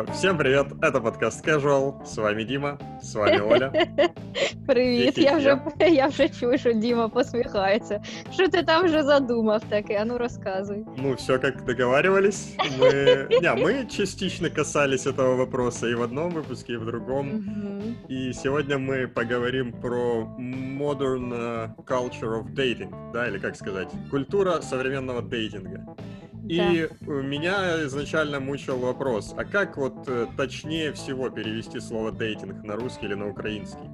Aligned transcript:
Э, 0.00 0.06
Всем 0.10 0.38
привет, 0.38 0.68
это 0.80 1.00
подкаст 1.02 1.46
Casual, 1.46 2.02
с 2.06 2.16
вами 2.16 2.44
Дима, 2.44 2.78
с 3.02 3.14
вами 3.14 3.40
Оля. 3.40 3.72
Привіт, 4.66 5.04
Який 5.04 5.24
я 5.24 5.36
вже, 5.36 5.60
я? 5.80 5.86
я 5.86 6.06
вже 6.06 6.28
чую, 6.28 6.58
що 6.58 6.72
Діма 6.72 7.08
посміхається. 7.08 8.02
Що 8.32 8.48
ти 8.48 8.62
там 8.62 8.84
вже 8.84 9.02
задумав 9.02 9.62
таке? 9.68 9.98
А 10.02 10.04
ну 10.04 10.18
розказуй. 10.18 10.84
Ну, 10.96 11.12
все 11.14 11.38
как 11.38 11.64
договаривались. 11.64 12.56
Мы, 12.78 13.26
не, 13.42 13.54
мы 13.54 13.86
частично 13.86 14.50
касались 14.50 15.06
этого 15.06 15.36
вопроса 15.36 15.88
и 15.88 15.94
в 15.94 16.02
одном 16.02 16.32
выпуске, 16.32 16.72
и 16.72 16.76
в 16.76 16.86
другом. 16.86 17.26
Мгм. 17.26 17.96
И 18.10 18.32
сегодня 18.32 18.78
мы 18.78 19.06
поговорим 19.08 19.72
про 19.72 20.26
modern 20.38 21.32
э, 21.32 21.68
culture 21.86 22.40
of 22.40 22.54
dating, 22.54 23.12
да, 23.12 23.28
или 23.28 23.38
как 23.38 23.56
сказать, 23.56 23.88
культура 24.10 24.62
современного 24.62 25.22
дейтинга. 25.22 25.96
И 26.49 26.87
э, 26.89 27.11
меня 27.21 27.83
изначально 27.85 28.39
мучил 28.39 28.77
вопрос, 28.79 29.33
а 29.37 29.43
как 29.45 29.77
вот 29.77 30.07
э, 30.07 30.27
точнее 30.37 30.91
всего 30.93 31.29
перевести 31.29 31.79
слово 31.79 32.11
дейтинг 32.11 32.63
на 32.63 32.75
русский 32.75 33.05
или 33.05 33.13
на 33.13 33.29
украинский? 33.29 33.89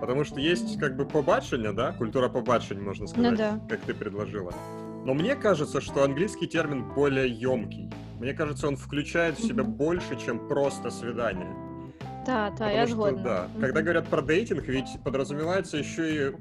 Потому 0.00 0.24
что 0.24 0.38
есть 0.40 0.78
как 0.78 0.96
бы 0.96 1.04
побачення, 1.06 1.72
да, 1.72 1.92
культура 1.92 2.28
побачень, 2.28 2.80
можно 2.80 3.06
сказать, 3.08 3.30
Ну 3.32 3.36
да. 3.36 3.60
как 3.68 3.80
ты 3.80 3.94
предложила. 3.94 4.52
Но 5.04 5.14
мне 5.14 5.34
кажется, 5.34 5.80
что 5.80 6.04
английский 6.04 6.46
термин 6.46 6.84
более 6.94 7.28
емкий. 7.28 7.90
Мне 8.20 8.32
кажется, 8.32 8.68
он 8.68 8.76
включает 8.76 9.38
в 9.38 9.42
себя 9.42 9.62
Мгм. 9.64 9.72
больше, 9.72 10.16
чем 10.24 10.48
просто 10.48 10.90
свидание. 10.90 11.52
Та, 12.26 12.50
та, 12.50 12.56
Потому 12.56 12.72
я 12.76 12.86
что, 12.86 12.94
згодна. 12.96 13.22
да, 13.24 13.48
Мгм. 13.54 13.60
когда 13.60 13.82
говорят 13.82 14.06
про 14.08 14.22
дейтинг, 14.22 14.64
ведь 14.68 14.86
подразумевается 15.04 15.78
еще 15.78 16.28
и 16.28 16.32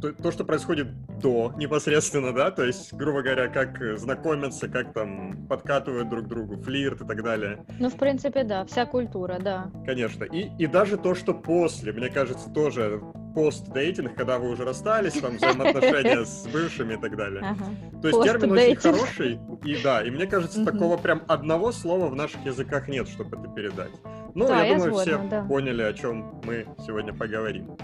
то, 0.00 0.12
то, 0.12 0.32
что 0.32 0.44
происходит 0.44 0.88
до 1.20 1.52
непосредственно, 1.56 2.32
да, 2.32 2.50
то 2.50 2.64
есть, 2.64 2.92
грубо 2.92 3.22
говоря, 3.22 3.48
как 3.48 3.80
э, 3.80 3.96
знакомятся, 3.96 4.68
как 4.68 4.92
там 4.92 5.46
подкатывают 5.48 6.08
друг 6.08 6.26
другу, 6.28 6.56
флирт 6.56 7.00
и 7.00 7.06
так 7.06 7.22
далее. 7.22 7.64
Ну, 7.80 7.88
в 7.88 7.96
принципі, 7.96 8.44
да, 8.44 8.64
вся 8.64 8.86
культура, 8.86 9.38
да. 9.40 9.70
Конечно. 9.86 10.24
И, 10.24 10.50
и 10.58 10.66
даже 10.66 10.96
то, 10.96 11.14
что 11.14 11.34
после, 11.34 11.92
мне 11.92 12.08
кажется, 12.08 12.50
тоже 12.50 13.00
постдейтинг, 13.34 14.14
когда 14.14 14.38
вы 14.38 14.50
уже 14.50 14.64
расстались, 14.64 15.14
там 15.14 15.36
взаимоотношения 15.36 16.24
с 16.24 16.46
бывшими 16.52 16.94
и 16.94 16.96
так 16.96 17.16
далее. 17.16 17.42
Ага. 17.42 17.64
То 18.02 18.08
есть 18.08 18.22
термин 18.22 18.52
очень 18.52 18.76
хороший, 18.76 19.40
и 19.64 19.82
да, 19.82 20.02
и 20.02 20.10
мне 20.10 20.26
кажется, 20.26 20.64
такого 20.64 20.96
прям 20.96 21.22
одного 21.28 21.72
слова 21.72 22.08
в 22.08 22.14
наших 22.14 22.44
языках 22.46 22.88
нет, 22.88 23.08
чтобы 23.08 23.36
это 23.36 23.48
передать. 23.48 23.92
Ну, 24.34 24.48
Да, 24.48 24.64
я, 24.64 24.66
я 24.66 24.78
думаю, 24.78 24.94
все 24.94 25.18
да. 25.30 25.44
поняли, 25.44 25.82
о 25.82 25.92
чем 25.92 26.40
мы 26.44 26.66
сегодня 26.86 27.12
поговорим. 27.12 27.76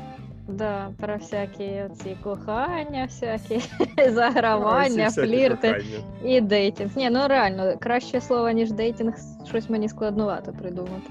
Да, 0.50 0.90
про 1.00 1.16
всякі 1.16 1.82
ці 2.02 2.16
кохання, 2.22 3.04
всякі 3.04 3.60
загравання, 4.10 5.08
всі 5.08 5.20
флірти 5.20 5.68
кохання. 5.68 6.04
і 6.24 6.40
дейтинг. 6.40 6.90
Ні, 6.96 7.10
ну 7.10 7.20
реально, 7.28 7.74
краще 7.80 8.20
слово, 8.20 8.50
ніж 8.50 8.72
дейтинг, 8.72 9.14
щось 9.48 9.70
мені 9.70 9.88
складнувато 9.88 10.52
придумати. 10.52 11.10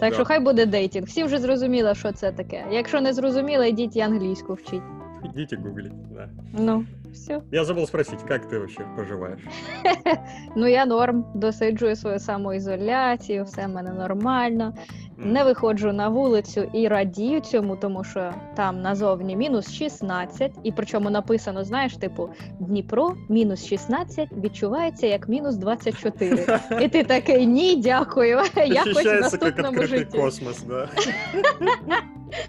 Так 0.00 0.10
Да. 0.10 0.14
що 0.14 0.24
хай 0.24 0.40
буде 0.40 0.66
дейтинг. 0.66 1.06
Всі 1.06 1.24
вже 1.24 1.38
зрозуміли, 1.38 1.94
що 1.94 2.12
це 2.12 2.32
таке. 2.32 2.64
Якщо 2.70 3.00
не 3.00 3.12
зрозуміли, 3.12 3.68
йдіть 3.68 3.96
і 3.96 4.00
англійську 4.00 4.54
вчіть. 4.54 4.82
Идите 5.24 5.56
гуглить, 5.56 6.12
да. 6.14 6.28
Ну, 6.58 6.84
все. 7.12 7.40
Я 7.52 7.64
забыл 7.64 7.86
спросить, 7.86 8.22
как 8.28 8.46
ты 8.50 8.58
вообще 8.58 8.82
поживаешь? 8.96 9.40
Ну, 10.56 10.66
я 10.66 10.86
норм, 10.86 11.24
досиджую 11.34 11.96
свою 11.96 12.18
самоізоляцію, 12.18 13.44
все 13.44 13.66
в 13.66 13.68
мене 13.68 13.92
нормально. 13.92 14.74
Не 15.16 15.44
виходжу 15.44 15.92
на 15.92 16.08
вулицю 16.08 16.70
і 16.72 16.88
радію 16.88 17.40
цьому, 17.40 17.76
тому 17.76 18.04
що 18.04 18.34
там 18.54 18.82
назовні 18.82 19.36
мінус 19.36 19.72
16, 19.72 20.52
і 20.62 20.72
причому 20.72 21.10
написано, 21.10 21.64
знаєш, 21.64 21.96
типу, 21.96 22.28
Дніпро 22.60 23.14
мінус 23.28 23.66
16 23.66 24.28
відчувається 24.32 25.06
як 25.06 25.28
мінус 25.28 25.56
24. 25.56 26.60
І 26.82 26.88
ти 26.88 27.04
такий 27.04 27.46
ні, 27.46 27.76
дякую. 27.76 28.40
Якось 28.66 29.04
в 29.04 29.20
наступному 29.20 29.82
житті. 29.82 30.18
космос, 30.18 30.62
да. 30.62 30.88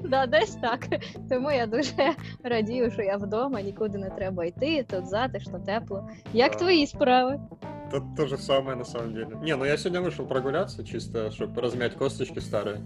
Да, 0.04 0.26
десь 0.26 0.56
так. 0.56 0.88
Тому 1.30 1.52
я 1.52 1.66
дуже 1.66 2.14
радію, 2.44 2.92
що 2.92 3.02
я 3.02 3.18
вдома, 3.18 3.62
нікуди 3.62 3.98
не 3.98 4.10
треба 4.10 4.46
йти, 4.46 4.86
тут 4.90 5.08
затишно, 5.08 5.60
тепло. 5.60 6.10
Як 6.34 6.56
твої 6.56 6.88
справи? 6.88 7.40
Это 7.89 8.03
то 8.17 8.27
же 8.27 8.39
самое 8.39 8.77
на 8.77 8.85
самом 8.85 9.15
деле. 9.15 9.37
Не, 9.43 9.57
ну 9.57 9.65
я 9.65 9.77
сегодня 9.77 10.01
вышел 10.01 10.27
прогуляться, 10.27 10.85
чисто, 10.85 11.31
чтобы 11.31 11.61
размять 11.61 11.95
косточки 11.95 12.39
старые. 12.41 12.81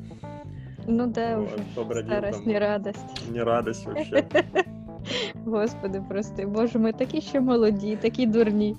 Ну 0.87 1.07
де 1.07 1.37
Вот, 1.37 1.49
вже 1.55 1.65
побродил 1.75 2.11
старость, 2.11 2.39
там. 2.45 2.49
не 2.53 2.59
радость. 2.59 3.31
Не 3.31 3.43
радость 3.45 3.87
вообще. 3.87 4.25
Господи, 5.47 6.03
прости, 6.09 6.47
боже, 6.47 6.79
ми 6.79 6.93
такі 6.93 7.21
ще 7.21 7.41
молоді, 7.41 7.97
такі 7.97 8.27
дурні. 8.27 8.77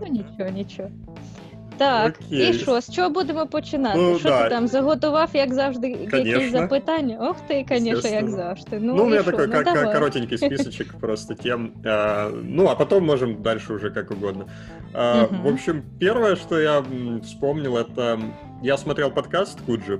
Ну 0.00 0.06
нічого, 0.06 0.50
нічого. 0.50 0.88
Так, 1.80 2.14
Окей. 2.26 2.50
і 2.50 2.52
що, 2.52 2.80
з 2.80 2.94
чого 2.94 3.10
будемо 3.10 3.46
починати? 3.46 3.98
Ну, 3.98 4.18
що 4.18 4.28
да. 4.28 4.42
ти 4.44 4.48
там 4.50 4.68
заготував, 4.68 5.30
як 5.34 5.54
завжди, 5.54 5.88
якісь 5.88 6.10
Конечно. 6.10 6.50
запитання? 6.58 7.16
Ох 7.20 7.36
ти, 7.48 7.64
звісно, 7.68 7.86
як 7.88 7.96
Естественно. 7.98 8.30
завжди. 8.36 8.78
Ну, 8.80 8.94
Ну, 8.94 9.02
у 9.02 9.06
меня 9.06 9.16
і 9.20 9.22
що? 9.22 9.30
такой 9.30 9.46
ну, 9.46 9.52
как, 9.52 9.64
давай. 9.64 9.94
коротенький 9.94 10.38
списочек 10.38 10.94
просто 11.00 11.34
тем. 11.34 11.70
А, 11.86 12.30
ну, 12.44 12.66
а 12.66 12.74
потом 12.74 13.04
можем 13.06 13.42
дальше 13.42 13.72
уже 13.74 13.90
как 13.90 14.10
угодно. 14.10 14.44
А, 14.94 15.22
Мгм. 15.22 15.42
В 15.42 15.46
общем, 15.48 15.82
первое, 16.00 16.36
что 16.36 16.60
я 16.60 16.78
м, 16.78 17.20
вспомнил, 17.24 17.76
это 17.76 18.00
м, 18.12 18.32
я 18.62 18.76
смотрел 18.76 19.10
подкаст 19.10 19.60
Куджи. 19.66 19.98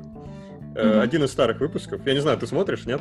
э, 0.75 0.91
Мгм. 0.91 1.00
Один 1.00 1.25
из 1.25 1.31
старых 1.39 1.59
выпусков. 1.59 2.00
Я 2.06 2.15
не 2.15 2.21
знаю, 2.21 2.39
ты 2.39 2.47
смотришь, 2.47 2.87
нет? 2.87 3.00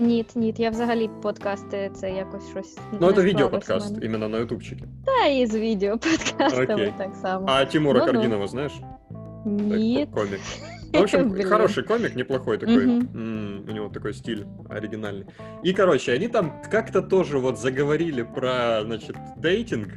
Ні, 0.00 0.26
ні, 0.34 0.54
я 0.58 0.70
взагалі 0.70 1.10
подкасти 1.22 1.90
це 1.94 2.10
якось 2.10 2.50
щось. 2.50 2.78
Ну, 2.92 2.98
не 3.00 3.06
это 3.06 3.10
склалось 3.10 3.18
у 3.18 3.22
видео-подкаст, 3.22 3.92
мене. 3.94 4.06
именно 4.06 4.28
на 4.28 4.38
ютубчике. 4.38 4.84
Та 5.06 5.26
і 5.26 5.46
з 5.46 5.54
відео 5.58 5.98
подкастами 5.98 6.74
Окей. 6.74 6.92
так 6.98 7.14
само. 7.14 7.46
А 7.48 7.64
Тимура 7.64 8.00
Ну-ну. 8.00 8.12
Каргинова 8.12 8.46
знаешь? 8.46 8.72
Так, 8.80 9.46
Ні. 9.46 10.06
ко- 10.14 10.20
комик. 10.20 10.40
Ну, 10.94 11.00
в 11.00 11.02
общем, 11.02 11.30
Блин. 11.30 11.48
хороший 11.48 11.82
комик, 11.84 12.16
неплохой 12.16 12.58
такой. 12.58 12.86
Мгм. 12.86 13.08
М, 13.14 13.64
у 13.68 13.72
него 13.72 13.88
такой 13.88 14.14
стиль 14.14 14.44
оригинальный. 14.68 15.24
И, 15.66 15.72
короче, 15.72 16.12
они 16.14 16.28
там 16.28 16.52
как-то 16.70 17.02
тоже 17.02 17.38
вот 17.38 17.58
заговорили 17.58 18.22
про, 18.22 18.82
значит, 18.84 19.16
дейтинг, 19.36 19.88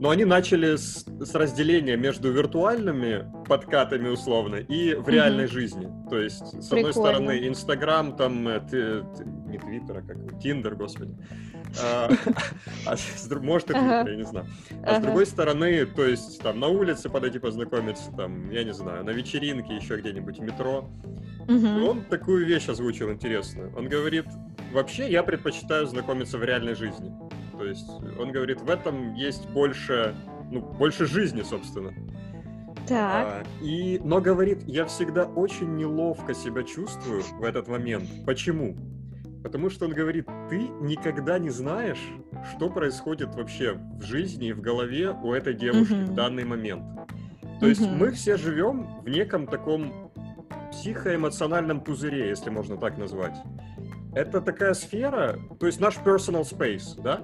но 0.00 0.08
они 0.10 0.24
начали 0.24 0.76
с, 0.76 1.04
с 1.20 1.34
разделения 1.34 1.96
между 1.96 2.32
виртуальными 2.32 3.24
подкатами 3.48 4.08
условно 4.08 4.56
и 4.56 4.94
в 4.94 5.00
Мгм. 5.00 5.10
реальной 5.10 5.46
жизни. 5.48 5.88
То 6.10 6.18
есть, 6.18 6.46
с 6.62 6.72
одной 6.72 6.84
Прикольно. 6.84 6.92
стороны, 6.92 7.48
Инстаграм, 7.48 8.16
там, 8.16 8.48
э, 8.48 8.60
ты- 8.70 9.02
ты- 9.16 9.26
не 9.53 9.59
Твиттер, 9.59 9.97
а 9.97 10.01
как 10.01 10.39
Тиндер, 10.39 10.75
господи. 10.75 11.15
А, 11.81 12.09
а 12.85 12.95
может, 13.41 13.69
и. 13.69 13.73
Твиттер, 13.73 14.09
я 14.09 14.15
не 14.15 14.23
знаю. 14.23 14.47
А 14.83 14.99
с 14.99 15.03
другой 15.03 15.25
стороны, 15.25 15.85
то 15.85 16.05
есть 16.05 16.41
там 16.41 16.59
на 16.59 16.67
улице 16.67 17.09
подойти 17.09 17.39
познакомиться, 17.39 18.11
там, 18.11 18.49
я 18.51 18.63
не 18.63 18.73
знаю, 18.73 19.03
на 19.03 19.11
вечеринке, 19.11 19.75
еще 19.75 19.97
где-нибудь 19.97 20.39
в 20.39 20.41
метро. 20.41 20.89
Он 21.47 22.03
такую 22.03 22.45
вещь 22.45 22.69
озвучил 22.69 23.11
интересную. 23.11 23.73
Он 23.77 23.87
говорит, 23.87 24.25
вообще 24.71 25.09
я 25.09 25.23
предпочитаю 25.23 25.85
знакомиться 25.87 26.37
в 26.37 26.43
реальной 26.43 26.75
жизни. 26.75 27.11
То 27.57 27.65
есть 27.65 27.89
он 28.19 28.31
говорит, 28.31 28.61
в 28.61 28.69
этом 28.69 29.13
есть 29.13 29.47
больше, 29.49 30.15
ну, 30.51 30.61
больше 30.61 31.05
жизни, 31.05 31.43
собственно. 31.43 31.93
Так. 32.87 33.25
А, 33.25 33.43
и, 33.61 33.99
но 34.03 34.19
говорит, 34.19 34.63
я 34.67 34.85
всегда 34.85 35.25
очень 35.25 35.75
неловко 35.75 36.33
себя 36.33 36.63
чувствую 36.63 37.23
в 37.39 37.43
этот 37.43 37.67
момент. 37.67 38.09
Почему? 38.25 38.75
Потому 39.43 39.69
что 39.69 39.85
он 39.85 39.91
говорит, 39.91 40.27
ты 40.49 40.69
никогда 40.79 41.37
не 41.37 41.49
знаешь, 41.49 42.01
что 42.55 42.69
происходит 42.69 43.35
вообще 43.35 43.73
в 43.73 44.01
жизни 44.01 44.47
и 44.47 44.53
в 44.53 44.61
голове 44.61 45.11
у 45.11 45.33
этой 45.33 45.53
девушки 45.53 45.93
в 45.93 46.07
Мгм. 46.07 46.15
данный 46.15 46.45
момент. 46.45 46.83
То 47.59 47.67
есть 47.67 47.81
Мгм. 47.81 47.97
мы 47.97 48.11
все 48.11 48.37
живем 48.37 49.01
в 49.01 49.09
неком 49.09 49.47
таком 49.47 50.11
психоэмоциональном 50.71 51.81
пузыре, 51.81 52.29
если 52.29 52.49
можно 52.49 52.77
так 52.77 52.97
назвать. 52.97 53.35
Это 54.15 54.41
такая 54.41 54.73
сфера, 54.73 55.37
то 55.59 55.65
есть 55.67 55.79
наш 55.79 55.97
personal 55.97 56.43
space, 56.43 57.01
да? 57.01 57.21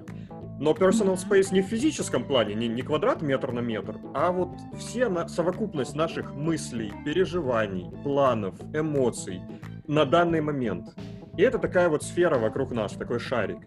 Но 0.60 0.72
personal 0.72 1.16
space 1.16 1.54
не 1.54 1.62
в 1.62 1.66
физическом 1.66 2.26
плане, 2.26 2.54
не, 2.54 2.68
не 2.68 2.82
квадрат 2.82 3.22
метр 3.22 3.52
на 3.54 3.60
метр, 3.60 3.96
а 4.14 4.32
вот 4.32 4.50
все 4.78 5.08
на, 5.08 5.28
совокупность 5.30 5.96
наших 5.96 6.34
мыслей, 6.36 6.92
переживаний, 7.06 7.90
планов, 8.04 8.56
эмоций 8.74 9.42
на 9.88 10.06
данный 10.06 10.42
момент. 10.42 10.94
И 11.40 11.42
это 11.42 11.58
такая 11.58 11.88
вот 11.88 12.04
сфера 12.04 12.38
вокруг 12.38 12.72
нас, 12.72 12.92
такой 12.92 13.18
шарик. 13.22 13.60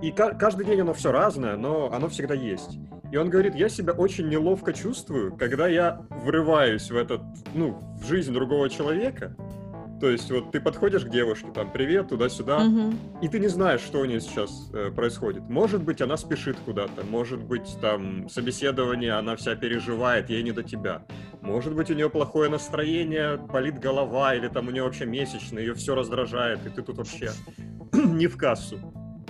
И 0.00 0.10
ка- 0.10 0.32
каждый 0.32 0.64
день 0.64 0.80
оно 0.80 0.94
все 0.94 1.12
разное, 1.12 1.54
но 1.58 1.92
оно 1.92 2.08
всегда 2.08 2.32
есть. 2.32 2.78
И 3.12 3.18
он 3.18 3.28
говорит, 3.28 3.54
я 3.54 3.68
себя 3.68 3.92
очень 3.92 4.30
неловко 4.30 4.72
чувствую, 4.72 5.36
когда 5.36 5.68
я 5.68 6.06
врываюсь 6.08 6.90
в 6.90 6.96
этот, 6.96 7.20
ну, 7.52 7.78
в 8.00 8.06
жизнь 8.06 8.32
другого 8.32 8.70
человека. 8.70 9.36
То 10.00 10.08
есть 10.08 10.30
вот 10.30 10.52
ты 10.52 10.60
подходишь 10.60 11.04
к 11.04 11.10
девушке, 11.10 11.48
там, 11.54 11.70
привет, 11.70 12.08
туда-сюда, 12.08 12.60
Мгм. 12.60 12.98
и 13.20 13.28
ты 13.28 13.40
не 13.40 13.48
знаешь, 13.48 13.80
что 13.82 14.00
у 14.00 14.06
нее 14.06 14.20
сейчас 14.22 14.70
э, 14.72 14.90
происходит. 14.90 15.42
Может 15.50 15.82
быть, 15.82 16.00
она 16.00 16.16
спешит 16.16 16.56
куда-то, 16.64 17.04
может 17.10 17.42
быть, 17.42 17.76
там 17.82 18.26
собеседование, 18.30 19.12
она 19.12 19.36
вся 19.36 19.54
переживает, 19.54 20.30
ей 20.30 20.42
не 20.42 20.52
до 20.52 20.62
тебя. 20.62 21.02
Может 21.46 21.76
быть, 21.76 21.88
у 21.92 21.94
нее 21.94 22.10
плохое 22.10 22.50
настроение, 22.50 23.36
болит 23.36 23.78
голова, 23.78 24.34
или 24.34 24.48
там 24.48 24.66
у 24.66 24.72
нее 24.72 24.82
вообще 24.82 25.06
месячный, 25.06 25.62
ее 25.62 25.74
все 25.74 25.94
раздражает, 25.94 26.66
и 26.66 26.70
ты 26.70 26.82
тут 26.82 26.98
вообще 26.98 27.30
не 27.92 28.26
в 28.26 28.36
кассу. 28.36 28.80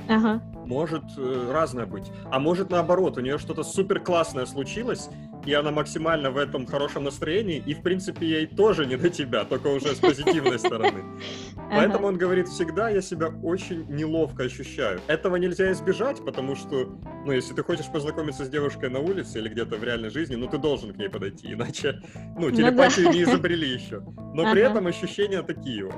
Ага. 0.08 0.42
Может 0.64 1.04
э, 1.18 1.50
разное 1.52 1.84
быть. 1.84 2.10
А 2.32 2.38
может 2.38 2.70
наоборот, 2.70 3.18
у 3.18 3.20
нее 3.20 3.36
что-то 3.36 3.62
супер 3.64 4.00
классное 4.00 4.46
случилось, 4.46 5.10
и 5.46 5.52
она 5.52 5.70
максимально 5.70 6.30
в 6.30 6.36
этом 6.36 6.66
хорошем 6.66 7.04
настроении, 7.04 7.62
и, 7.64 7.74
в 7.74 7.82
принципе, 7.82 8.26
ей 8.26 8.46
тоже 8.46 8.84
не 8.84 8.96
до 8.96 9.08
тебя, 9.08 9.44
только 9.44 9.68
уже 9.68 9.94
с 9.94 9.98
позитивной 9.98 10.58
стороны. 10.58 11.04
Поэтому 11.70 12.08
он 12.08 12.18
говорит, 12.18 12.48
всегда 12.48 12.90
я 12.90 13.00
себя 13.00 13.28
очень 13.42 13.86
неловко 13.88 14.44
ощущаю. 14.44 15.00
Этого 15.06 15.36
нельзя 15.36 15.72
избежать, 15.72 16.24
потому 16.24 16.56
что, 16.56 16.86
ну, 17.24 17.32
если 17.32 17.54
ты 17.54 17.62
хочешь 17.62 17.86
познакомиться 17.86 18.44
с 18.44 18.48
девушкой 18.48 18.90
на 18.90 18.98
улице 18.98 19.38
или 19.38 19.48
где-то 19.48 19.76
в 19.76 19.84
реальной 19.84 20.10
жизни, 20.10 20.34
ну, 20.34 20.48
ты 20.48 20.58
должен 20.58 20.92
к 20.92 20.96
ней 20.96 21.08
подойти, 21.08 21.52
иначе, 21.52 22.00
ну, 22.36 22.50
телепатию 22.50 23.10
не 23.10 23.22
изобрели 23.22 23.68
еще. 23.68 24.02
Но 24.34 24.50
при 24.52 24.62
этом 24.62 24.86
ощущения 24.86 25.42
такие 25.42 25.84
вот. 25.84 25.94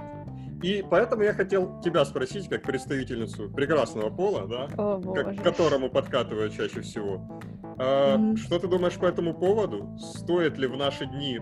И 0.62 0.84
поэтому 0.88 1.22
я 1.22 1.32
хотел 1.34 1.81
тебя 1.81 2.05
спросить, 2.05 2.49
как 2.49 2.62
представительницу 2.62 3.50
прекрасного 3.50 4.10
пола, 4.10 4.46
да, 4.46 4.69
О, 4.76 5.00
к, 5.00 5.37
к 5.37 5.43
которому 5.43 5.88
подкатываю 5.88 6.50
чаще 6.50 6.81
всего. 6.81 7.40
А, 7.78 8.16
mm-hmm. 8.16 8.37
Что 8.37 8.58
ты 8.58 8.66
думаешь 8.66 8.94
по 8.94 9.06
этому 9.06 9.34
поводу? 9.34 9.96
Стоит 9.99 10.58
ли 10.58 10.66
в 10.66 10.76
наши 10.76 11.06
дни 11.06 11.40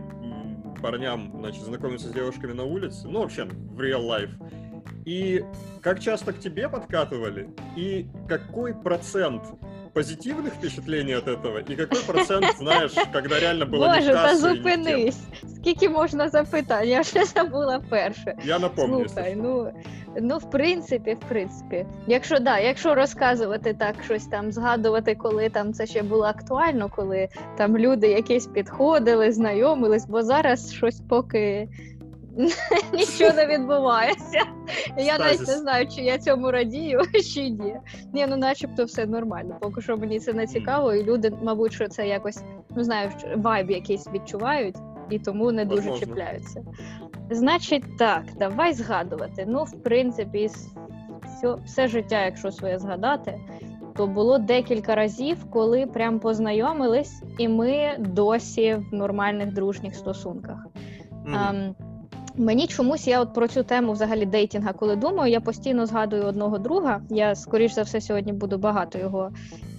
парням, 0.83 1.33
значит, 1.39 1.63
знакомиться 1.63 2.09
с 2.09 2.13
девушками 2.13 2.53
на 2.53 2.65
улице? 2.65 3.09
Ну, 3.09 3.21
вообще, 3.21 3.45
в 3.45 3.81
real 3.81 4.07
life. 4.07 4.31
И 5.05 5.45
как 5.83 6.01
часто 6.01 6.33
к 6.33 6.39
тебе 6.39 6.69
подкатывали? 6.69 7.49
И 7.77 8.09
какой 8.29 8.75
процент 8.75 9.43
позитивных 9.97 10.53
впечатлений 10.55 11.15
от 11.15 11.27
этого, 11.27 11.61
і 11.71 11.75
який 11.75 12.01
процент, 12.07 12.47
знаєш, 12.59 12.95
когда 13.13 13.41
реально 13.41 13.67
було 13.67 13.87
Боже, 13.87 14.13
та 14.13 14.37
зупинись. 14.37 15.19
Скільки 15.57 15.89
можна 15.89 16.29
запитань? 16.29 16.89
Я 16.89 17.01
вже 17.01 17.25
забула 17.35 17.83
перше. 17.91 18.35
Я 18.45 18.59
напомню. 18.59 19.09
Слухай, 19.09 19.37
ну, 19.37 19.73
ну 20.21 20.39
в 20.39 20.51
принципі, 20.51 21.17
в 21.23 21.29
принципі, 21.29 21.87
якщо 22.07 22.39
да, 22.39 22.59
якщо 22.59 22.95
розказувати 22.95 23.75
так, 23.75 23.95
щось 24.05 24.27
там 24.27 24.53
згадувати, 24.53 25.15
коли 25.15 25.49
там 25.49 25.73
це 25.73 25.87
ще 25.87 26.03
було 26.03 26.25
актуально, 26.25 26.91
коли 26.97 27.29
там 27.57 27.79
люди 27.79 28.09
якісь 28.09 28.47
підходили, 28.47 29.33
знайомились, 29.33 30.07
бо 30.07 30.23
зараз 30.23 30.73
щось 30.73 31.01
поки. 31.09 31.69
Нічого 32.93 33.33
не 33.33 33.47
відбувається. 33.47 34.41
Я 34.99 35.19
навіть 35.19 35.49
не 35.49 35.57
знаю, 35.59 35.89
чи 35.89 36.03
я 36.03 36.19
цьому 36.19 36.51
радію, 36.51 37.01
чи 37.35 37.51
ні. 37.51 37.77
Ні, 38.13 38.27
ну 38.29 38.37
начебто 38.37 38.85
все 38.85 39.07
нормально. 39.07 39.57
Поки 39.61 39.81
що 39.81 39.97
мені 39.97 40.21
це 40.21 40.33
не 40.33 40.47
цікаво, 40.47 40.95
і 40.95 41.05
люди, 41.05 41.33
мабуть, 41.43 41.73
що 41.73 41.89
це 41.89 42.09
якось 42.09 42.43
ну 42.77 42.85
знаю, 42.85 43.11
вайб 43.37 43.71
якийсь 43.71 44.09
відчувають 44.13 44.77
і 45.11 45.19
тому 45.19 45.53
не 45.53 45.65
дуже 45.65 45.81
Возможно. 45.81 46.07
чіпляються. 46.07 46.65
Значить, 47.31 47.99
так, 47.99 48.23
давай 48.39 48.75
згадувати. 48.75 49.45
Ну, 49.49 49.65
в 49.65 49.83
принципі, 49.83 50.51
все, 51.25 51.55
все 51.65 51.89
життя, 51.89 52.25
якщо 52.25 52.53
своє 52.53 52.79
згадати, 52.79 53.41
то 53.97 54.07
було 54.07 54.39
декілька 54.39 54.95
разів, 54.95 55.51
коли 55.51 55.87
прям 55.87 56.21
познайомились, 56.21 57.23
і 57.39 57.49
ми 57.49 57.97
досі 57.99 58.75
в 58.75 58.95
нормальних 58.95 59.53
дружніх 59.53 59.95
стосунках. 59.95 60.67
Mm. 61.27 61.75
Мені 62.39 62.67
чомусь 62.67 63.07
я 63.07 63.21
от 63.21 63.35
про 63.35 63.49
цю 63.49 63.63
тему 63.63 63.93
взагалі 63.93 64.27
дейтінга, 64.27 64.73
коли 64.73 64.97
думаю, 64.97 65.33
я 65.33 65.41
постійно 65.41 65.87
згадую 65.87 66.25
одного 66.25 66.59
друга. 66.59 67.01
Я 67.11 67.35
скоріш 67.35 67.73
за 67.73 67.83
все 67.83 68.01
сьогодні 68.01 68.33
буду 68.33 68.59
багато 68.59 68.99
його 68.99 69.31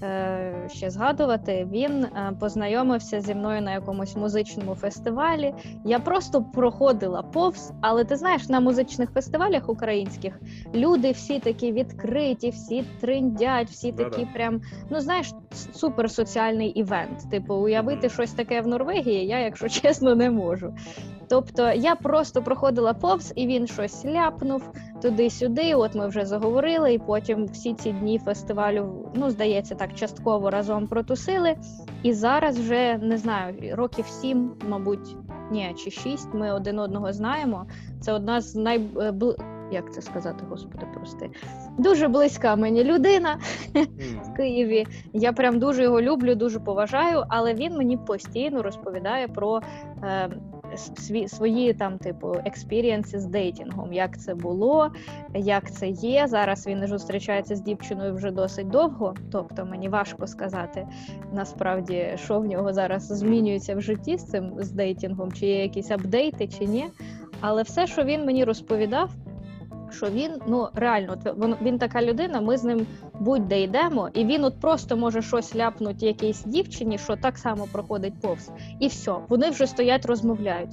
е, 0.03 0.69
ще 0.73 0.89
згадувати. 0.89 1.67
Він 1.71 2.03
е, 2.03 2.33
познайомився 2.39 3.21
зі 3.21 3.35
мною 3.35 3.61
на 3.61 3.73
якомусь 3.73 4.15
музичному 4.15 4.75
фестивалі. 4.75 5.53
Я 5.85 5.99
просто 5.99 6.43
проходила 6.43 7.21
повз, 7.21 7.71
але 7.81 8.05
ти 8.05 8.15
знаєш, 8.15 8.49
на 8.49 8.59
музичних 8.59 9.11
фестивалях 9.11 9.69
українських 9.69 10.39
люди 10.75 11.11
всі 11.11 11.39
такі 11.39 11.71
відкриті, 11.71 12.49
всі 12.49 12.83
триндять, 13.01 13.69
всі 13.69 13.91
Да-да. 13.91 14.09
такі 14.09 14.27
прям 14.33 14.61
ну 14.89 14.99
знаєш, 14.99 15.33
суперсоціальний 15.73 16.69
івент. 16.69 17.31
Типу, 17.31 17.55
уявити 17.55 18.09
щось 18.09 18.31
таке 18.31 18.61
в 18.61 18.67
Норвегії, 18.67 19.27
я, 19.27 19.39
якщо 19.39 19.69
чесно, 19.81 20.15
не 20.15 20.31
можу. 20.31 20.73
Тобто 21.29 21.71
я 21.71 21.95
просто 21.95 22.41
проходила 22.41 22.93
повз, 22.93 23.33
і 23.35 23.47
він 23.47 23.67
щось 23.67 24.05
ляпнув 24.05 24.71
туди-сюди. 25.01 25.75
От 25.75 25.95
ми 25.95 26.07
вже 26.07 26.25
заговорили, 26.25 26.93
і 26.93 26.99
потім 26.99 27.45
всі 27.45 27.73
ці 27.73 27.91
дні 27.91 28.19
фестивалю, 28.19 29.11
ну 29.15 29.29
здається, 29.29 29.75
так 29.75 29.93
частково 29.93 30.49
разом 30.49 30.87
протусили. 30.87 31.55
І 32.03 32.13
зараз 32.13 32.59
вже 32.59 32.97
не 32.97 33.17
знаю, 33.17 33.75
років 33.75 34.05
сім, 34.07 34.51
мабуть, 34.69 35.15
ні, 35.51 35.75
чи 35.77 35.91
шість. 35.91 36.33
Ми 36.33 36.53
один 36.53 36.79
одного 36.79 37.13
знаємо. 37.13 37.65
Це 38.01 38.13
одна 38.13 38.41
з 38.41 38.55
най 38.55 38.81
як 39.71 39.93
це 39.93 40.01
сказати, 40.01 40.43
господи, 40.49 40.85
прости. 40.93 41.29
Дуже 41.77 42.07
близька 42.07 42.55
мені 42.55 42.83
людина 42.83 43.37
в 44.23 44.33
Києві. 44.33 44.85
Я 45.13 45.33
прям 45.33 45.59
дуже 45.59 45.83
його 45.83 46.01
люблю, 46.01 46.35
дуже 46.35 46.59
поважаю, 46.59 47.23
але 47.29 47.53
він 47.53 47.77
мені 47.77 47.97
постійно 47.97 48.63
розповідає 48.63 49.27
про 49.27 49.61
е, 50.03 50.29
сві, 50.75 51.27
свої 51.27 51.73
там, 51.73 51.97
типу, 51.97 52.35
експірієнси 52.45 53.19
з 53.19 53.25
дейтингом, 53.25 53.93
як 53.93 54.19
це 54.19 54.35
було, 54.35 54.91
як 55.35 55.71
це 55.71 55.87
є. 55.87 56.27
Зараз 56.27 56.67
він 56.67 56.87
зустрічається 56.87 57.55
з 57.55 57.61
дівчиною 57.61 58.15
вже 58.15 58.31
досить 58.31 58.69
довго. 58.69 59.13
Тобто 59.31 59.65
мені 59.65 59.89
важко 59.89 60.27
сказати 60.27 60.87
насправді, 61.33 62.13
що 62.15 62.39
в 62.39 62.45
нього 62.45 62.73
зараз 62.73 63.07
змінюється 63.07 63.75
в 63.75 63.81
житті 63.81 64.17
з 64.17 64.25
цим 64.25 64.53
з 64.59 64.71
дейтингом, 64.71 65.31
чи 65.31 65.45
є 65.45 65.61
якісь 65.61 65.91
апдейти, 65.91 66.47
чи 66.47 66.65
ні. 66.65 66.85
Але 67.41 67.63
все, 67.63 67.87
що 67.87 68.03
він 68.03 68.25
мені 68.25 68.43
розповідав 68.43 69.09
що 69.91 70.09
він 70.09 70.31
ну 70.47 70.67
реально 70.73 71.17
він, 71.25 71.55
він 71.61 71.77
така 71.77 72.01
людина. 72.01 72.41
Ми 72.41 72.57
з 72.57 72.63
ним 72.63 72.87
будь-де 73.19 73.61
йдемо, 73.61 74.09
і 74.13 74.25
він 74.25 74.43
от 74.43 74.59
просто 74.59 74.97
може 74.97 75.21
щось 75.21 75.55
ляпнути 75.55 76.05
якійсь 76.05 76.43
дівчині, 76.43 76.97
що 76.97 77.15
так 77.15 77.37
само 77.37 77.67
проходить 77.71 78.21
повз, 78.21 78.51
і 78.79 78.87
все, 78.87 79.15
вони 79.29 79.49
вже 79.49 79.67
стоять, 79.67 80.05
розмовляють. 80.05 80.71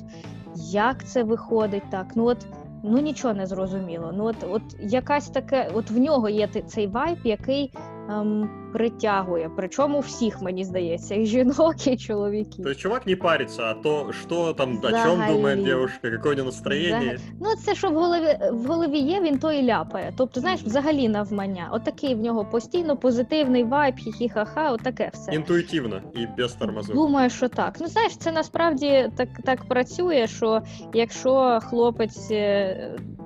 Як 0.70 1.05
це 1.05 1.22
виходить 1.22 1.90
так? 1.90 2.06
Ну 2.14 2.25
от 2.25 2.46
ну 2.82 2.99
нічого 2.99 3.34
не 3.34 3.46
зрозуміло. 3.46 4.12
Ну 4.14 4.25
от, 4.25 4.37
от 4.50 4.62
якась 4.81 5.28
таке, 5.28 5.70
от 5.75 5.90
в 5.90 5.99
нього 5.99 6.28
є 6.28 6.46
цей 6.46 6.87
вайб, 6.87 7.19
який 7.25 7.72
ем, 8.08 8.50
притягує. 8.72 9.50
Причому 9.56 10.00
всіх, 10.00 10.42
мені 10.42 10.64
здається, 10.64 11.14
і 11.14 11.26
жінок, 11.26 11.86
і 11.86 11.96
чоловіків. 11.96 12.64
Тобто 12.64 12.74
чувак 12.74 13.06
не 13.06 13.16
париться, 13.16 13.62
а 13.62 13.74
то 13.74 14.12
що 14.12 14.52
там, 14.52 14.80
о 14.82 14.90
чому 14.90 15.32
думає 15.32 15.56
дівчинка, 15.56 16.08
яке 16.08 16.28
у 16.28 16.34
нього 16.34 16.46
настроєння. 16.46 16.98
Взагалі. 16.98 17.18
Ну, 17.40 17.46
це 17.64 17.74
що 17.74 17.90
в 17.90 17.94
голові 17.94 18.38
в 18.52 18.66
голові 18.66 18.98
є, 18.98 19.20
він 19.20 19.38
то 19.38 19.52
і 19.52 19.62
ляпає. 19.62 20.12
Тобто, 20.16 20.40
знаєш, 20.40 20.62
взагалі 20.62 21.08
навмання. 21.08 21.68
Отакий 21.72 22.14
в 22.14 22.20
нього 22.20 22.44
постійно 22.44 22.96
позитивний 22.96 23.64
вайб, 23.64 23.94
хі-хі-ха-ха, 23.94 24.72
отаке 24.72 25.10
все. 25.12 25.32
Інтуїтивно 25.34 26.00
і 26.14 26.26
без 26.38 26.52
тормозу. 26.52 26.92
Думаю, 26.92 27.30
що 27.30 27.48
так. 27.48 27.76
Ну, 27.80 27.86
знаєш, 27.86 28.16
це 28.16 28.32
насправді 28.32 29.10
так, 29.17 29.29
так 29.44 29.64
працює, 29.64 30.26
що 30.26 30.62
якщо 30.94 31.58
хлопець. 31.62 32.31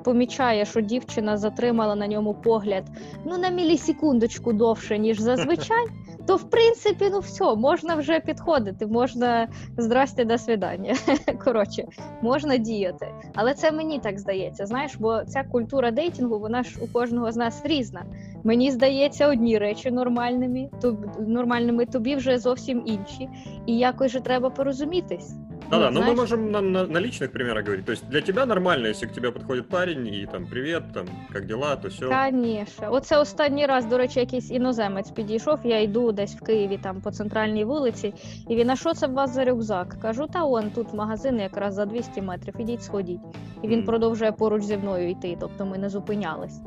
Помічає, 0.09 0.65
що 0.65 0.81
дівчина 0.81 1.37
затримала 1.37 1.95
на 1.95 2.07
ньому 2.07 2.35
погляд 2.35 2.85
ну 3.25 3.39
на 3.39 3.49
мілісекундочку 3.49 4.53
довше, 4.53 4.99
ніж 4.99 5.21
зазвичай, 5.21 5.87
то 6.27 6.37
в 6.37 6.51
принципі, 6.51 7.09
ну 7.13 7.19
все, 7.19 7.55
можна 7.55 7.95
вже 7.95 8.21
підходити, 8.21 8.87
можна 8.87 9.49
здрасте, 9.77 10.25
до 10.25 10.39
свидання. 10.39 10.95
Коротше, 11.45 11.85
можна 12.23 12.57
діяти. 12.57 13.07
Але 13.35 13.55
це 13.55 13.73
мені 13.73 13.99
так 13.99 14.19
здається. 14.19 14.67
Знаєш, 14.67 14.97
бо 14.99 15.25
ця 15.25 15.45
культура 15.45 15.91
дейтингу, 15.91 16.39
вона 16.39 16.63
ж 16.63 16.79
у 16.81 16.87
кожного 16.87 17.33
з 17.33 17.37
нас 17.37 17.63
різна. 17.65 18.05
Мені 18.45 18.71
здається, 18.71 19.29
одні 19.29 19.59
речі 19.59 19.91
нормальними, 19.91 20.71
то 20.81 20.97
нормальними 21.19 21.87
тобі 21.87 22.17
вже 22.17 22.39
зовсім 22.39 22.83
інші, 22.87 23.29
і 23.67 23.79
якось 23.79 24.13
же 24.13 24.21
треба 24.21 24.51
порозумітись. 24.51 25.35
Да-да, 25.70 25.92
но 25.92 26.02
мы 26.02 26.16
можем 26.16 26.52
на, 26.52 26.62
на, 26.62 26.86
на 26.86 26.98
личных 26.98 27.32
примерах 27.32 27.66
говорить. 27.66 27.86
То 27.86 27.92
есть 27.94 28.08
для 28.10 28.22
тебя 28.22 28.46
нормально, 28.46 28.88
если 28.88 29.08
к 29.08 29.14
тебе 29.14 29.32
підходить 29.32 29.70
парень 29.70 30.08
і 30.08 30.28
там 30.32 30.46
привіт, 30.46 30.82
там 30.94 31.06
як 31.34 31.46
дела, 31.46 31.76
то 31.76 31.88
все. 31.88 32.06
Конечно. 32.06 32.88
Оце 32.92 33.18
останній 33.18 33.66
раз, 33.66 33.86
до 33.86 33.98
речі, 33.98 34.20
якийсь 34.20 34.52
іноземець 34.52 35.12
підійшов. 35.12 35.60
Я 35.64 35.82
йду 35.82 36.12
десь 36.12 36.36
в 36.36 36.44
Києві 36.44 36.80
там 36.84 37.02
по 37.02 37.12
центральній 37.12 37.66
вулиці, 37.66 38.14
і 38.50 38.56
він 38.56 38.70
а 38.70 38.76
що 38.76 38.94
це 38.94 39.08
у 39.08 39.14
вас 39.14 39.34
за 39.34 39.46
рюкзак? 39.46 39.96
Кажу, 40.02 40.28
та 40.34 40.44
он 40.46 40.72
тут 40.72 40.94
магазин 40.94 41.40
якраз 41.40 41.74
за 41.74 41.86
200 41.86 42.22
метрів, 42.22 42.54
ідіть 42.58 42.84
сходіть. 42.84 43.22
І 43.62 43.68
він 43.68 43.82
mm. 43.82 43.86
продовжує 43.86 44.32
поруч 44.32 44.64
зі 44.64 44.78
мною 44.78 45.10
йти, 45.10 45.38
тобто 45.40 45.66
ми 45.66 45.78
не 45.78 45.90
зупинялись. 45.90 46.62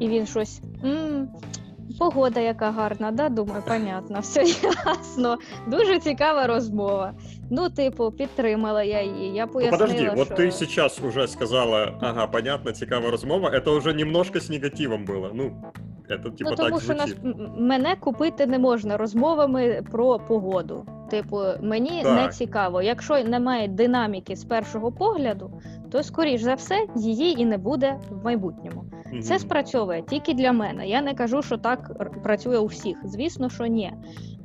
І 0.00 0.08
він 0.08 0.26
щось. 0.26 0.60
М-м, 0.84 1.28
Погода, 1.98 2.40
яка 2.40 2.70
гарна, 2.70 3.10
да? 3.10 3.28
Думаю, 3.28 3.62
понятно, 3.68 4.20
все 4.20 4.42
ясно. 4.86 5.38
Дуже 5.66 5.98
цікава 5.98 6.46
розмова. 6.46 7.14
Ну, 7.50 7.70
типу, 7.70 8.10
підтримала 8.10 8.82
я 8.82 9.02
її. 9.02 9.34
Я 9.34 9.46
пояснила, 9.46 9.86
ну, 9.86 9.86
подожди, 9.86 10.06
що... 10.06 10.16
вот 10.16 10.38
ты 10.38 10.50
сейчас 10.50 11.00
уже 11.02 11.28
сказала, 11.28 11.98
ага, 12.00 12.26
понятно, 12.26 12.72
цікава 12.72 13.10
розмова. 13.10 13.50
Это 13.50 13.76
уже 13.76 13.94
немножко 13.94 14.40
з 14.40 14.50
негативом 14.50 15.04
було. 15.04 15.30
Ну, 15.34 15.52
это 16.10 16.36
типа 16.36 16.50
ну, 16.50 16.56
тому, 16.56 16.70
так 16.70 16.82
що 16.82 16.94
нас... 16.94 17.14
мене 17.58 17.96
купити 18.00 18.46
не 18.46 18.58
можна 18.58 18.96
розмовами 18.96 19.82
про 19.90 20.18
погоду. 20.18 20.86
Типу, 21.10 21.40
мені 21.62 22.02
так. 22.02 22.22
не 22.22 22.28
цікаво. 22.28 22.82
Якщо 22.82 23.24
немає 23.24 23.68
динаміки 23.68 24.36
з 24.36 24.44
першого 24.44 24.92
погляду, 24.92 25.62
то 25.92 26.02
скоріш 26.02 26.40
за 26.40 26.54
все 26.54 26.86
її 26.96 27.40
і 27.40 27.44
не 27.44 27.58
буде 27.58 27.96
в 28.10 28.24
майбутньому. 28.24 28.84
Mm-hmm. 28.84 29.22
Це 29.22 29.38
спрацьовує 29.38 30.02
тільки 30.02 30.34
для 30.34 30.52
мене. 30.52 30.88
Я 30.88 31.02
не 31.02 31.14
кажу, 31.14 31.42
що 31.42 31.56
так 31.56 31.90
працює 32.22 32.58
у 32.58 32.66
всіх. 32.66 32.96
Звісно, 33.04 33.50
що 33.50 33.66
ні. 33.66 33.92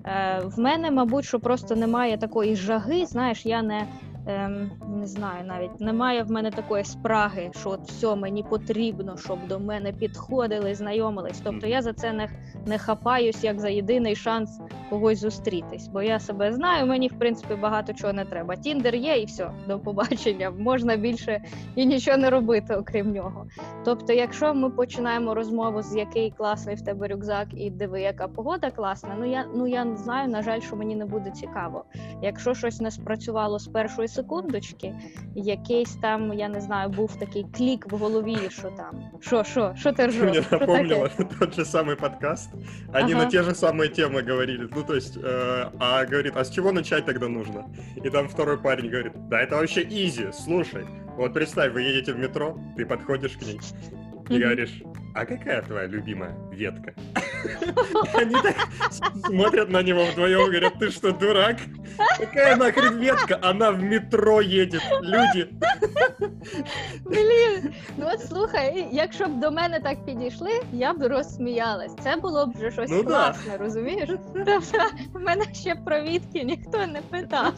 Е, 0.07 0.43
в 0.45 0.59
мене, 0.59 0.91
мабуть, 0.91 1.25
що 1.25 1.41
просто 1.41 1.77
немає 1.77 2.19
такої 2.19 2.57
жаги. 2.57 3.07
Знаєш, 3.07 3.47
я 3.47 3.63
не 3.63 3.87
ем, 4.27 4.71
не 4.89 5.07
знаю 5.07 5.45
навіть, 5.45 5.81
немає 5.81 6.23
в 6.23 6.31
мене 6.31 6.51
такої 6.51 6.85
спраги, 6.85 7.51
що 7.61 7.71
от 7.71 7.81
все 7.81 8.17
мені 8.17 8.43
потрібно, 8.43 9.17
щоб 9.17 9.49
до 9.49 9.61
мене 9.61 9.93
підходили, 9.93 10.75
знайомились. 10.75 11.41
Тобто 11.45 11.67
я 11.67 11.83
за 11.83 11.93
це 11.93 12.13
не, 12.13 12.29
не 12.67 12.79
хапаюсь 12.79 13.45
як 13.45 13.61
за 13.61 13.69
єдиний 13.69 14.17
шанс 14.17 14.61
когось 14.91 15.19
зустрітись. 15.19 15.89
Бо 15.89 16.03
я 16.03 16.21
себе 16.21 16.53
знаю, 16.53 16.87
мені 16.87 17.09
в 17.09 17.19
принципі 17.19 17.55
багато 17.55 17.93
чого 17.93 18.13
не 18.13 18.25
треба. 18.25 18.57
Тіндер 18.57 18.95
є 18.95 19.17
і 19.17 19.25
все, 19.25 19.51
до 19.69 19.79
побачення. 19.79 20.51
Можна 20.51 20.97
більше 20.97 21.43
і 21.75 21.87
нічого 21.87 22.17
не 22.17 22.31
робити, 22.31 22.75
окрім 22.75 23.13
нього. 23.13 23.47
Тобто, 23.85 24.13
якщо 24.13 24.55
ми 24.55 24.71
починаємо 24.71 25.35
розмову 25.35 25.83
з 25.83 25.97
який 25.97 26.31
класний 26.31 26.75
в 26.75 26.81
тебе 26.81 27.09
рюкзак, 27.09 27.49
і 27.57 27.71
диви, 27.71 28.01
яка 28.01 28.29
погода 28.29 28.71
класна, 28.71 29.17
ну 29.19 29.31
я 29.31 29.45
ну 29.55 29.67
я 29.67 29.97
знаю, 29.97 30.29
на 30.29 30.43
жаль, 30.43 30.61
що 30.61 30.77
мені 30.77 30.97
не 30.97 31.05
буде 31.05 31.31
цікаво. 31.31 31.85
Якщо 32.23 32.55
щось 32.55 32.81
не 32.81 32.91
спрацювало 32.91 33.59
з 33.59 33.69
першої 33.69 34.09
секундочки, 34.17 34.95
якийсь 35.35 35.95
там, 36.03 36.33
я 36.33 36.49
не 36.49 36.61
знаю, 36.61 36.89
був 36.91 37.17
такий 37.19 37.47
клік 37.57 37.93
в 37.93 37.97
голові, 37.97 38.37
що 38.49 38.71
там, 38.71 39.01
що, 39.21 39.45
що, 39.45 39.75
що 39.77 39.91
Ты 39.91 40.07
ржеш? 40.07 40.23
мне 40.23 40.43
напомнила 40.51 41.11
тот 41.39 41.55
же 41.55 41.63
самый 41.65 41.97
подкаст. 41.97 42.51
Они 42.95 43.13
Ага. 43.13 43.25
на 43.25 43.31
те 43.31 43.43
же 43.43 43.51
самые 43.51 43.89
темы 43.89 44.23
говорили. 44.29 44.69
Ну, 44.77 44.83
то 44.83 44.95
есть, 44.97 45.17
э, 45.17 45.71
а 45.79 46.05
говорит, 46.05 46.33
а 46.37 46.41
с 46.41 46.51
чего 46.51 46.73
начать 46.73 47.05
тогда 47.07 47.29
нужно? 47.29 47.65
И 48.05 48.11
там 48.11 48.29
второй 48.29 48.57
парень 48.59 48.91
говорит, 48.91 49.13
да 49.29 49.43
это 49.43 49.57
вообще 49.57 49.83
изи, 49.83 50.27
слушай. 50.33 50.85
Вот 51.17 51.35
представь, 51.35 51.73
вы 51.73 51.83
едете 51.83 52.13
в 52.13 52.19
метро, 52.19 52.59
ты 52.77 52.87
подходишь 52.87 53.37
к 53.37 53.43
ней 53.47 53.61
и 54.31 54.39
говоришь, 54.43 54.83
а 55.17 55.25
какая 55.25 55.63
твоя 55.63 55.87
любимая 55.87 56.37
ветка? 56.53 56.93
Они 58.15 58.35
так 58.43 58.57
смотрят 59.25 59.71
на 59.71 59.83
него 59.83 60.05
вдвоем 60.05 60.51
говорят, 60.51 60.75
ты 60.79 60.91
что, 60.91 61.11
дурак? 61.13 61.57
Какая 62.19 62.57
нахрен 62.57 62.99
ветка? 62.99 63.39
Она 63.43 63.73
в 63.73 63.83
метро 63.83 64.43
едет. 64.43 64.83
Люди. 65.01 65.49
Блін, 67.05 67.75
ну 67.97 68.07
от 68.13 68.21
слухай, 68.29 68.89
якщо 68.93 69.27
б 69.27 69.41
до 69.41 69.51
мене 69.51 69.81
так 69.81 70.05
підійшли, 70.05 70.51
я 70.73 70.93
б 70.93 71.09
розсміялась. 71.09 71.97
Це 72.03 72.17
було 72.17 72.47
б 72.47 72.53
вже 72.57 72.71
щось 72.71 72.91
Ну 72.91 73.03
да. 73.03 73.09
класне, 73.09 73.57
розумієш? 73.57 74.11
Тобто, 74.35 74.81
мене 75.15 75.45
ще 75.53 75.75
про 75.75 76.01
відки 76.01 76.43
ніхто 76.45 76.87
не 76.87 77.01
питав. 77.11 77.53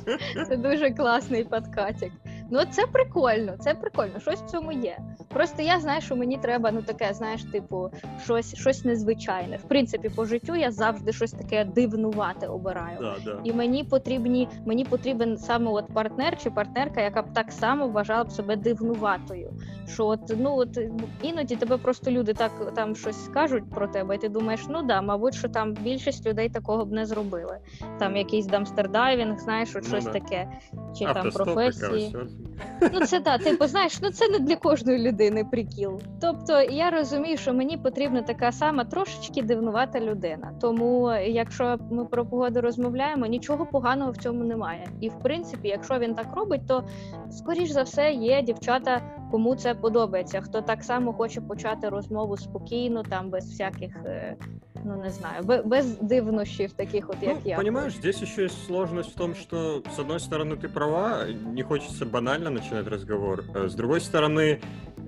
Це 0.49 0.57
дуже 0.57 0.91
класний 0.91 1.45
подкатик. 1.45 2.13
Ну 2.51 2.61
це 2.71 2.87
прикольно, 2.87 3.57
це 3.61 3.75
прикольно. 3.75 4.21
Щось 4.21 4.41
в 4.41 4.47
цьому 4.47 4.73
є. 4.73 4.99
Просто 5.29 5.63
я 5.63 5.81
знаю, 5.81 6.01
що 6.01 6.17
мені 6.17 6.39
треба, 6.39 6.71
ну 6.71 6.83
таке, 6.83 7.15
знаєш, 7.15 7.45
типу, 7.45 7.91
щось, 8.25 8.55
щось 8.55 8.85
незвичайне. 8.85 9.57
В 9.57 9.63
принципі, 9.63 10.09
по 10.09 10.25
життю 10.25 10.57
я 10.57 10.71
завжди 10.71 11.13
щось 11.13 11.33
таке 11.33 11.65
дивнувате 11.65 12.47
обираю. 12.47 12.99
Да, 13.01 13.17
да. 13.25 13.41
І 13.45 13.53
мені 13.53 13.85
потрібні, 13.85 14.49
мені 14.67 14.85
потрібен 14.85 15.37
саме 15.37 15.71
от 15.71 15.87
партнер 15.95 16.39
чи 16.43 16.51
партнерка, 16.51 17.01
яка 17.01 17.23
б 17.23 17.33
так 17.33 17.53
само 17.53 17.89
вважала 17.89 18.25
б 18.25 18.33
себе 18.33 18.57
дивнуватою. 18.57 19.51
Що 19.89 20.07
от 20.07 20.21
ну 20.39 20.57
от 20.57 20.79
іноді 21.23 21.57
тебе 21.57 21.77
просто 21.77 22.11
люди 22.11 22.35
так 22.35 22.73
там 22.75 22.97
щось 22.97 23.25
скажуть 23.25 23.71
про 23.71 23.89
тебе, 23.89 24.15
і 24.15 24.19
ти 24.19 24.29
думаєш, 24.29 24.61
ну 24.69 24.83
да, 24.83 25.03
мабуть, 25.03 25.35
що 25.35 25.49
там 25.49 25.75
більшість 25.75 26.27
людей 26.27 26.49
такого 26.49 26.85
б 26.85 26.93
не 26.93 27.07
зробили. 27.07 27.59
Там 27.99 28.17
якийсь 28.17 28.47
дамстердайвінг, 28.47 29.39
знаєш, 29.39 29.77
от 29.77 29.83
Ну 29.83 29.89
щось 29.89 30.05
да. 30.05 30.13
таке, 30.13 30.49
чи 30.99 31.05
там 31.05 31.31
професії. 31.31 32.17
Ну 32.93 33.01
це 33.01 33.21
так, 33.21 33.43
типу, 33.45 33.67
знаєш, 33.67 34.01
ну 34.03 34.11
це 34.11 34.29
не 34.29 34.39
для 34.39 34.57
кожної 34.57 35.09
людини 35.09 35.45
прикіл. 35.45 36.01
Тобто 36.21 36.61
я 36.61 36.91
розумію, 36.91 37.37
що 37.37 37.55
мені 37.55 37.77
потрібна 37.77 38.23
така 38.23 38.53
сама 38.53 38.85
трошечки 38.85 39.43
дивнувата 39.43 40.01
людина. 40.01 40.53
Тому, 40.61 41.13
якщо 41.13 41.79
ми 41.91 42.05
про 42.05 42.27
погоду 42.27 42.61
розмовляємо, 42.61 43.27
нічого 43.27 43.67
поганого 43.67 44.11
в 44.11 44.17
цьому 44.17 44.45
немає. 44.45 44.87
І 45.01 45.09
в 45.09 45.19
принципі, 45.19 45.69
якщо 45.69 45.99
він 45.99 46.15
так 46.15 46.27
робить, 46.37 46.67
то 46.69 46.85
скоріш 47.31 47.71
за 47.71 47.83
все 47.83 48.13
є 48.13 48.43
дівчата, 48.43 49.03
кому 49.32 49.56
це 49.56 49.74
подобається. 49.76 50.42
Хто 50.42 50.62
так 50.62 50.84
само 50.84 51.14
хоче 51.14 51.42
почати 51.42 51.90
розмову 51.90 52.38
спокійно, 52.38 53.04
там 53.04 53.30
без 53.30 53.46
всяких. 53.46 53.96
е, 54.06 54.36
Ну 54.86 54.96
не 55.04 55.10
знаю, 55.10 55.44
бе- 55.44 55.62
без 55.62 55.98
дивнощів, 56.00 56.72
таких 56.74 57.10
от 57.10 57.16
як 57.22 57.34
Ну, 57.36 57.42
я. 57.46 57.56
понимаешь, 57.56 57.94
здесь 57.96 58.22
еще 58.22 58.44
есть 58.44 58.66
сложность 58.66 59.12
в 59.12 59.18
том, 59.18 59.36
что, 59.36 59.82
с 59.96 60.00
одной 60.00 60.18
стороны, 60.20 60.58
ты 60.58 60.68
права, 60.74 61.26
не 61.54 61.64
хочется 61.64 62.06
банально 62.06 62.50
начинать 62.50 62.88
разговор, 62.88 63.44
а 63.56 63.68
с 63.70 63.76
другой 63.76 64.00
стороны, 64.00 64.58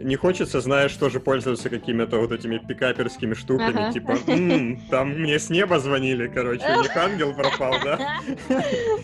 не 0.03 0.15
хочется, 0.15 0.61
знаешь, 0.61 0.95
тоже 0.97 1.19
пользоваться 1.19 1.69
какими-то 1.69 2.19
вот 2.19 2.31
этими 2.31 2.57
пикаперскими 2.67 3.33
штуками, 3.35 3.81
Ага. 3.81 3.91
типа, 3.93 4.13
«М, 4.27 4.79
там 4.89 5.09
мне 5.09 5.35
с 5.39 5.49
неба 5.49 5.79
звонили, 5.79 6.27
короче, 6.35 6.65
у 6.77 6.81
них 6.81 6.97
ангел 6.97 7.33
пропал, 7.33 7.73
да? 7.83 7.99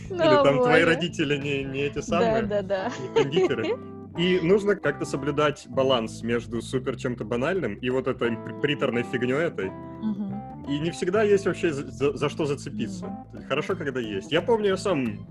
Ну, 0.09 0.23
Или 0.23 0.43
там 0.43 0.57
твои 0.61 0.83
Боже. 0.83 0.85
родители 0.85 1.37
не, 1.37 1.63
не 1.63 1.79
эти 1.81 1.99
самые, 2.01 2.41
Да, 2.43 2.61
да, 2.61 2.61
да. 2.61 2.91
не 3.01 3.23
кондитеры. 3.23 3.75
И 4.18 4.40
нужно 4.40 4.76
как-то 4.76 5.04
соблюдать 5.04 5.66
баланс 5.68 6.22
между 6.22 6.62
супер 6.62 6.96
чем-то 6.96 7.24
банальным 7.24 7.74
и 7.74 7.90
вот 7.90 8.06
этой 8.08 8.36
при- 8.36 8.60
приторной 8.62 9.02
фигней 9.02 9.34
этой, 9.36 9.70
Мгм. 9.70 10.64
и 10.68 10.78
не 10.78 10.90
всегда 10.90 11.22
есть 11.22 11.46
вообще 11.46 11.72
за, 11.72 12.16
за- 12.16 12.28
что 12.28 12.46
зацепиться. 12.46 13.06
Хорошо, 13.48 13.76
когда 13.76 14.00
есть. 14.00 14.32
Я 14.32 14.40
помню, 14.42 14.68
я 14.68 14.76
сам 14.76 15.26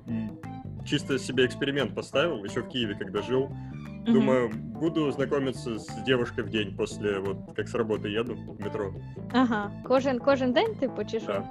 чисто 0.86 1.18
себе 1.18 1.46
эксперимент 1.46 1.96
поставил, 1.96 2.44
еще 2.46 2.62
в 2.62 2.68
Киеве, 2.68 2.94
когда 2.96 3.22
жил. 3.24 3.50
Мгм. 4.06 4.13
Думаю, 4.13 4.51
буду 4.54 5.12
знакомиться 5.12 5.80
с 5.80 5.88
девушкой 6.06 6.44
в 6.44 6.50
день 6.50 6.75
после, 6.77 7.20
вот, 7.20 7.38
как 7.56 7.68
с 7.68 7.74
работы 7.74 8.08
еду 8.10 8.36
в 8.36 8.60
метро. 8.63 8.94
Ага, 9.34 9.72
кожен 9.84 10.20
кожен 10.20 10.54
день, 10.54 10.75
чи 11.10 11.20
що? 11.20 11.27
Да. 11.27 11.44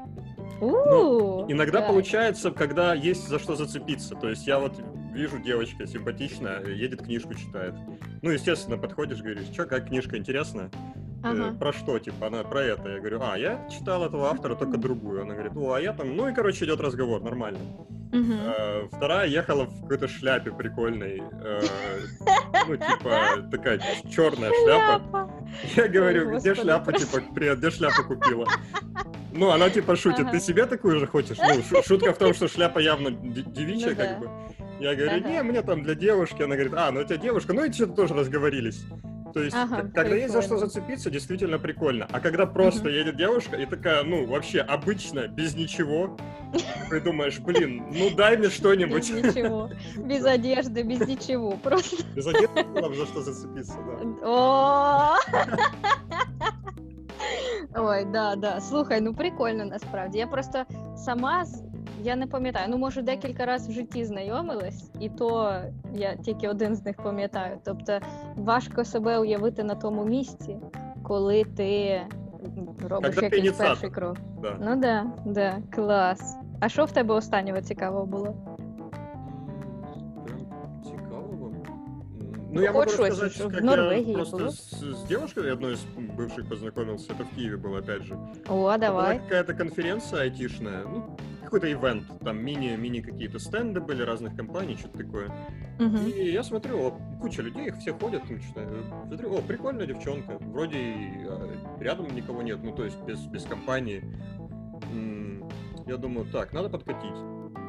Ну, 0.60 1.46
Иногда 1.48 1.78
так. 1.80 1.88
получается, 1.88 2.50
когда 2.52 2.94
есть 2.94 3.28
за 3.28 3.38
что 3.40 3.56
зацепиться. 3.56 4.14
То 4.14 4.28
есть 4.28 4.46
я 4.46 4.58
вот 4.58 4.72
вижу 5.14 5.38
девочка 5.38 5.86
симпатичная, 5.86 6.64
едет 6.66 7.02
книжку 7.02 7.34
читает. 7.34 7.74
Ну, 8.22 8.30
естественно, 8.30 8.76
подходишь, 8.78 9.20
говоришь, 9.22 9.46
что, 9.52 9.64
как 9.66 9.86
книжка 9.88 10.16
интересная? 10.18 10.70
Э, 11.22 11.28
Ага. 11.30 11.56
про 11.58 11.72
что, 11.72 11.98
типа, 11.98 12.26
она 12.26 12.42
про 12.42 12.62
это. 12.62 12.88
Я 12.90 12.98
говорю, 12.98 13.20
а, 13.22 13.38
я 13.38 13.66
читал 13.70 14.04
этого 14.04 14.28
автора, 14.28 14.54
только 14.56 14.76
другую. 14.76 15.22
Она 15.22 15.32
говорит, 15.34 15.54
ну, 15.54 15.72
а 15.72 15.80
я 15.80 15.92
там, 15.94 16.14
ну 16.16 16.28
и, 16.28 16.34
короче, 16.34 16.64
идет 16.66 16.80
разговор, 16.80 17.22
нормально. 17.22 17.58
Мгм. 18.12 18.32
Э, 18.42 18.88
Вторая 18.92 19.26
ехала 19.26 19.64
в 19.64 19.80
какой-то 19.82 20.06
шляпе 20.08 20.50
прикольной. 20.52 21.22
э, 21.32 21.60
Ну, 22.68 22.76
типа, 22.76 23.48
такая 23.50 23.80
черная 24.10 24.50
шляпа. 24.64 25.02
Шляпа. 25.10 25.30
Я 25.76 25.88
говорю, 25.88 26.36
где 26.38 26.54
шляпа, 26.54 26.92
типа, 26.92 27.22
привет, 27.34 27.58
где 27.58 27.70
шляпу 27.70 28.04
купила? 28.04 28.46
Ну, 29.32 29.50
она 29.50 29.68
типа 29.70 29.96
шутит, 29.96 30.30
ты 30.30 30.38
себе 30.40 30.64
такую 30.66 31.00
же 31.00 31.06
хочешь? 31.08 31.38
Ну, 31.38 31.62
шу- 31.62 31.82
шутка 31.82 32.12
в 32.12 32.18
том, 32.18 32.34
что 32.34 32.46
шляпа 32.48 32.78
явно 32.78 33.10
девичья, 33.10 33.90
Ну 33.90 33.96
как 33.96 34.18
бы. 34.20 34.30
Я 34.84 34.94
говорю, 34.94 35.16
Ага. 35.16 35.28
не, 35.30 35.42
мне 35.42 35.62
там 35.62 35.82
для 35.82 35.94
девушки. 35.94 36.42
Она 36.42 36.56
говорит, 36.56 36.74
а, 36.76 36.90
ну 36.90 37.00
у 37.00 37.04
тебя 37.04 37.16
девушка, 37.16 37.54
ну 37.54 37.64
и 37.64 37.72
что-то 37.72 37.94
тоже 37.94 38.12
разговорились. 38.14 38.84
То 39.32 39.42
есть, 39.42 39.56
Ага, 39.56 39.88
когда 39.94 40.14
есть 40.14 40.32
за 40.32 40.42
что 40.42 40.50
прикольно. 40.50 40.66
зацепиться, 40.66 41.10
действительно 41.10 41.58
прикольно. 41.58 42.06
А 42.12 42.20
когда 42.20 42.44
просто 42.44 42.84
Мгм. 42.90 42.98
едет 42.98 43.16
девушка 43.16 43.56
и 43.56 43.64
такая, 43.66 44.04
ну, 44.04 44.26
вообще 44.26 44.60
обычная, 44.60 45.26
без 45.28 45.54
ничего, 45.56 46.16
ты 46.90 47.00
думаешь, 47.00 47.38
блин, 47.40 47.82
ну 47.90 48.10
дай 48.14 48.36
мне 48.36 48.48
Без 48.48 48.54
что-нибудь. 48.56 49.10
ничего. 49.10 49.70
Без 49.96 50.24
одежды, 50.26 50.82
без 50.82 51.00
ничего. 51.00 51.52
Просто. 51.62 51.96
Без 52.14 52.26
одежды 52.26 52.62
было 52.64 52.88
бы 52.90 52.94
за 52.94 53.06
что 53.06 53.22
зацепиться, 53.22 53.78
да. 54.22 55.18
Ой, 57.80 58.04
да, 58.04 58.36
да. 58.36 58.60
Слухай, 58.60 59.00
ну 59.00 59.14
прикольно 59.14 59.64
насправді. 59.64 60.18
Я 60.18 60.26
просто 60.26 60.66
сама 60.96 61.44
я 62.03 62.15
не 62.15 62.27
пам'ятаю. 62.27 62.65
Ну, 62.69 62.77
може, 62.77 63.01
декілька 63.01 63.45
разів 63.45 63.71
в 63.71 63.73
житті 63.73 64.05
знайомилась, 64.05 64.91
і 64.99 65.09
то 65.09 65.53
я 65.93 66.15
тільки 66.15 66.47
один 66.49 66.75
з 66.75 66.85
них 66.85 66.95
пам'ятаю. 66.97 67.57
Тобто 67.65 67.99
важко 68.35 68.85
себе 68.85 69.19
уявити 69.19 69.63
на 69.63 69.75
тому 69.75 70.05
місці, 70.05 70.57
коли 71.03 71.43
ти 71.43 72.01
робиш 72.89 73.15
Когда 73.15 73.19
ти 73.19 73.25
якийсь 73.25 73.43
ініціатор. 73.45 73.67
перший 73.67 73.89
крок. 73.89 74.17
да. 74.41 74.57
Ну 74.61 74.75
да, 74.75 75.05
да, 75.25 75.57
клас. 75.75 76.37
А 76.59 76.69
що 76.69 76.85
в 76.85 76.91
тебе 76.91 77.15
останнього 77.15 77.61
цікавого 77.61 78.05
було? 78.05 78.35
Прям 80.25 80.39
цікаво. 80.83 81.29
М, 81.31 81.53
Ну, 82.51 82.55
Ну, 82.55 82.61
я 82.61 82.71
могу 82.71 82.79
хоть 82.83 82.89
что-то, 82.93 83.09
рассказать, 83.09 83.31
что 83.33 83.47
в 83.47 83.51
как 83.51 83.63
Норвегии 83.63 84.09
я 84.11 84.15
просто 84.15 84.37
было. 84.37 84.47
с, 84.49 84.73
с 84.83 85.03
девушкой 85.07 85.51
одной 85.51 85.73
из 85.73 85.85
бывших 86.17 86.49
познакомился, 86.49 87.13
это 87.13 87.23
в 87.23 87.35
Киеве 87.35 87.57
было, 87.57 87.79
опять 87.79 88.03
же. 88.03 88.15
О, 88.47 88.53
Была 88.53 88.77
давай. 88.79 89.19
какая-то 89.19 89.53
конференция 89.53 90.21
айтишная, 90.21 90.83
ну, 90.93 91.03
какой-то 91.54 91.72
ивент, 91.72 92.04
там 92.24 92.44
мини, 92.44 92.74
мини 92.76 93.00
какие-то 93.00 93.38
стенды 93.38 93.80
были 93.80 94.02
разных 94.02 94.34
компаний, 94.34 94.76
что-то 94.76 94.98
такое. 94.98 95.30
Угу. 95.78 96.08
И 96.08 96.32
я 96.32 96.42
смотрю, 96.42 96.88
о, 96.88 96.90
куча 97.20 97.42
людей, 97.42 97.68
их 97.68 97.76
все 97.76 97.92
ходят, 97.92 98.22
ну, 98.28 98.38
читаю. 98.40 98.84
Смотрю, 99.06 99.38
о, 99.38 99.40
прикольная 99.40 99.86
девчонка, 99.86 100.38
вроде 100.40 100.78
а, 101.28 101.78
рядом 101.78 102.12
никого 102.12 102.42
нет, 102.42 102.58
ну, 102.60 102.74
то 102.74 102.84
есть 102.84 103.00
без, 103.02 103.20
без 103.26 103.44
компании. 103.44 104.02
Я 105.86 105.96
думаю, 105.96 106.26
так, 106.26 106.52
надо 106.52 106.70
подкатить. 106.70 107.14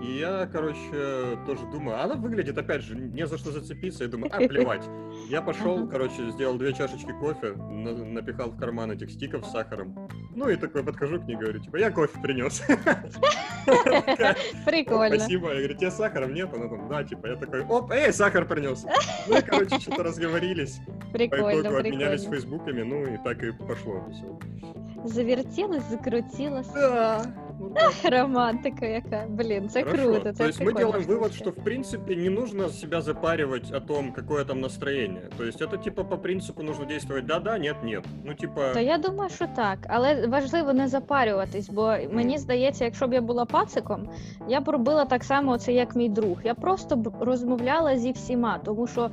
И 0.05 0.19
я, 0.19 0.45
короче, 0.51 1.37
тоже 1.47 1.61
думаю, 1.71 1.99
она 2.01 2.15
выглядит, 2.15 2.57
опять 2.57 2.81
же, 2.83 2.95
не 2.95 3.25
за 3.25 3.37
что 3.37 3.51
зацепиться. 3.51 4.03
Я 4.03 4.09
думаю, 4.09 4.31
а, 4.33 4.37
плевать. 4.47 4.83
Я 5.29 5.41
пошел, 5.41 5.87
короче, 5.87 6.29
сделал 6.31 6.57
две 6.57 6.73
чашечки 6.73 7.11
кофе, 7.19 7.53
на- 7.53 7.93
напихал 8.05 8.49
в 8.51 8.57
карман 8.59 8.91
этих 8.91 9.09
стиков 9.09 9.45
с 9.45 9.51
сахаром. 9.51 10.07
Ну 10.35 10.49
и 10.49 10.55
такой 10.57 10.83
подхожу 10.83 11.19
к 11.19 11.25
ней, 11.25 11.35
говорю, 11.37 11.59
типа, 11.59 11.77
я 11.77 11.89
кофе 11.91 12.19
принес. 12.21 12.61
Прикольно. 14.65 15.15
Спасибо. 15.17 15.47
Я 15.49 15.55
говорю, 15.59 15.73
тебе 15.75 15.91
сахаром 15.91 16.33
нет? 16.33 16.53
Она 16.53 16.67
там, 16.67 16.87
да, 16.89 17.03
типа, 17.03 17.27
я 17.27 17.35
такой, 17.35 17.63
оп, 17.65 17.91
эй, 17.91 18.13
сахар 18.13 18.45
принес. 18.45 18.85
Ну 19.27 19.37
и, 19.37 19.41
короче, 19.41 19.79
что-то 19.79 20.03
разговорились. 20.09 20.79
По 21.11 21.17
Прикольно, 21.17 21.61
итогу 21.61 21.77
обменялись 21.77 22.21
прикольно. 22.21 22.41
фейсбуками, 22.41 22.83
ну 22.83 23.05
и 23.13 23.17
так 23.23 23.41
и 23.43 23.51
пошло 23.51 24.05
все. 24.11 24.39
Завертілось, 25.05 25.83
закрутилось. 25.89 26.67
Да. 26.73 27.25
ну 27.60 27.70
так. 27.74 28.12
Романтика 28.12 28.86
яка. 28.86 29.24
Блін, 29.28 29.68
це 29.68 29.82
Хорошо. 29.82 30.02
круто. 30.02 30.32
Це 30.32 30.32
То 30.32 30.44
есть 30.44 30.60
мы 30.60 30.64
прикольно 30.64 30.86
делаем 30.86 31.06
вывод, 31.06 31.18
звучить. 31.18 31.42
что 31.42 31.50
в 31.50 31.64
принципе 31.64 32.16
не 32.16 32.30
нужно 32.30 32.68
себя 32.68 33.00
запаривать 33.00 33.72
о 33.72 33.80
том, 33.80 34.12
какое 34.12 34.44
там 34.44 34.60
настроение. 34.60 35.28
То 35.38 35.44
есть 35.44 35.62
это 35.62 35.82
типа 35.82 36.04
по 36.04 36.18
принципу 36.18 36.62
нужно 36.62 36.84
действовать 36.84 37.26
да-да, 37.26 37.58
нет-нет. 37.58 38.04
Ну 38.24 38.34
типа... 38.34 38.72
То 38.72 38.80
я 38.80 38.98
думаю, 38.98 39.30
що 39.30 39.46
так, 39.56 39.78
але 39.88 40.26
важливо 40.26 40.72
не 40.72 40.88
запарюватись, 40.88 41.68
бо 41.70 41.96
мені 42.12 42.38
здається, 42.38 42.84
якщо 42.84 43.08
б 43.08 43.12
я 43.12 43.20
була 43.20 43.44
пациком, 43.44 44.08
я 44.48 44.60
б 44.60 44.68
робила 44.68 45.04
так 45.04 45.24
само, 45.24 45.58
це 45.58 45.72
як 45.72 45.96
мій 45.96 46.08
друг. 46.08 46.38
Я 46.44 46.54
просто 46.54 46.96
б 46.96 47.12
розмовляла 47.20 47.98
зі 47.98 48.12
всіма, 48.12 48.58
тому 48.64 48.86
що 48.86 49.10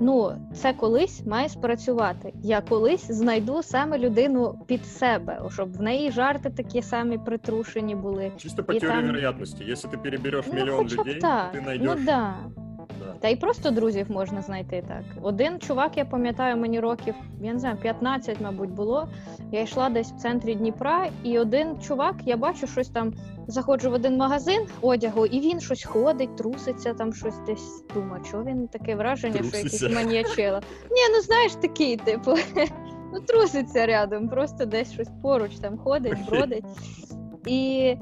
ну 0.00 0.32
це 0.54 0.72
колись 0.72 1.26
має 1.26 1.48
спрацювати. 1.48 2.32
Я 2.42 2.60
колись 2.60 3.10
знайду 3.10 3.62
саме 3.62 3.98
людину 3.98 4.58
під 4.66 4.86
себе, 4.86 5.40
щоб 5.52 5.76
в 5.76 5.82
неї 5.82 6.10
жарти 6.10 6.50
такі 6.50 6.82
самі 6.82 7.18
притрушені 7.18 7.94
були. 7.94 8.32
Чисто 8.36 8.64
по 8.64 8.72
И 8.72 8.80
теории 8.80 8.96
там- 9.00 9.06
вероятності. 9.06 9.64
Якщо 9.66 9.88
ти 9.88 9.96
переберешь 9.98 10.44
Ну, 10.48 10.54
мільйон 10.54 10.86
людей, 10.88 11.18
так. 11.20 11.54
ты 11.54 11.78
Ну 11.82 11.94
да. 12.04 12.34
Да. 12.98 13.14
Та 13.20 13.28
й 13.28 13.36
просто 13.36 13.70
друзів 13.70 14.10
можна 14.10 14.42
знайти 14.42 14.84
так. 14.88 15.02
Один 15.22 15.58
чувак, 15.60 15.96
я 15.96 16.04
пам'ятаю, 16.04 16.56
мені 16.56 16.80
років, 16.80 17.14
я 17.40 17.52
не 17.52 17.58
знаю, 17.58 17.76
15, 17.82 18.40
мабуть, 18.40 18.70
було. 18.70 19.08
Я 19.52 19.62
йшла 19.62 19.88
десь 19.88 20.12
в 20.12 20.16
центрі 20.16 20.54
Дніпра, 20.54 21.08
і 21.22 21.38
один 21.38 21.80
чувак, 21.80 22.14
я 22.24 22.36
бачу, 22.36 22.66
щось 22.66 22.88
там 22.88 23.14
заходжу 23.46 23.90
в 23.90 23.92
один 23.92 24.16
магазин 24.16 24.66
одягу, 24.82 25.26
і 25.26 25.40
він 25.40 25.60
щось 25.60 25.84
ходить, 25.84 26.36
труситься, 26.36 26.94
там 26.94 27.12
щось 27.12 27.38
десь 27.46 27.84
думаю, 27.94 28.24
що 28.24 28.42
він 28.42 28.68
таке 28.68 28.96
враження, 28.96 29.34
що 29.34 29.42
Труситься. 29.50 29.86
якийсь 29.86 30.04
маніячела. 30.04 30.60
Ні, 30.90 31.00
ну 31.14 31.20
знаєш, 31.22 31.52
такий, 31.54 31.96
типу. 31.96 32.34
Ну, 33.12 33.20
труситься 33.20 33.86
рядом, 33.86 34.28
просто 34.28 34.64
десь 34.64 34.92
щось 34.92 35.08
поруч 35.22 35.50
там 35.60 35.78
ходить, 35.78 36.18
бродить. 36.30 36.64
І 37.46 37.94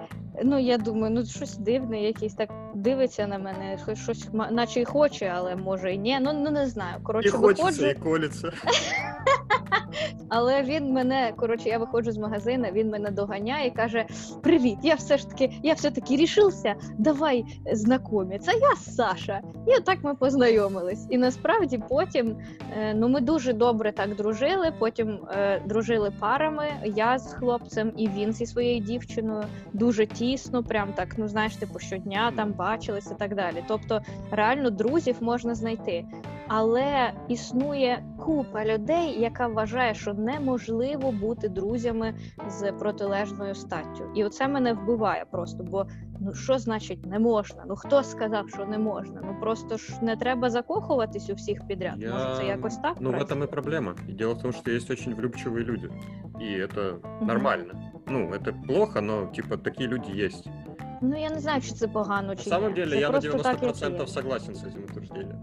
ну 0.43 0.59
я 0.59 0.79
думаю, 0.79 1.15
ну 1.15 1.27
щось 1.27 1.57
дивне, 1.57 2.03
якийсь 2.03 2.35
так 2.35 2.51
дивиться 2.75 3.27
на 3.27 3.39
мене, 3.39 3.79
хоч 3.85 3.99
щось 3.99 4.29
наче 4.51 4.81
й 4.81 4.85
хоче, 4.85 5.33
але 5.37 5.57
може 5.57 5.95
і 5.95 5.99
ні. 5.99 6.19
Ну, 6.21 6.33
ну 6.33 6.51
не 6.51 6.67
знаю. 6.67 6.97
Коротше, 7.03 7.31
хочется, 7.31 7.63
виходжу, 7.63 7.87
и 7.87 7.95
колется. 7.95 8.53
але 10.29 10.63
він 10.63 10.93
мене, 10.93 11.33
коротше, 11.37 11.69
я 11.69 11.79
виходжу 11.79 12.13
з 12.13 12.19
магазину, 12.19 12.69
він 12.73 12.91
мене 12.91 13.11
доганяє 13.11 13.67
і 13.67 13.71
каже: 13.71 14.07
Привіт, 14.43 14.79
я 14.83 14.95
все 14.95 15.19
ж 15.19 15.29
таки, 15.29 15.51
я 15.63 15.75
все-таки 15.75 16.17
рішився, 16.17 16.75
давай 16.99 17.45
знайомитися. 17.73 18.53
Я 18.53 18.77
Саша. 18.77 19.41
І 19.67 19.77
отак 19.77 19.99
ми 20.03 20.15
познайомились. 20.15 21.07
І 21.11 21.19
насправді 21.19 21.81
потім 21.89 22.37
е, 22.79 22.95
ну, 22.95 23.09
ми 23.09 23.21
дуже 23.21 23.53
добре 23.53 23.93
так 23.93 24.17
дружили. 24.17 24.73
Потім 24.79 25.19
е, 25.31 25.63
дружили 25.67 26.13
парами. 26.21 26.67
Я 26.85 27.19
з 27.19 27.35
хлопцем 27.35 27.93
і 27.97 28.09
він 28.09 28.33
зі 28.33 28.47
своєю 28.47 28.81
дівчиною 28.81 29.45
дуже 29.73 30.07
тісно, 30.25 30.63
прям 30.63 30.93
так, 30.93 31.15
ну 31.19 31.29
знаєш, 31.29 31.57
типу 31.57 31.79
щодня 31.79 32.33
там 32.37 32.53
бачились 32.53 33.11
і 33.11 33.15
так 33.15 33.35
далі. 33.35 33.65
Тобто, 33.69 34.01
реально 34.31 34.71
друзів 34.71 35.17
можна 35.21 35.55
знайти. 35.55 36.05
Але 36.49 37.13
існує 37.29 38.05
купа 38.25 38.65
людей, 38.65 39.21
яка 39.21 39.47
вважає, 39.47 39.95
що 39.95 40.15
неможливо 40.15 41.13
бути 41.13 41.49
друзями 41.49 42.15
з 42.49 42.73
протилежною 42.73 43.55
статтю. 43.55 44.05
І 44.15 44.25
оце 44.25 44.49
мене 44.49 44.73
вбиває 44.73 45.25
просто. 45.31 45.65
Бо 45.65 45.87
ну 46.22 46.34
що 46.34 46.58
значить 46.60 47.06
не 47.06 47.20
можна? 47.20 47.64
Ну 47.68 47.76
хто 47.76 48.04
сказав, 48.04 48.50
що 48.50 48.66
не 48.66 48.78
можна? 48.78 49.22
Ну 49.26 49.36
просто 49.40 49.78
ж 49.78 49.94
не 50.02 50.16
треба 50.16 50.50
закохуватись 50.50 51.30
у 51.30 51.34
всіх 51.34 51.68
підряд. 51.68 51.96
Може, 52.02 52.36
це 52.38 52.46
якось 52.46 52.78
так? 52.78 52.98
Ну, 53.00 53.10
в 53.10 53.14
працює? 53.14 53.38
этом 53.38 53.44
и 53.44 53.48
проблема. 53.48 53.94
И 54.10 54.12
дело 54.12 54.34
в 54.34 54.42
том, 54.42 54.54
что 54.54 54.72
есть 54.72 54.92
очень 54.92 55.16
влюбчивые 55.16 55.64
люди. 55.66 55.90
И 56.42 56.46
это 56.46 56.94
Мгм. 57.18 57.28
нормально. 57.28 57.74
Ну, 58.08 58.30
это 58.32 58.54
плохо, 58.68 59.02
но, 59.02 59.26
типа, 59.36 59.58
такие 59.58 59.88
люди 59.88 60.12
есть. 60.26 60.48
Ну 61.02 61.22
я 61.22 61.30
не 61.30 61.40
знаю, 61.40 61.62
чи 61.62 61.72
це 61.72 61.88
погано 61.88 62.28
На 62.28 62.36
чи 62.36 62.50
самом 62.50 62.70
ні. 62.70 62.76
деле, 62.76 62.92
Це 62.92 62.98
я 63.02 63.10
на 63.10 63.12
просто 63.20 63.38
так, 63.38 63.64
як 63.64 63.76
90% 63.76 64.00
є. 64.02 64.08
согласен 64.08 64.56
с 64.56 64.64
этим 64.64 64.84
утверждением. 64.92 65.38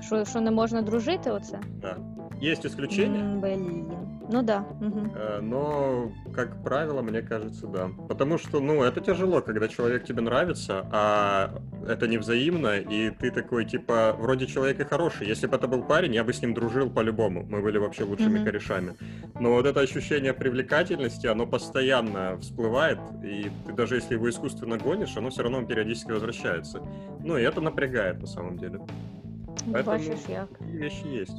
Що, 0.00 0.24
що 0.24 0.40
не 0.40 0.50
можна 0.50 0.82
дружити, 0.82 1.30
оце? 1.30 1.58
Да. 1.80 1.96
Есть 2.42 2.64
исключения, 2.64 3.20
М, 3.20 3.40
Блін. 3.40 3.86
Ну 4.29 4.41
да. 4.41 4.65
Угу. 4.81 5.41
но, 5.41 6.11
как 6.33 6.63
правило, 6.63 7.01
мне 7.01 7.21
кажется, 7.21 7.67
да. 7.67 7.89
Потому 8.07 8.37
что, 8.37 8.59
ну, 8.59 8.83
это 8.83 8.99
тяжело, 9.01 9.41
когда 9.41 9.67
человек 9.67 10.05
тебе 10.05 10.21
нравится, 10.21 10.87
а 10.91 11.61
это 11.87 12.07
невзаимно, 12.07 12.77
и 12.79 13.09
ты 13.11 13.31
такой, 13.31 13.65
типа, 13.65 14.15
вроде 14.17 14.47
человек 14.47 14.79
и 14.79 14.83
хороший. 14.83 15.27
Если 15.27 15.47
бы 15.47 15.55
это 15.55 15.67
был 15.67 15.83
парень, 15.83 16.15
я 16.15 16.23
бы 16.23 16.33
с 16.33 16.41
ним 16.41 16.53
дружил 16.53 16.89
по-любому. 16.89 17.43
Мы 17.43 17.61
были 17.61 17.77
вообще 17.77 18.03
лучшими 18.03 18.37
Мгм. 18.37 18.45
корешами. 18.45 18.95
Но 19.39 19.51
вот 19.53 19.65
это 19.65 19.79
ощущение 19.81 20.33
привлекательности, 20.33 21.27
оно 21.27 21.45
постоянно 21.45 22.37
всплывает, 22.39 22.99
и 23.23 23.51
ты 23.65 23.73
даже 23.73 23.95
если 23.95 24.15
его 24.15 24.29
искусственно 24.29 24.77
гонишь, 24.77 25.15
оно 25.17 25.29
все 25.29 25.43
равно 25.43 25.63
периодически 25.63 26.11
возвращается. 26.11 26.81
Ну, 27.23 27.37
и 27.37 27.41
это 27.43 27.61
напрягает 27.61 28.19
на 28.21 28.27
самом 28.27 28.57
деле. 28.57 28.79
Поэтому- 29.71 29.97
вещи 30.61 31.05
есть. 31.07 31.37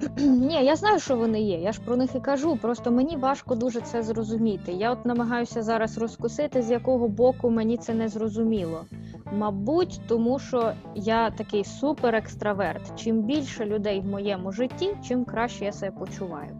Ні, 0.18 0.64
я 0.64 0.76
знаю, 0.76 1.00
що 1.00 1.16
вони 1.16 1.42
є. 1.42 1.58
Я 1.58 1.72
ж 1.72 1.80
про 1.80 1.96
них 1.96 2.14
і 2.14 2.20
кажу. 2.20 2.56
Просто 2.56 2.90
мені 2.90 3.16
важко 3.16 3.54
дуже 3.54 3.80
це 3.80 4.02
зрозуміти. 4.02 4.72
Я 4.72 4.92
от 4.92 5.06
намагаюся 5.06 5.62
зараз 5.62 5.98
розкусити, 5.98 6.62
з 6.62 6.70
якого 6.70 7.08
боку 7.08 7.50
мені 7.50 7.76
це 7.76 7.94
не 7.94 8.08
зрозуміло. 8.08 8.84
Мабуть, 9.32 10.00
тому 10.08 10.38
що 10.38 10.72
я 10.94 11.30
такий 11.30 11.64
супер 11.64 12.14
екстраверт. 12.14 13.00
Чим 13.00 13.22
більше 13.22 13.64
людей 13.64 14.00
в 14.00 14.06
моєму 14.06 14.52
житті, 14.52 14.96
чим 15.08 15.24
краще 15.24 15.64
я 15.64 15.72
себе 15.72 15.96
почуваю. 15.98 16.56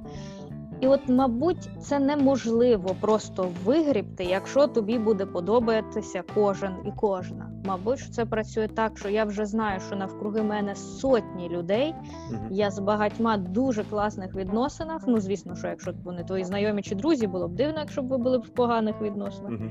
І 0.84 0.86
от, 0.86 1.08
мабуть, 1.08 1.70
це 1.80 1.98
неможливо 1.98 2.96
просто 3.00 3.48
вигрібти, 3.64 4.24
якщо 4.24 4.66
тобі 4.66 4.98
буде 4.98 5.26
подобатися 5.26 6.22
кожен 6.34 6.72
і 6.86 6.92
кожна. 6.96 7.50
Мабуть, 7.66 7.98
що 7.98 8.10
це 8.10 8.26
працює 8.26 8.68
так, 8.68 8.98
що 8.98 9.08
я 9.08 9.24
вже 9.24 9.46
знаю, 9.46 9.80
що 9.80 9.96
навкруги 9.96 10.42
мене 10.42 10.74
сотні 10.74 11.48
людей, 11.48 11.94
Мгм. 12.30 12.46
я 12.50 12.70
з 12.70 12.78
багатьма 12.78 13.36
дуже 13.36 13.84
класних 13.84 14.34
відносинах. 14.34 15.02
Ну, 15.06 15.20
звісно, 15.20 15.54
що 15.56 15.68
якщо 15.68 15.92
б 15.92 15.94
вони 16.04 16.24
твої 16.24 16.44
знайомі 16.44 16.82
чи 16.82 16.94
друзі, 16.94 17.26
було 17.26 17.48
б 17.48 17.54
дивно, 17.54 17.80
якщо 17.80 18.02
б 18.02 18.08
ви 18.08 18.18
були 18.18 18.38
б 18.38 18.42
в 18.42 18.48
поганих 18.48 19.02
відносинах. 19.02 19.50
Мгм. 19.50 19.70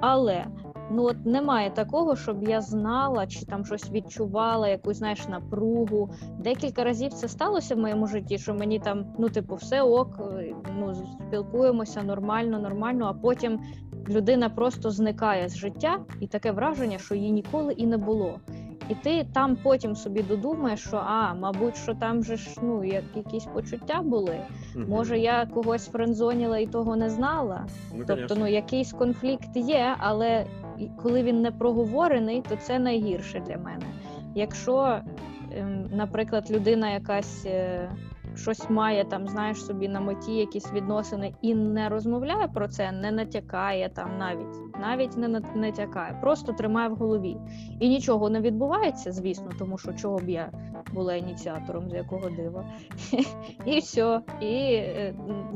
Але 0.00 0.44
ну 0.90 1.04
от 1.04 1.26
немає 1.26 1.70
такого, 1.70 2.16
щоб 2.16 2.48
я 2.48 2.60
знала 2.60 3.26
чи 3.26 3.46
там 3.46 3.64
щось 3.64 3.90
відчувала, 3.90 4.68
якусь 4.68 4.96
знаєш 4.96 5.28
напругу. 5.28 6.10
Декілька 6.38 6.84
разів 6.84 7.12
це 7.12 7.28
сталося 7.28 7.74
в 7.74 7.78
моєму 7.78 8.06
житті, 8.06 8.38
що 8.38 8.54
мені 8.54 8.78
там, 8.78 9.04
ну, 9.18 9.28
типу, 9.28 9.54
все 9.54 9.82
ок, 9.82 10.20
е, 10.20 10.54
ну 10.78 10.94
спілкуємося 10.94 12.02
нормально, 12.02 12.58
нормально, 12.58 13.06
а 13.06 13.12
потім 13.12 13.60
людина 14.08 14.48
просто 14.48 14.90
зникає 14.90 15.48
з 15.48 15.56
життя, 15.56 15.98
і 16.20 16.26
таке 16.26 16.52
враження, 16.52 16.98
що 16.98 17.14
її 17.14 17.30
ніколи 17.30 17.72
і 17.72 17.86
не 17.86 17.96
було. 17.96 18.40
І 18.88 18.94
ти 18.94 19.26
там 19.34 19.56
потім 19.56 19.96
собі 19.96 20.22
додумаєш, 20.22 20.80
що 20.80 20.96
а, 20.96 21.34
мабуть, 21.34 21.76
що 21.76 21.94
там 21.94 22.24
же 22.24 22.36
ж 22.36 22.50
ну 22.62 22.84
як 22.84 23.04
якісь 23.14 23.44
почуття 23.44 24.02
були. 24.02 24.40
Мгм. 24.74 24.88
Може, 24.88 25.18
я 25.18 25.46
когось 25.46 25.88
френдзоніла 25.88 26.58
і 26.58 26.66
того 26.66 26.96
не 26.96 27.10
знала. 27.10 27.66
Ну, 27.92 27.98
Тобто, 27.98 28.14
конечно. 28.14 28.36
ну 28.38 28.46
якийсь 28.46 28.92
конфлікт 28.92 29.56
є, 29.56 29.96
але 29.98 30.46
коли 31.02 31.22
він 31.22 31.42
не 31.42 31.50
проговорений, 31.50 32.42
то 32.48 32.56
це 32.56 32.78
найгірше 32.78 33.40
для 33.40 33.56
мене. 33.56 33.84
Якщо, 34.34 35.00
ем, 35.52 35.90
наприклад, 35.92 36.50
людина 36.50 36.90
якась 36.90 37.46
е, 37.46 37.90
щось 38.36 38.70
має 38.70 39.04
там, 39.04 39.28
знаєш 39.28 39.64
собі 39.64 39.88
на 39.88 40.00
меті 40.00 40.32
якісь 40.32 40.72
відносини 40.72 41.34
і 41.42 41.54
не 41.54 41.88
розмовляє 41.88 42.48
про 42.48 42.68
це, 42.68 42.92
не 42.92 43.10
натякає 43.12 43.88
там 43.88 44.10
навіть, 44.18 44.76
навіть 44.80 45.16
не 45.16 45.28
нат- 45.28 45.56
натякає, 45.56 46.18
просто 46.20 46.52
тримає 46.52 46.88
в 46.88 46.94
голові. 46.96 47.36
І 47.80 47.88
нічого 47.88 48.30
не 48.30 48.40
відбувається, 48.40 49.12
звісно, 49.12 49.50
тому 49.58 49.78
що 49.78 49.92
чого 49.92 50.18
б 50.18 50.28
я 50.28 50.50
була 50.92 51.14
ініціатором, 51.14 51.90
з 51.90 51.94
якого 51.94 52.30
дива. 52.30 52.64
І 53.64 53.78
все. 53.78 54.20
І 54.40 54.54
е, 54.74 55.14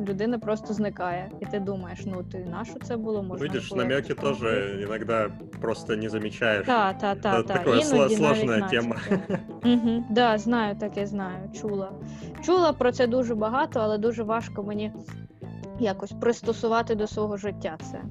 людина 0.09 0.38
просто 0.38 0.75
зникає. 0.75 1.31
І 1.41 1.47
ти 1.47 1.61
думаєш, 1.61 2.07
ну 2.07 2.23
ти 2.23 2.38
на 2.38 2.64
що 2.64 2.79
це 2.79 2.97
було? 2.97 3.23
Можна 3.23 3.47
Видишь, 3.47 3.71
було 3.71 3.83
намеки 3.83 4.09
якось 4.09 4.25
тоже 4.38 4.79
просто 5.61 5.97
не 5.97 6.09
замечаешь. 6.09 6.67
Та, 6.67 6.93
та, 6.93 7.14
та, 7.14 7.38
Это 7.38 7.45
та. 7.47 7.55
такое 7.55 7.73
Іноді 7.75 7.87
сло- 7.95 7.99
навіть 7.99 8.17
сложная 8.19 8.69
тема. 8.69 8.97
Да, 10.11 10.38
знаю, 10.38 10.77
таке 10.77 11.07
знаю. 11.07 11.51
Чула. 11.61 11.93
Чула 12.45 12.67
про 12.72 12.92
це 12.92 13.07
дуже 13.07 13.35
багато, 13.35 13.81
але 13.81 13.98
дуже 13.98 14.22
важко 14.22 14.62
мені 14.62 14.92
якось 15.81 16.12
пристосувати 16.12 16.94
до 16.94 17.07
свого 17.07 17.37
життя 17.37 17.76
це. 17.81 18.02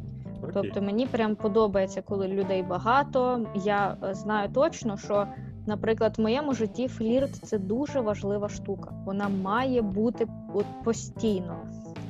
Окей. 0.43 0.51
Тобто 0.53 0.81
мені 0.81 1.07
прям 1.07 1.35
подобається, 1.35 2.01
коли 2.01 2.27
людей 2.27 2.63
багато. 2.63 3.45
Я 3.55 3.97
е, 4.03 4.13
знаю 4.13 4.49
точно, 4.53 4.97
що, 4.97 5.27
наприклад, 5.67 6.17
в 6.17 6.21
моєму 6.21 6.53
житті 6.53 6.87
флірт 6.87 7.35
це 7.35 7.57
дуже 7.57 8.01
важлива 8.01 8.49
штука. 8.49 8.91
Вона 9.05 9.29
має 9.29 9.81
бути 9.81 10.27
от 10.53 10.65
постійно. 10.83 11.55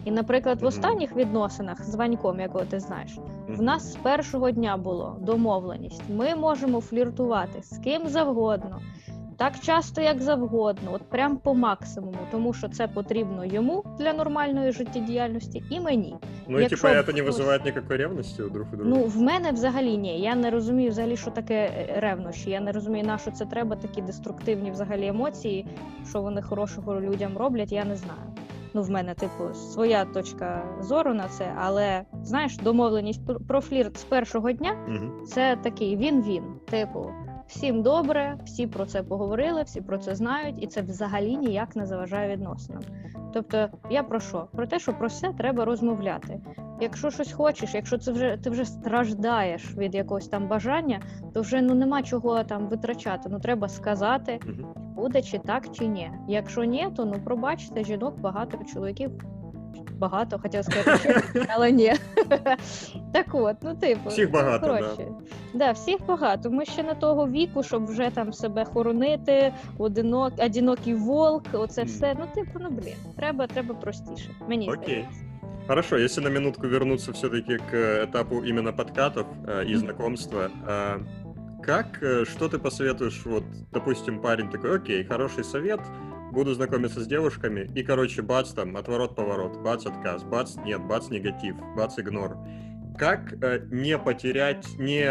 І, 0.05 0.11
наприклад, 0.11 0.61
в 0.61 0.65
останніх 0.65 1.15
відносинах 1.15 1.83
з 1.83 1.95
Ваньком, 1.95 2.39
якого 2.39 2.65
ти 2.65 2.79
знаєш, 2.79 3.17
в 3.47 3.61
нас 3.61 3.93
з 3.93 3.95
першого 3.95 4.51
дня 4.51 4.77
було 4.77 5.17
домовленість. 5.21 6.01
Ми 6.09 6.35
можемо 6.35 6.81
фліртувати 6.81 7.63
з 7.63 7.77
ким 7.77 8.07
завгодно, 8.07 8.79
так 9.36 9.60
часто, 9.60 10.00
як 10.00 10.22
завгодно, 10.22 10.90
от 10.92 11.02
прям 11.02 11.36
по 11.36 11.54
максимуму, 11.54 12.18
тому 12.30 12.52
що 12.52 12.68
це 12.68 12.88
потрібно 12.88 13.44
йому 13.44 13.84
для 13.98 14.12
нормальної 14.12 14.72
життєдіяльності 14.72 15.62
і 15.70 15.80
мені. 15.80 16.16
Ну 16.48 16.58
и 16.58 16.60
якщо 16.62 16.76
типа 16.88 16.88
это 17.00 17.14
не 17.16 17.22
хтось- 17.22 17.40
вызывает 17.40 17.64
никакой 17.64 17.96
ревности 17.96 18.42
у 18.42 18.48
друг 18.50 18.66
у 18.72 18.76
друга. 18.76 18.90
Ну, 18.90 19.04
в 19.04 19.16
мене 19.22 19.52
взагалі 19.52 19.96
ні. 19.96 20.20
Я 20.20 20.34
не 20.34 20.50
розумію 20.50 20.90
взагалі, 20.90 21.16
що 21.16 21.30
таке 21.30 21.54
е, 21.54 22.00
ревнощі. 22.00 22.50
Я 22.50 22.60
не 22.60 22.72
розумію, 22.72 23.06
на 23.06 23.18
що 23.18 23.30
це 23.30 23.44
треба, 23.46 23.76
такі 23.76 24.02
деструктивні 24.02 24.70
взагалі 24.70 25.06
емоції, 25.06 25.66
що 26.08 26.22
вони 26.22 26.42
хорошого 26.42 27.00
людям 27.00 27.36
роблять, 27.38 27.72
я 27.72 27.84
не 27.84 27.96
знаю. 27.96 28.20
Ну, 28.74 28.82
в 28.82 28.90
мене, 28.90 29.14
типу, 29.14 29.54
своя 29.54 30.04
точка 30.04 30.62
зору 30.80 31.14
на 31.14 31.28
це, 31.28 31.52
але 31.60 32.02
знаєш, 32.22 32.56
домовленість 32.56 33.26
пр- 33.26 33.46
про 33.48 33.60
флірт 33.60 33.98
з 33.98 34.04
першого 34.04 34.52
дня 34.52 34.72
Мгм. 34.88 35.12
це 35.26 35.56
такий 35.62 35.96
він-він. 35.96 36.42
Типу, 36.70 37.10
всім 37.47 37.81
добре, 37.81 38.37
всі 38.45 38.67
про 38.67 38.85
це 38.85 39.03
поговорили, 39.03 39.63
всі 39.63 39.81
про 39.81 39.97
це 39.97 40.15
знають, 40.15 40.63
і 40.63 40.67
це 40.67 40.81
взагалі 40.81 41.37
ніяк 41.37 41.75
не 41.75 41.85
заважає 41.85 42.35
відносинам. 42.35 42.83
Тобто, 43.33 43.69
я 43.89 44.03
про 44.03 44.19
що? 44.19 44.47
Про 44.51 44.67
те, 44.67 44.79
що 44.79 44.93
про 44.93 45.07
все 45.07 45.33
треба 45.33 45.65
розмовляти. 45.65 46.41
Якщо 46.81 47.11
щось 47.11 47.31
хочеш, 47.31 47.73
якщо 47.73 47.97
це 47.97 48.11
вже 48.11 48.37
ти 48.43 48.49
вже 48.49 48.65
страждаєш 48.65 49.75
від 49.77 49.95
якогось 49.95 50.27
там 50.27 50.47
бажання, 50.47 51.01
то 51.33 51.41
вже 51.41 51.61
ну 51.61 51.75
нема 51.75 52.03
чого 52.03 52.43
там 52.43 52.67
витрачати. 52.67 53.29
Ну 53.29 53.39
треба 53.39 53.69
сказати, 53.69 54.39
буде 54.95 55.21
чи 55.21 55.39
так, 55.39 55.71
чи 55.71 55.87
ні. 55.87 56.11
Якщо 56.27 56.63
ні, 56.63 56.87
то 56.95 57.05
ну 57.05 57.13
пробачте, 57.23 57.83
жінок 57.83 58.19
багато, 58.19 58.57
чоловіків 58.73 59.11
багато, 59.98 60.38
хотів 60.38 60.64
сказати, 60.64 61.22
що, 61.32 61.44
але 61.48 61.72
ні. 61.72 61.92
Так 63.12 63.26
от, 63.32 63.56
ну 63.62 63.74
типу, 63.74 64.08
Всіх 64.08 64.26
ну, 64.26 64.32
багато, 64.32 64.66
да. 64.66 64.78
коротше. 64.78 65.06
Да, 65.54 65.72
всіх 65.72 65.96
багато. 66.06 66.50
Ми 66.50 66.64
ще 66.64 66.82
не 66.82 66.94
того 66.94 67.28
віку, 67.28 67.62
щоб 67.62 67.86
вже 67.86 68.10
там 68.10 68.32
себе 68.32 68.64
хоронити, 68.64 69.52
одинок, 69.78 70.32
одинокий 70.38 70.94
волк, 70.94 71.42
оце 71.52 71.80
Мгм. 71.80 71.90
все. 71.90 72.14
Ну, 72.18 72.26
типу, 72.34 72.58
ну 72.60 72.70
блін, 72.70 72.94
треба, 73.16 73.46
треба 73.46 73.74
простіше. 73.74 74.30
Мені 74.48 74.68
Окей. 74.68 74.82
здається. 74.84 75.24
Хорошо, 75.68 75.96
если 75.96 76.22
на 76.22 76.30
минутку 76.30 76.68
вернуться 76.68 77.12
все-таки 77.12 77.56
к 77.56 77.72
э, 77.72 78.06
этапу 78.06 78.42
именно 78.48 78.72
подкатов 78.72 79.26
э, 79.46 79.62
и 79.64 79.70
Мгм. 79.70 79.78
знакомства, 79.78 80.50
а, 80.66 80.96
как, 81.64 81.86
э, 82.02 82.24
что 82.24 82.48
ты 82.48 82.58
посоветуешь, 82.58 83.26
вот, 83.26 83.44
допустим, 83.72 84.20
парень 84.20 84.48
такой, 84.50 84.76
окей, 84.76 85.04
хороший 85.04 85.44
совет, 85.44 85.80
буду 86.31 86.53
знакомиться 86.53 87.01
с 87.01 87.07
девушками, 87.07 87.69
и, 87.75 87.83
короче, 87.83 88.21
бац, 88.21 88.51
там, 88.51 88.75
отворот-поворот, 88.77 89.57
бац, 89.61 89.85
отказ, 89.85 90.23
бац, 90.23 90.55
нет, 90.55 90.81
бац, 90.81 91.09
негатив, 91.09 91.55
бац, 91.75 91.97
игнор. 91.97 92.37
Как 92.97 93.33
э, 93.43 93.67
не 93.69 93.97
потерять, 93.97 94.67
не 94.79 95.07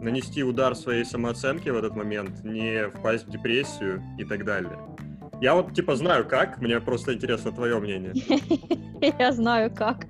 нанести 0.00 0.44
удар 0.44 0.76
своей 0.76 1.04
самооценке 1.04 1.72
в 1.72 1.76
этот 1.76 1.96
момент, 1.96 2.44
не 2.44 2.88
впасть 2.88 3.26
в 3.26 3.30
депрессию 3.30 4.02
и 4.18 4.24
так 4.24 4.44
далее? 4.44 4.78
Я 5.40 5.54
вот, 5.54 5.72
типа, 5.72 5.94
знаю 5.94 6.26
как, 6.26 6.60
мне 6.60 6.80
просто 6.80 7.14
интересно 7.14 7.52
твое 7.52 7.78
мнение. 7.78 8.12
Я 9.18 9.32
знаю 9.32 9.70
как. 9.72 10.06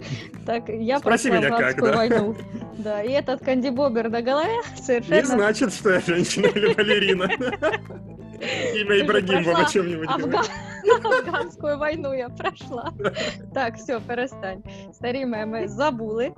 Так, 0.46 0.70
я 0.70 0.98
Спроси 0.98 1.31
меня, 1.31 1.51
как, 1.51 1.79
да. 1.79 1.92
войну. 1.94 2.35
Да, 2.79 3.03
и 3.03 3.11
этот 3.11 3.44
кандибобер 3.44 4.09
на 4.09 4.22
голове 4.22 4.55
Не 4.77 4.83
совершенно 4.83 5.27
значит, 5.27 5.74
что 5.74 5.90
я 5.90 6.01
женщина 6.01 6.46
или 6.46 6.72
балерина. 6.72 7.29
Имя 8.40 9.01
Ибрагимова 9.01 9.64
чем-нибудь. 9.64 10.09
Афга... 10.09 10.42
афганскую 11.18 11.79
войну 11.79 12.12
я 12.12 12.29
пройшла. 12.29 12.92
Так, 13.55 13.77
все, 13.77 14.01
перестань. 14.01 14.62
Старі 14.92 15.27
меми 15.27 15.68
забули. 15.68 16.33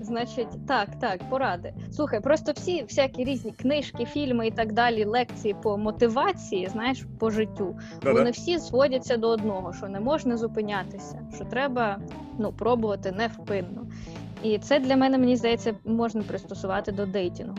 Значить, 0.00 0.66
так, 0.66 0.88
так, 1.00 1.20
поради. 1.30 1.74
Слухай, 1.92 2.20
просто 2.20 2.52
всі 2.52 2.82
всякі 2.82 3.24
різні 3.24 3.52
книжки, 3.52 4.04
фільми 4.04 4.46
і 4.46 4.50
так 4.50 4.72
далі, 4.72 5.04
лекції 5.04 5.56
по 5.62 5.78
мотивації, 5.78 6.68
знаєш, 6.68 7.04
по 7.18 7.30
життю. 7.30 7.76
Да-да. 8.02 8.12
Вони 8.12 8.30
всі 8.30 8.58
зводяться 8.58 9.16
до 9.16 9.28
одного, 9.28 9.72
що 9.72 9.88
не 9.88 10.00
можна 10.00 10.36
зупинятися, 10.36 11.18
що 11.34 11.44
треба 11.44 11.98
ну, 12.38 12.52
пробувати 12.52 13.12
невпинно. 13.12 13.86
І 14.42 14.58
це 14.58 14.78
для 14.78 14.96
мене, 14.96 15.18
мені 15.18 15.36
здається, 15.36 15.74
можна 15.84 16.22
пристосувати 16.22 16.92
до 16.92 17.06
дейтингу. 17.06 17.58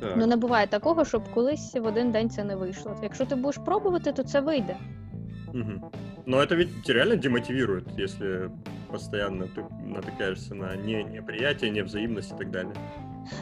Так. 0.00 0.14
Ну 0.16 0.26
не 0.26 0.36
буває 0.36 0.66
такого, 0.66 1.04
щоб 1.04 1.22
колись 1.34 1.76
в 1.76 1.86
один 1.86 2.12
день 2.12 2.30
це 2.30 2.44
не 2.44 2.56
вийшло. 2.56 2.96
Якщо 3.02 3.24
ти 3.26 3.34
будеш 3.34 3.56
пробувати, 3.64 4.12
то 4.12 4.22
це 4.22 4.40
вийде. 4.40 4.76
Мгм. 5.52 5.80
Но 6.26 6.36
это 6.36 6.56
ведь 6.56 6.88
реально 6.88 7.16
демотивирует, 7.16 7.84
если 7.98 8.50
постоянно 8.90 9.44
ты 9.44 9.64
натыкаешься 9.86 10.54
на 10.54 10.76
не 10.76 11.04
неприятие, 11.04 11.70
невзаимность 11.70 12.32
и 12.32 12.38
так 12.38 12.50
далее. 12.50 12.74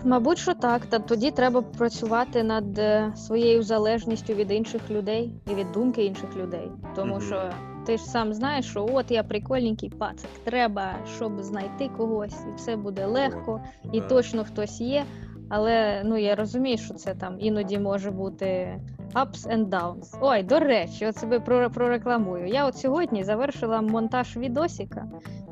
Мабуть, 0.04 0.38
що 0.38 0.54
так. 0.54 0.86
Та 0.86 0.98
тоді 0.98 1.30
треба 1.30 1.62
працювати 1.62 2.42
над 2.42 2.78
е, 2.78 3.12
своєю 3.16 3.62
залежністю 3.62 4.34
від 4.34 4.50
інших 4.50 4.90
людей 4.90 5.34
і 5.50 5.54
від 5.54 5.72
думки 5.72 6.04
інших 6.04 6.36
людей. 6.36 6.70
Тому 6.96 7.14
Мгм. 7.14 7.22
що 7.22 7.50
ти 7.86 7.96
ж 7.96 8.04
сам 8.04 8.34
знаєш, 8.34 8.66
що 8.66 8.88
от 8.92 9.10
я 9.10 9.22
прикольненький 9.22 9.90
пацик. 9.90 10.30
Треба, 10.44 10.94
щоб 11.16 11.42
знайти 11.42 11.88
когось, 11.96 12.36
і 12.52 12.56
все 12.56 12.76
буде 12.76 13.06
легко, 13.06 13.60
і 13.92 14.00
да. 14.00 14.06
точно 14.06 14.44
хтось 14.44 14.80
є. 14.80 15.04
Але 15.49 16.01
ну 16.05 16.17
я 16.17 16.35
розумію, 16.35 16.77
що 16.77 16.93
це 16.93 17.15
там 17.15 17.35
іноді 17.39 17.79
може 17.79 18.11
бути 18.11 18.79
ups 19.13 19.49
and 19.53 19.69
downs. 19.69 20.17
Ой, 20.21 20.43
до 20.43 20.59
речі, 20.59 21.05
от 21.07 21.17
себе 21.17 21.39
про- 21.39 21.69
прорекламую. 21.69 22.47
Я 22.47 22.65
от 22.65 22.77
сьогодні 22.77 23.23
завершила 23.23 23.81
монтаж 23.81 24.37
відосика 24.37 25.05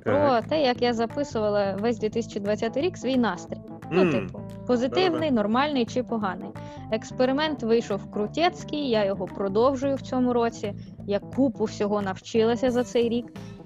про 0.03 0.13
Так. 0.13 0.47
те, 0.47 0.62
як 0.62 0.82
я 0.82 0.93
записувала 0.93 1.75
весь 1.79 1.99
2020 1.99 2.77
рік 2.77 2.97
свій 2.97 3.17
настрій. 3.17 3.58
Ну, 3.91 4.12
типу, 4.12 4.39
позитивний, 4.67 5.32
нормальний 5.32 5.86
чи 5.86 6.03
поганий. 6.03 6.49
Експеримент 6.91 7.63
вийшов 7.63 8.12
крутецький, 8.12 8.89
я 8.89 9.06
його 9.06 9.25
продовжую 9.25 9.95
в 9.95 10.01
цьому 10.01 10.34
році. 10.34 10.73
Я 11.08 11.19
купу 11.19 11.63
всього 11.63 12.01
навчилася 12.01 12.71
за 12.71 12.84
цей 12.84 13.10
рік. 13.10 13.25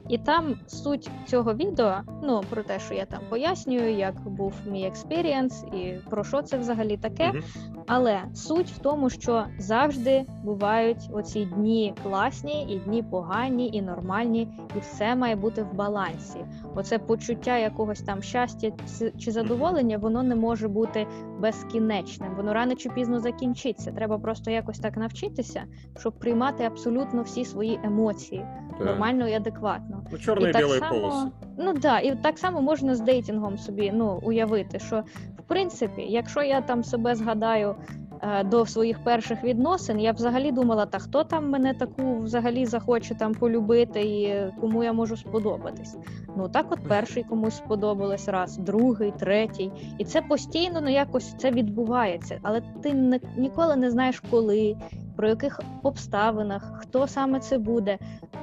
І 0.09 0.17
там 0.17 0.55
суть 0.67 1.09
цього 1.25 1.53
відео, 1.53 1.93
ну 2.23 2.41
про 2.49 2.63
те, 2.63 2.79
що 2.79 2.93
я 2.93 3.05
там 3.05 3.19
пояснюю, 3.29 3.97
як 3.97 4.29
був 4.29 4.53
мій 4.65 4.85
experience 4.85 5.63
і 5.63 5.93
про 6.09 6.23
що 6.23 6.41
це 6.41 6.57
взагалі 6.57 6.97
таке. 6.97 7.27
Мгм. 7.27 7.43
Але 7.87 8.21
суть 8.33 8.71
в 8.71 8.77
тому, 8.77 9.09
що 9.09 9.45
завжди 9.59 10.25
бувають 10.43 11.09
оці 11.11 11.45
дні 11.45 11.93
класні, 12.03 12.67
і 12.69 12.79
дні 12.79 13.03
погані, 13.03 13.69
і 13.73 13.81
нормальні, 13.81 14.49
і 14.75 14.79
все 14.79 15.15
має 15.15 15.35
бути 15.35 15.63
в 15.63 15.73
балансі. 15.73 16.39
Оце 16.75 16.99
почуття 16.99 17.57
якогось 17.57 18.01
там 18.01 18.21
щастя 18.21 18.71
чи 19.17 19.31
задоволення, 19.31 19.97
воно 19.97 20.23
не 20.23 20.35
може 20.35 20.67
бути 20.67 21.07
безкінечним. 21.39 22.35
Воно 22.35 22.53
рано 22.53 22.75
чи 22.75 22.89
пізно 22.89 23.19
закінчиться. 23.19 23.91
Треба 23.91 24.17
просто 24.17 24.51
якось 24.51 24.79
так 24.79 24.97
навчитися, 24.97 25.63
щоб 25.99 26.19
приймати 26.19 26.63
абсолютно 26.63 27.21
всі 27.21 27.45
свої 27.45 27.79
емоції 27.83 28.45
нормально 28.79 29.27
і 29.27 29.33
адекватно 29.33 29.96
Ну, 30.10 30.18
черные 30.18 30.50
и 30.50 30.52
так 30.52 30.62
белые 30.62 30.80
само, 30.80 31.00
полосы. 31.00 31.30
Ну 31.58 31.72
да, 31.72 31.98
і 32.00 32.22
так 32.22 32.38
само 32.38 32.60
можна 32.60 32.94
з 32.94 33.00
дейтингом 33.00 33.58
собі 33.58 33.92
ну, 33.94 34.20
уявити, 34.22 34.78
що 34.78 35.04
в 35.38 35.42
принципі, 35.48 36.02
якщо 36.08 36.42
я 36.42 36.60
там 36.60 36.84
себе 36.84 37.14
згадаю 37.14 37.76
е, 38.22 38.44
до 38.44 38.66
своїх 38.66 39.04
перших 39.04 39.44
відносин, 39.44 40.00
я 40.00 40.12
взагалі 40.12 40.52
думала, 40.52 40.86
та 40.86 40.98
хто 40.98 41.24
там 41.24 41.50
мене 41.50 41.74
таку 41.74 42.18
взагалі 42.18 42.66
захоче 42.66 43.14
там 43.14 43.34
полюбити 43.34 44.00
і 44.00 44.50
кому 44.60 44.84
я 44.84 44.92
можу 44.92 45.16
сподобатись. 45.16 45.96
Ну 46.36 46.48
так, 46.48 46.66
от 46.70 46.88
перший 46.88 47.22
комусь 47.24 47.56
сподобалось 47.56 48.28
раз, 48.28 48.56
другий, 48.56 49.12
третій, 49.18 49.70
і 49.98 50.04
це 50.04 50.22
постійно 50.22 50.80
ну 50.80 50.90
якось 50.90 51.34
це 51.38 51.50
відбувається, 51.50 52.40
але 52.42 52.62
ти 52.82 52.94
не, 52.94 53.20
ніколи 53.36 53.76
не 53.76 53.90
знаєш 53.90 54.22
коли. 54.30 54.76
про 55.17 55.29
яких 55.29 55.59
обставинах, 55.83 56.71
хто 56.81 57.07
саме 57.07 57.39
це 57.39 57.57
буде, 57.57 57.97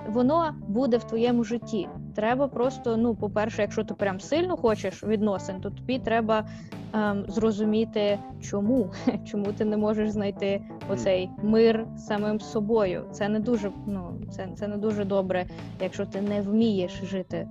воно 0.09 0.55
буде 0.69 0.97
в 0.97 1.05
твоєму 1.05 1.45
житті. 1.45 1.89
Треба 2.17 2.49
просто, 2.49 2.97
ну, 2.97 3.15
по-перше, 3.15 3.63
якщо 3.63 3.85
ти 3.85 3.95
прям 3.95 4.21
сильно 4.21 4.57
хочеш 4.57 5.05
відносин, 5.05 5.61
то 5.61 5.71
тобі 5.71 5.99
треба 5.99 6.45
ем, 6.93 7.25
зрозуміти, 7.29 8.19
чому. 8.43 8.91
чому 9.31 9.53
ти 9.53 9.65
не 9.65 9.77
можеш 9.77 10.11
знайти 10.11 10.63
оцей 10.91 11.31
мир 11.43 11.87
самим 11.97 12.41
собою. 12.41 13.05
Це 13.13 13.29
не 13.29 13.41
дуже, 13.41 13.71
ну, 13.87 14.21
це, 14.31 14.49
це 14.57 14.69
не 14.69 14.77
дуже 14.77 15.05
добре, 15.05 15.47
якщо 15.81 16.07
ти 16.07 16.21
не 16.21 16.41
вмієш 16.41 16.93
жити. 16.93 17.49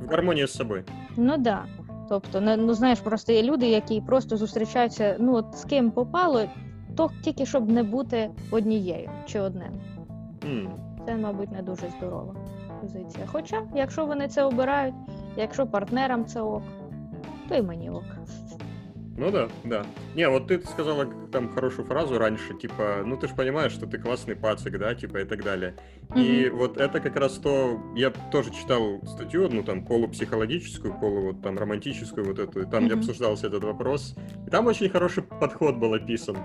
В 0.00 0.10
гармонии 0.10 0.44
с 0.44 0.52
собой. 0.52 0.84
Ну 1.16 1.36
да. 1.36 1.64
Тобто, 2.08 2.40
ну 2.40 2.74
знаєш, 2.74 3.00
просто 3.00 3.32
є 3.32 3.42
люди, 3.42 3.68
які 3.68 4.00
просто 4.00 4.36
зустрічаються, 4.36 5.16
ну 5.18 5.34
от 5.34 5.54
з 5.54 5.64
ким 5.64 5.90
попало, 5.90 6.44
то 6.95 7.09
тільки 7.21 7.45
щоб 7.45 7.69
не 7.69 7.83
бути 7.83 8.29
однією 8.51 9.09
чи 9.25 9.39
одним. 9.39 9.71
М, 10.45 10.69
Це, 11.05 11.15
мабуть, 11.17 11.51
не 11.51 11.61
дуже 11.61 11.89
здорова 11.97 12.35
позиція. 12.81 13.25
Хоча, 13.27 13.61
якщо 13.75 14.05
вони 14.05 14.27
це 14.27 14.43
обирають, 14.43 14.95
якщо 15.37 15.67
партнерам 15.67 16.25
це 16.25 16.41
ок, 16.41 16.63
то 17.49 17.55
й 17.55 17.61
мені 17.61 17.89
ок. 17.89 18.03
Ну 19.19 19.31
да, 19.31 19.47
да. 19.65 19.83
Не, 20.15 20.27
вот 20.29 20.51
ты 20.51 20.63
сказала 20.67 21.05
там 21.31 21.49
хорошую 21.49 21.87
фразу 21.87 22.19
раньше, 22.19 22.53
типа, 22.53 22.83
ну 23.05 23.15
ты 23.15 23.27
же 23.27 23.35
понимаешь, 23.35 23.71
что 23.73 23.87
ты 23.87 23.97
классный 23.97 24.35
пацик, 24.35 24.77
да, 24.79 24.93
типа 24.93 25.17
и 25.19 25.25
так 25.25 25.43
далее. 25.43 25.73
И 26.15 26.49
вот 26.49 26.77
это 26.77 26.99
как 26.99 27.15
раз 27.15 27.33
то, 27.39 27.79
я 27.95 28.11
тоже 28.31 28.51
читал 28.51 29.01
статью, 29.07 29.49
ну 29.51 29.63
там 29.63 29.83
полупсихологическую, 29.85 30.93
полу 30.99 31.21
вот 31.21 31.41
там 31.41 31.57
романтическую 31.57 32.27
вот 32.27 32.37
эту, 32.39 32.61
и 32.61 32.65
там 32.65 32.85
где 32.85 32.93
Мгм. 32.93 32.99
обсуждался 32.99 33.47
этот 33.47 33.63
вопрос. 33.63 34.15
И 34.47 34.49
там 34.51 34.67
очень 34.67 34.89
хороший 34.89 35.23
подход 35.23 35.75
был 35.77 35.93
описан. 35.95 36.37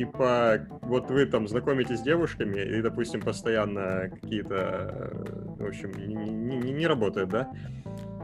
Типа, 0.00 0.66
вот 0.80 1.10
вы 1.10 1.26
там 1.26 1.46
знакомитесь 1.46 1.98
с 1.98 2.02
девушками, 2.02 2.58
и, 2.62 2.80
допустим, 2.80 3.20
постоянно 3.20 4.08
какие-то, 4.08 4.54
э, 4.56 5.62
в 5.62 5.66
общем, 5.66 5.92
не, 5.92 6.14
не- 6.14 6.72
не- 6.72 6.86
работает, 6.86 7.28
да? 7.28 7.52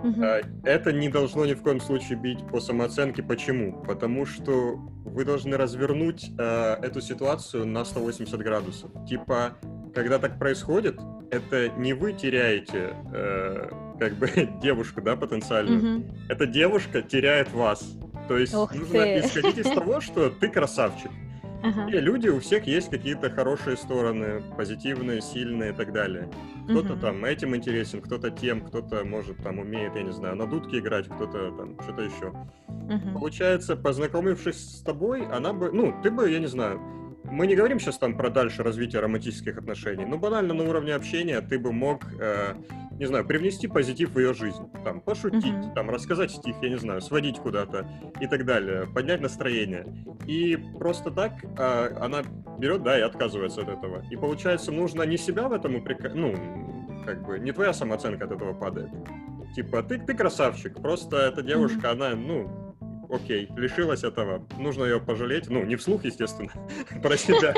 А, 0.03 0.41
Это 0.65 0.93
не 0.95 1.11
должно 1.11 1.45
ни 1.45 1.53
в 1.53 1.61
коем 1.61 1.81
случае 1.81 2.17
бить 2.19 2.39
по 2.51 2.61
самооценке. 2.61 3.23
Почему? 3.23 3.83
Потому 3.83 4.25
что 4.25 4.77
вы 5.05 5.27
должны 5.27 5.59
развернуть 5.59 6.31
э, 6.39 6.77
эту 6.83 7.03
ситуацию 7.03 7.67
на 7.67 7.85
180 7.85 8.39
градусов. 8.41 8.91
Типа, 9.07 9.59
когда 9.95 10.19
так 10.19 10.39
происходит, 10.39 10.99
это 11.31 11.69
не 11.77 11.93
вы 11.93 12.15
теряете 12.15 12.97
э, 13.13 13.69
как 14.01 14.15
бы 14.15 14.31
девушку, 14.63 15.03
да, 15.03 15.15
потенциальную. 15.15 15.79
Мгм. 15.99 16.05
Эта 16.31 16.47
девушка 16.47 17.03
теряет 17.03 17.53
вас. 17.53 17.99
То 18.29 18.39
есть 18.39 18.55
Ух 18.55 18.75
нужно 18.75 19.03
ты. 19.03 19.19
исходить 19.21 19.59
из 19.59 19.71
того, 19.71 20.01
что 20.01 20.31
ты 20.31 20.49
красавчик. 20.49 21.11
Ага. 21.63 21.89
И 21.89 22.01
люди, 22.01 22.29
у 22.29 22.41
всех 22.41 22.67
есть 22.67 22.91
какие-то 22.91 23.31
хорошие 23.31 23.77
стороны, 23.77 24.43
позитивные, 24.57 25.21
сильные 25.21 25.73
и 25.73 25.75
так 25.75 25.93
далее. 25.93 26.29
Кто-то 26.65 26.93
Мгм. 26.95 27.01
там 27.01 27.25
этим 27.25 27.55
интересен, 27.57 28.01
кто-то 28.01 28.31
тем, 28.31 28.61
кто-то 28.61 29.05
может 29.05 29.43
там 29.43 29.59
умеет, 29.59 29.95
я 29.97 30.03
не 30.03 30.13
знаю, 30.13 30.37
на 30.37 30.47
дудке 30.47 30.79
играть, 30.79 31.07
кто-то 31.07 31.51
там 31.53 31.81
что-то 31.83 32.03
еще. 32.03 32.33
Мгм. 32.69 33.15
Получается, 33.15 33.77
познакомившись 33.77 34.79
с 34.79 34.83
тобой, 34.83 35.27
она 35.27 35.53
бы, 35.53 35.71
ну, 35.73 35.95
ты 36.03 36.11
бы, 36.11 36.31
я 36.31 36.39
не 36.39 36.47
знаю, 36.47 36.81
мы 37.31 37.47
не 37.47 37.55
говорим 37.55 37.79
сейчас 37.79 37.99
там 37.99 38.17
про 38.17 38.31
дальше 38.31 38.63
развитие 38.63 39.01
романтических 39.01 39.57
отношений, 39.59 40.05
но 40.05 40.19
банально 40.19 40.55
на 40.55 40.65
уровне 40.69 40.95
общения 40.95 41.41
ты 41.41 41.59
бы 41.59 41.73
мог, 41.73 42.05
э, 42.21 42.55
не 42.99 43.07
знаю, 43.07 43.25
привнести 43.27 43.69
позитив 43.69 44.11
в 44.15 44.19
ее 44.19 44.33
жизнь, 44.35 44.71
там, 44.85 45.01
пошутить, 45.01 45.45
Мгм. 45.53 45.75
там, 45.75 45.91
рассказать 45.91 46.31
стих, 46.31 46.57
я 46.63 46.69
не 46.71 46.77
знаю, 46.79 47.01
сводить 47.01 47.39
куда-то 47.39 47.87
и 48.21 48.27
так 48.27 48.45
далее, 48.45 48.87
поднять 48.95 49.21
настроение. 49.21 49.87
И 50.27 50.57
просто 50.79 51.11
так 51.11 51.33
э, 51.45 51.97
она 52.01 52.23
берет, 52.59 52.83
да, 52.83 52.99
и 52.99 53.03
отказывается 53.03 53.63
от 53.63 53.69
этого. 53.69 54.03
И 54.11 54.17
получается, 54.17 54.73
нужно 54.73 55.03
не 55.03 55.17
себя 55.17 55.49
в 55.49 55.53
этом 55.53 55.77
упрекать, 55.77 56.15
ну, 56.15 56.35
как 57.05 57.25
бы, 57.27 57.39
не 57.39 57.53
твоя 57.53 57.73
самооценка 57.73 58.25
от 58.25 58.33
этого 58.33 58.53
падает. 58.55 58.91
Типа, 59.55 59.83
ты, 59.83 59.99
ты 59.99 60.15
красавчик, 60.15 60.75
просто 60.83 61.17
эта 61.19 61.43
девушка, 61.43 61.93
она, 61.93 62.15
ну, 62.15 62.66
окей, 63.11 63.49
лишилась 63.57 64.05
этого, 64.05 64.47
нужно 64.59 64.85
ее 64.85 65.01
пожалеть, 65.01 65.51
ну, 65.51 65.65
не 65.65 65.77
вслух, 65.77 66.05
естественно, 66.05 66.51
про 67.03 67.17
себя. 67.17 67.55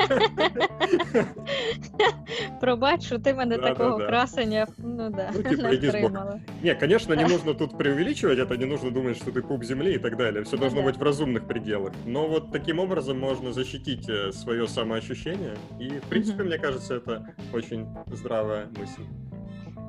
Пробач, 2.61 3.05
що 3.05 3.19
ти 3.19 3.33
мене 3.33 3.57
такого 3.57 3.97
красення 3.97 4.67
ну, 4.77 5.09
да, 5.09 5.31
Ну, 5.35 5.43
типа. 5.75 6.39
Не, 6.63 6.75
конечно, 6.75 7.15
не 7.15 7.25
нужно 7.25 7.53
тут 7.53 7.77
преувеличивать 7.77 8.39
это, 8.39 8.57
не 8.57 8.65
нужно 8.65 8.91
думать, 8.91 9.17
что 9.17 9.31
ты 9.31 9.41
пуп 9.41 9.63
земли 9.63 9.93
и 9.93 9.97
так 9.99 10.17
далее. 10.17 10.43
Все 10.43 10.55
Ну 10.55 10.61
должно 10.61 10.81
быть 10.81 10.97
в 10.97 11.03
разумных 11.03 11.47
пределах. 11.47 11.93
Но 12.05 12.27
вот 12.27 12.51
таким 12.51 12.79
образом 12.79 13.19
можно 13.19 13.53
защитить 13.53 14.09
свое 14.33 14.67
самоощущение. 14.67 15.55
И, 15.79 15.89
в 15.89 16.09
принципе, 16.09 16.43
мне 16.43 16.57
кажется, 16.57 16.95
это 16.95 17.25
очень 17.53 17.87
здравая 18.07 18.67
мысль. 18.77 19.03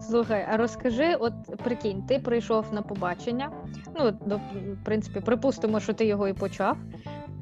Слухай, 0.01 0.47
а 0.53 0.57
розкажи, 0.57 1.15
от 1.15 1.33
прикинь, 1.65 2.03
ти 2.03 2.19
прийшов 2.19 2.67
на 2.73 2.83
побачення. 2.83 3.51
Ну, 3.99 4.11
до, 4.27 4.37
в 4.37 4.85
принципі, 4.85 5.21
припустимо, 5.21 5.81
що 5.81 5.93
ти 5.93 6.07
його 6.07 6.29
і 6.29 6.33
почав. 6.33 6.77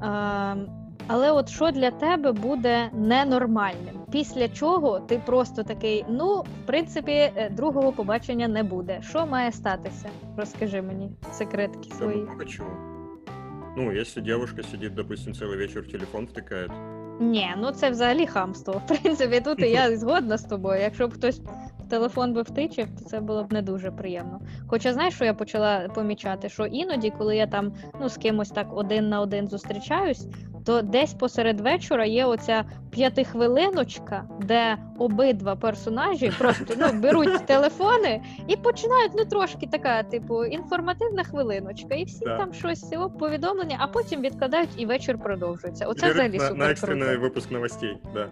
А, 0.01 0.55
але 1.07 1.31
от 1.31 1.49
що 1.49 1.71
для 1.71 1.91
тебе 1.91 2.31
буде 2.31 2.89
ненормальним? 2.93 3.95
Після 4.11 4.49
чого 4.49 4.99
ти 4.99 5.21
просто 5.25 5.63
такий, 5.63 6.05
ну, 6.09 6.41
в 6.41 6.65
принципі, 6.65 7.11
е, 7.11 7.49
другого 7.51 7.91
побачення 7.91 8.47
не 8.47 8.63
буде. 8.63 9.01
Що 9.01 9.25
має 9.25 9.51
статися? 9.51 10.09
Розкажи 10.37 10.81
мені 10.81 11.11
секретки 11.31 11.89
свої. 11.89 12.17
много 12.17 12.45
чего. 12.45 12.69
Ну, 13.77 13.91
если 13.91 14.21
девушка 14.21 14.63
сидит, 14.63 14.93
допустим, 14.95 15.33
целый 15.33 15.57
вечер 15.57 15.81
в 15.81 15.87
телефон 15.91 16.25
втыкает, 16.25 16.71
Ні, 17.21 17.49
ну 17.57 17.71
це 17.71 17.89
взагалі 17.89 18.25
хамство. 18.27 18.81
В 18.85 18.87
принципі, 18.87 19.41
тут 19.41 19.59
і 19.59 19.69
я 19.69 19.97
згодна 19.97 20.37
з 20.37 20.43
тобою. 20.43 20.81
Якщо 20.81 21.07
б 21.07 21.13
хтось 21.13 21.41
телефон 21.89 22.33
би 22.33 22.41
втичив, 22.41 22.87
то 22.99 23.05
це 23.05 23.19
було 23.19 23.43
б 23.43 23.53
не 23.53 23.61
дуже 23.61 23.91
приємно. 23.91 24.41
Хоча 24.67 24.93
знаєш, 24.93 25.13
що 25.13 25.25
я 25.25 25.33
почала 25.33 25.87
помічати, 25.95 26.49
що 26.49 26.65
іноді, 26.65 27.13
коли 27.17 27.35
я 27.37 27.47
там 27.47 27.73
ну 28.01 28.09
з 28.09 28.17
кимось 28.17 28.49
так 28.49 28.67
один 28.73 29.09
на 29.09 29.21
один 29.21 29.47
зустрічаюсь, 29.47 30.27
то 30.68 30.82
десь 30.82 31.14
посеред 31.14 31.60
вечора 31.60 32.04
є 32.04 32.24
оця 32.24 32.64
п'ятихвилиночка, 32.90 34.24
де 34.40 34.76
обидва 34.98 35.56
персонажі 35.56 36.32
просто 36.38 36.64
ну, 36.78 37.00
беруть 37.00 37.46
телефони 37.46 38.22
і 38.48 38.56
починають 38.56 39.12
ну 39.16 39.24
трошки 39.24 39.66
така, 39.66 40.02
типу, 40.02 40.44
інформативна 40.44 41.24
хвилиночка, 41.24 41.94
і 41.94 42.04
всі 42.04 42.24
Да. 42.24 42.36
там 42.38 42.54
щось 42.54 42.92
о, 42.92 43.10
повідомлення, 43.10 43.76
а 43.80 43.86
потім 43.86 44.20
відкладають 44.20 44.68
і 44.76 44.86
вечір 44.86 45.18
продовжується. 45.18 45.86
Оце 45.86 46.06
перерыв 46.06 46.12
взагалі 46.12 46.38
на, 46.38 46.46
супер 46.46 46.56
на 46.58 46.64
круто. 46.66 46.72
экстренный 46.72 47.18
выпуск 47.18 47.50
новостей, 47.50 47.96
да. 48.14 48.28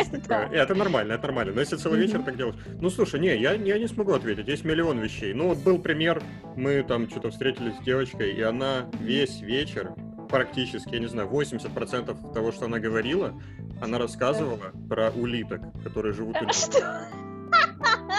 Есть 0.00 0.10
такое. 0.12 0.48
Да. 0.50 0.56
И 0.56 0.58
Это 0.58 0.74
нормально, 0.74 1.12
это 1.14 1.22
нормально. 1.26 1.52
Но 1.54 1.60
если 1.60 1.76
целый 1.76 1.92
Мгм. 1.98 2.00
вечер 2.00 2.24
так 2.24 2.36
делаешь... 2.36 2.56
Ну, 2.80 2.90
слушай, 2.90 3.20
не, 3.20 3.36
я, 3.36 3.52
я 3.52 3.78
не 3.78 3.88
смогу 3.88 4.12
ответить. 4.12 4.48
Есть 4.48 4.64
миллион 4.64 4.98
вещей. 5.00 5.34
Ну, 5.34 5.48
вот 5.48 5.58
был 5.58 5.78
пример, 5.82 6.22
мы 6.56 6.82
там 6.82 7.08
что-то 7.10 7.28
встретились 7.30 7.74
с 7.76 7.84
девочкой, 7.84 8.32
и 8.32 8.42
она 8.42 8.86
весь 9.02 9.40
вечер, 9.42 9.92
практически, 10.25 10.93
я 10.95 10.99
не 10.99 11.07
знаю, 11.07 11.29
80% 11.29 12.33
того, 12.33 12.51
что 12.51 12.65
она 12.65 12.79
говорила, 12.79 13.33
она 13.81 13.97
рассказывала 13.97 14.71
про 14.89 15.11
улиток, 15.11 15.61
которые 15.83 16.13
живут 16.13 16.37
у 16.41 16.43
нее. 16.43 16.53
Что? 16.53 16.79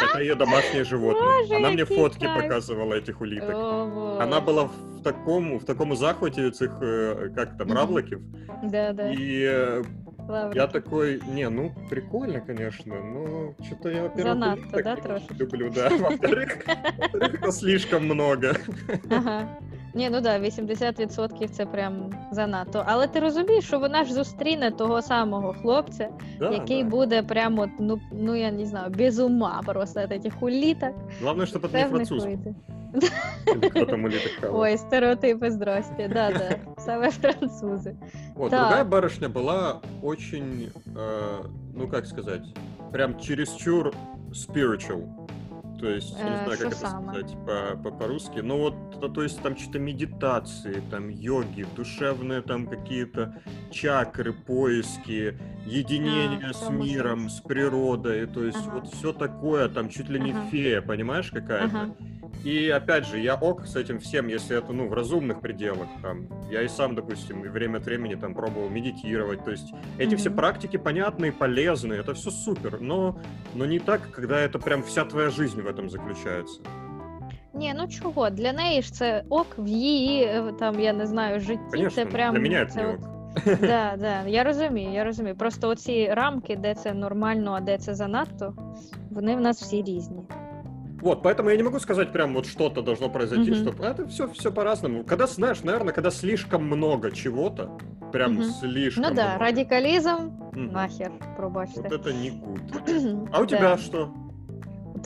Это 0.02 0.20
ее 0.20 0.34
домашние 0.34 0.84
животные. 0.84 1.42
Боже, 1.42 1.56
Она 1.56 1.70
мне 1.70 1.84
фотки 1.84 2.24
кайф. 2.24 2.42
показывала 2.42 2.94
этих 2.94 3.20
улиток. 3.20 3.50
О, 3.54 3.86
Боже. 3.86 4.22
Она 4.22 4.40
была 4.40 4.64
в 4.64 5.02
такому, 5.02 5.58
в 5.58 5.64
такому 5.64 5.94
захвате 5.96 6.48
этих, 6.48 6.70
э, 6.82 7.30
как 7.34 7.56
там, 7.56 7.68
Мгм. 7.68 7.76
равликов. 7.76 8.20
Да, 8.64 8.92
да. 8.92 9.10
И 9.12 9.42
э, 9.48 9.82
Лаврик. 10.27 10.55
я 10.55 10.67
такой, 10.67 11.21
не, 11.27 11.49
ну 11.49 11.71
прикольно, 11.89 12.39
конечно, 12.41 12.95
но 12.95 13.53
что-то 13.65 13.89
я, 13.89 14.01
во-первых, 14.03 14.33
Занадто, 14.33 14.61
улиток 14.61 14.83
да, 14.83 14.95
не 14.95 15.01
трошечки? 15.01 15.33
очень 15.33 15.41
люблю, 15.45 15.71
да. 15.75 15.89
Во-вторых, 15.89 16.57
во-вторых, 16.97 17.33
это 17.41 17.51
слишком 17.51 18.05
много. 18.05 18.53
Ага. 19.09 19.47
Ні, 19.93 20.09
ну 20.09 20.21
да, 20.21 20.39
80% 20.39 21.47
це 21.49 21.65
прям 21.65 22.13
занадто. 22.31 22.83
Але 22.87 23.07
ти 23.07 23.19
розумієш, 23.19 23.65
що 23.65 23.79
вона 23.79 24.03
ж 24.03 24.13
зустріне 24.13 24.71
того 24.71 25.01
самого 25.01 25.53
хлопця, 25.53 26.09
Да, 26.39 26.49
який 26.51 26.83
да. 26.83 26.89
буде 26.89 27.23
прямо, 27.23 27.61
от, 27.61 27.69
ну, 27.79 27.99
ну 28.11 28.35
я 28.35 28.51
не 28.51 28.65
знаю, 28.65 28.89
без 28.97 29.19
ума 29.19 29.61
просто 29.65 30.01
від 30.11 30.23
цих 30.23 30.41
уліток. 30.43 30.89
Главное, 31.21 31.45
чтобы 31.45 31.61
это 31.65 31.71
Це 31.71 31.77
не 31.77 31.85
в 31.85 31.91
них 31.93 32.07
француз. 32.07 32.25
вийде. 32.25 32.55
Или 33.47 33.69
кто 33.69 33.85
там 33.85 34.03
улиток 34.03 34.31
хавал. 34.41 34.61
Ой, 34.61 34.77
стереотипи, 34.77 35.51
здрасте. 35.51 36.07
Да, 36.13 36.31
да. 36.31 36.55
Саме 36.81 37.11
французи. 37.11 37.95
Вот, 38.35 38.51
так. 38.51 38.59
другая 38.59 38.83
барышня 38.85 39.29
была 39.29 39.79
очень, 40.16 40.70
э, 40.94 41.42
ну 41.74 41.88
как 41.88 42.06
сказать, 42.06 42.46
прям 42.92 43.18
чересчур 43.18 43.94
spiritual. 44.30 45.25
То 45.78 45.90
есть, 45.90 46.14
не 46.14 46.30
Э, 46.30 46.36
знаю, 46.36 46.52
что 46.52 46.64
как 46.64 46.72
это 46.72 46.86
сказать 46.88 47.36
по- 47.44 47.76
по- 47.82 47.90
по-русски. 47.96 48.40
Ну 48.40 48.58
вот, 48.58 49.00
то, 49.00 49.08
то 49.08 49.22
есть 49.22 49.42
там 49.42 49.56
что-то 49.56 49.78
медитации, 49.78 50.82
там 50.90 51.08
йоги, 51.10 51.66
душевные 51.76 52.40
там 52.40 52.66
какие-то 52.66 53.34
чакры, 53.70 54.32
поиски, 54.32 55.38
единение 55.66 56.48
А, 56.50 56.54
с 56.54 56.68
миром, 56.70 57.28
с 57.28 57.40
природой. 57.40 58.26
То 58.26 58.44
есть 58.44 58.58
Ага. 58.66 58.80
вот 58.80 58.92
все 58.94 59.12
такое, 59.12 59.68
там 59.68 59.88
чуть 59.90 60.08
ли 60.08 60.18
не 60.18 60.32
Ага. 60.32 60.46
фея, 60.50 60.80
понимаешь, 60.80 61.30
какая-то. 61.30 61.82
Ага. 61.82 61.94
И 62.44 62.68
опять 62.68 63.06
же, 63.06 63.18
я 63.18 63.34
ок 63.34 63.66
с 63.66 63.74
этим 63.74 63.98
всем, 63.98 64.28
если 64.28 64.56
это, 64.58 64.72
ну, 64.72 64.86
в 64.88 64.92
разумных 64.94 65.40
пределах, 65.40 65.88
там, 66.00 66.28
я 66.50 66.62
и 66.62 66.68
сам, 66.68 66.94
допустим, 66.94 67.40
время 67.42 67.78
от 67.78 67.86
времени 67.86 68.14
там 68.14 68.34
пробовал 68.34 68.68
медитировать, 68.68 69.42
то 69.44 69.50
есть 69.50 69.72
эти 69.98 70.14
все 70.14 70.28
Мгм. 70.28 70.36
практики 70.36 70.76
понятные, 70.76 71.32
полезные, 71.32 71.98
это 72.00 72.14
все 72.14 72.30
супер, 72.30 72.78
но, 72.80 73.20
но 73.54 73.66
не 73.66 73.80
так, 73.80 74.12
когда 74.12 74.38
это 74.38 74.60
прям 74.60 74.84
вся 74.84 75.04
твоя 75.04 75.30
жизнь 75.30 75.60
в 75.65 75.67
этом 75.67 75.89
заключается. 75.89 76.59
Ні, 77.53 77.73
ну 77.77 77.87
чого? 77.87 78.29
Для 78.29 78.53
неї 78.53 78.81
ж 78.81 78.93
це 78.93 79.23
ок 79.29 79.47
в 79.57 79.67
її 79.67 80.23
е, 80.23 80.53
там, 80.59 80.79
я 80.79 80.93
не 80.93 81.05
знаю, 81.05 81.39
житті. 81.39 81.59
Конечно, 81.71 81.89
це 81.95 82.05
прям 82.05 82.33
для 82.35 82.41
меня 82.41 82.59
это 82.59 82.65
це 82.67 82.81
не 82.83 82.87
от 82.93 82.99
ок. 82.99 83.07
Да, 83.61 83.95
да, 83.99 84.23
я 84.27 84.43
розумію, 84.43 84.91
я 84.91 85.03
розумію. 85.03 85.35
Просто 85.35 85.69
оці 85.69 86.09
рамки, 86.13 86.55
де 86.55 86.75
це 86.75 86.93
нормально, 86.93 87.53
а 87.57 87.59
де 87.61 87.77
це 87.77 87.93
занадто, 87.95 88.53
вони 89.11 89.35
в 89.35 89.41
нас 89.41 89.61
всі 89.61 89.83
різні. 89.83 90.23
Вот, 91.01 91.23
поэтому 91.23 91.49
я 91.49 91.57
не 91.57 91.63
могу 91.63 91.79
сказать 91.79 92.11
прям 92.13 92.33
вот 92.33 92.45
что-то 92.45 92.81
должно 92.81 93.09
произойти, 93.09 93.51
Мгм. 93.51 93.59
что 93.61 93.71
это 93.83 94.05
все, 94.07 94.25
все 94.27 94.51
по-разному. 94.51 95.03
Когда, 95.03 95.27
знаешь, 95.27 95.63
наверное, 95.63 95.93
когда 95.93 96.11
слишком 96.11 96.67
много 96.67 97.11
чего-то, 97.11 97.69
прям 98.11 98.33
Мгм. 98.33 98.43
слишком 98.43 99.03
Ну 99.09 99.15
да, 99.15 99.25
много, 99.25 99.39
радикалізм 99.45 100.17
мгм, 100.53 100.71
нахер, 100.71 101.11
пробачте. 101.37 101.81
вот 101.81 101.91
это 101.91 102.13
не 102.23 102.29
гуд. 102.29 102.61
А 103.31 103.39
у 103.41 103.45
Да. 103.45 103.45
тебя 103.45 103.77
что? 103.77 104.09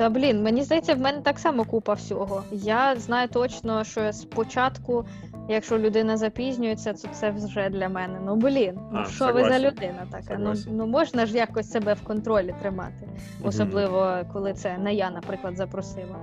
Та 0.01 0.11
блін, 0.11 0.43
мені 0.43 0.63
здається, 0.63 0.95
в 0.95 1.01
мене 1.01 1.21
так 1.21 1.39
само 1.39 1.65
купа 1.65 1.93
всього. 1.93 2.45
Я 2.53 2.97
знаю 2.97 3.29
точно, 3.29 3.85
що 3.85 4.13
спочатку 4.13 5.05
якщо 5.49 5.79
людина 5.79 6.17
запізнюється, 6.17 6.93
то 6.93 7.09
це 7.13 7.31
вже 7.31 7.69
для 7.71 7.89
мене. 7.89 8.19
Ну 8.25 8.37
блін, 8.37 8.79
ну 8.93 8.99
А, 8.99 9.05
що 9.05 9.33
ви 9.33 9.45
за 9.45 9.59
людина 9.59 10.07
така? 10.11 10.39
Ну, 10.39 10.55
ну 10.71 10.87
можна 10.87 11.27
ж 11.27 11.37
якось 11.37 11.71
себе 11.71 11.95
в 11.95 12.01
контролі 12.01 12.55
тримати, 12.63 13.09
особливо 13.45 14.17
коли 14.33 14.53
це 14.53 14.79
не 14.79 14.95
я, 14.95 15.11
наприклад, 15.11 15.57
запросила. 15.57 16.17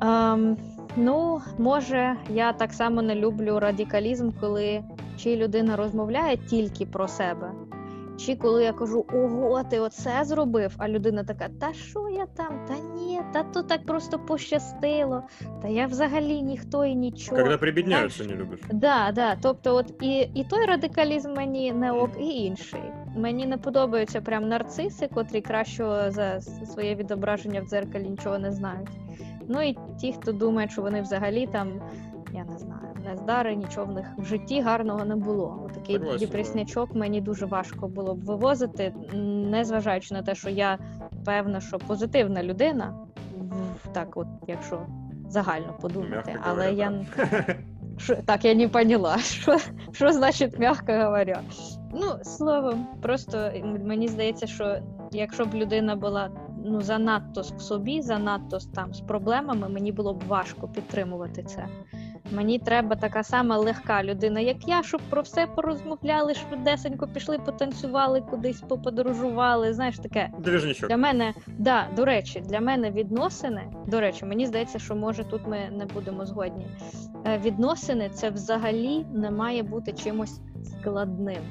Ем, 0.00 0.56
ну, 0.96 1.40
може, 1.58 2.16
я 2.30 2.52
так 2.52 2.72
само 2.72 3.02
не 3.02 3.14
люблю 3.14 3.58
радикалізм, 3.60 4.30
коли 4.40 4.84
чи 5.18 5.36
людина 5.36 5.76
розмовляє 5.76 6.36
тільки 6.36 6.86
про 6.86 7.08
себе. 7.08 7.52
Чи 8.16 8.36
коли 8.36 8.64
я 8.64 8.72
кажу, 8.72 9.06
ого, 9.12 9.62
ти 9.70 9.80
оце 9.80 10.24
зробив, 10.24 10.74
а 10.78 10.88
людина 10.88 11.24
така, 11.24 11.48
та 11.60 11.72
що 11.72 12.08
я 12.08 12.26
там? 12.26 12.66
Та 12.68 12.74
ні, 12.94 13.20
та 13.32 13.42
то 13.42 13.62
так 13.62 13.86
просто 13.86 14.18
пощастило. 14.18 15.22
Та 15.62 15.68
я 15.68 15.86
взагалі 15.86 16.42
ніхто 16.42 16.84
і 16.84 16.94
нічого. 16.94 17.42
Когда 17.42 17.58
прибедняются, 17.58 18.24
не 18.24 18.34
любишь. 18.34 18.60
Да, 18.72 19.12
да. 19.14 19.36
Тобто, 19.42 19.74
от 19.74 19.94
і, 20.00 20.28
і 20.34 20.44
той 20.44 20.66
радикалізм 20.66 21.32
мені 21.32 21.72
не 21.72 21.92
ок, 21.92 22.10
і 22.20 22.24
інший. 22.24 22.82
Мені 23.16 23.46
не 23.46 23.58
подобаються 23.58 24.20
прям 24.20 24.48
нарциси, 24.48 25.08
котрі 25.14 25.40
кращого 25.40 26.10
за 26.10 26.40
своє 26.40 26.94
відображення 26.94 27.60
в 27.60 27.64
дзеркалі 27.64 28.08
нічого 28.08 28.38
не 28.38 28.52
знають. 28.52 28.90
Ну 29.48 29.62
і 29.62 29.76
ті, 30.00 30.12
хто 30.12 30.32
думає, 30.32 30.68
що 30.68 30.82
вони 30.82 31.02
взагалі 31.02 31.46
там, 31.46 31.82
я 32.32 32.44
не 32.44 32.58
знаю, 32.58 32.73
нездари, 33.04 33.56
нічого 33.56 33.86
в 33.86 33.92
них 33.92 34.06
в 34.18 34.24
житті 34.24 34.60
гарного 34.60 35.04
не 35.04 35.16
було. 35.16 35.70
Такий 35.74 35.96
Согласен, 35.96 36.18
да. 36.18 36.26
депреснячок 36.26 36.94
мені 36.94 37.20
дуже 37.20 37.46
важко 37.46 37.88
було 37.88 38.14
б 38.14 38.24
вивозити, 38.24 38.92
незважаючи 39.50 40.14
на 40.14 40.22
те, 40.22 40.34
що 40.34 40.50
я 40.50 40.78
певна, 41.24 41.60
що 41.60 41.78
позитивна 41.78 42.42
людина, 42.42 42.94
так, 43.92 44.16
от 44.16 44.26
якщо 44.46 44.86
загально 45.28 45.78
подумати, 45.80 46.32
Мягко 46.32 46.42
але 46.44 46.70
говоря, 46.70 46.70
я 46.70 47.04
да. 47.16 47.54
Шо- 47.98 48.22
так, 48.24 48.44
я 48.44 48.54
не 48.54 48.68
поняла, 48.68 49.18
що, 49.18 49.58
що 49.92 50.12
значить 50.12 50.58
м'яко 50.58 50.92
говоря. 50.92 51.40
Ну, 51.92 52.24
словом, 52.24 52.86
просто 53.02 53.50
мені 53.84 54.08
здається, 54.08 54.46
що 54.46 54.78
якщо 55.12 55.44
б 55.44 55.54
людина 55.54 55.96
була 55.96 56.30
ну, 56.64 56.80
занадто 56.80 57.40
в 57.40 57.60
собі, 57.60 58.02
занадто 58.02 58.58
там 58.74 58.94
з 58.94 59.00
проблемами, 59.00 59.68
мені 59.68 59.92
було 59.92 60.14
б 60.14 60.22
важко 60.28 60.68
підтримувати 60.68 61.42
це. 61.42 61.66
Мені 62.32 62.58
треба 62.58 62.96
така 62.96 63.22
сама 63.22 63.56
легка 63.56 64.04
людина, 64.04 64.40
як 64.40 64.68
я, 64.68 64.82
щоб 64.82 65.00
про 65.10 65.22
все 65.22 65.46
порозмовляли, 65.46 66.34
швидесенько 66.34 67.06
пішли, 67.06 67.38
потанцювали, 67.38 68.20
кудись 68.20 68.60
поподорожували. 68.60 69.72
Знаєш, 69.74 69.98
таке. 69.98 70.30
Движничок. 70.38 70.88
Для 70.88 70.96
мене, 70.96 71.34
да, 71.58 71.86
до 71.96 72.04
речі, 72.04 72.40
для 72.40 72.60
мене 72.60 72.90
відносини. 72.90 73.62
До 73.86 74.00
речі, 74.00 74.24
мені 74.24 74.46
здається, 74.46 74.78
що 74.78 74.96
може 74.96 75.24
тут 75.24 75.46
ми 75.46 75.58
не 75.72 75.86
будемо 75.86 76.26
згодні. 76.26 76.66
Е, 77.26 77.38
Відносини 77.38 78.10
це 78.14 78.30
взагалі 78.30 79.06
не 79.12 79.30
має 79.30 79.62
бути 79.62 79.92
чимось 79.92 80.40
складним. 80.64 81.42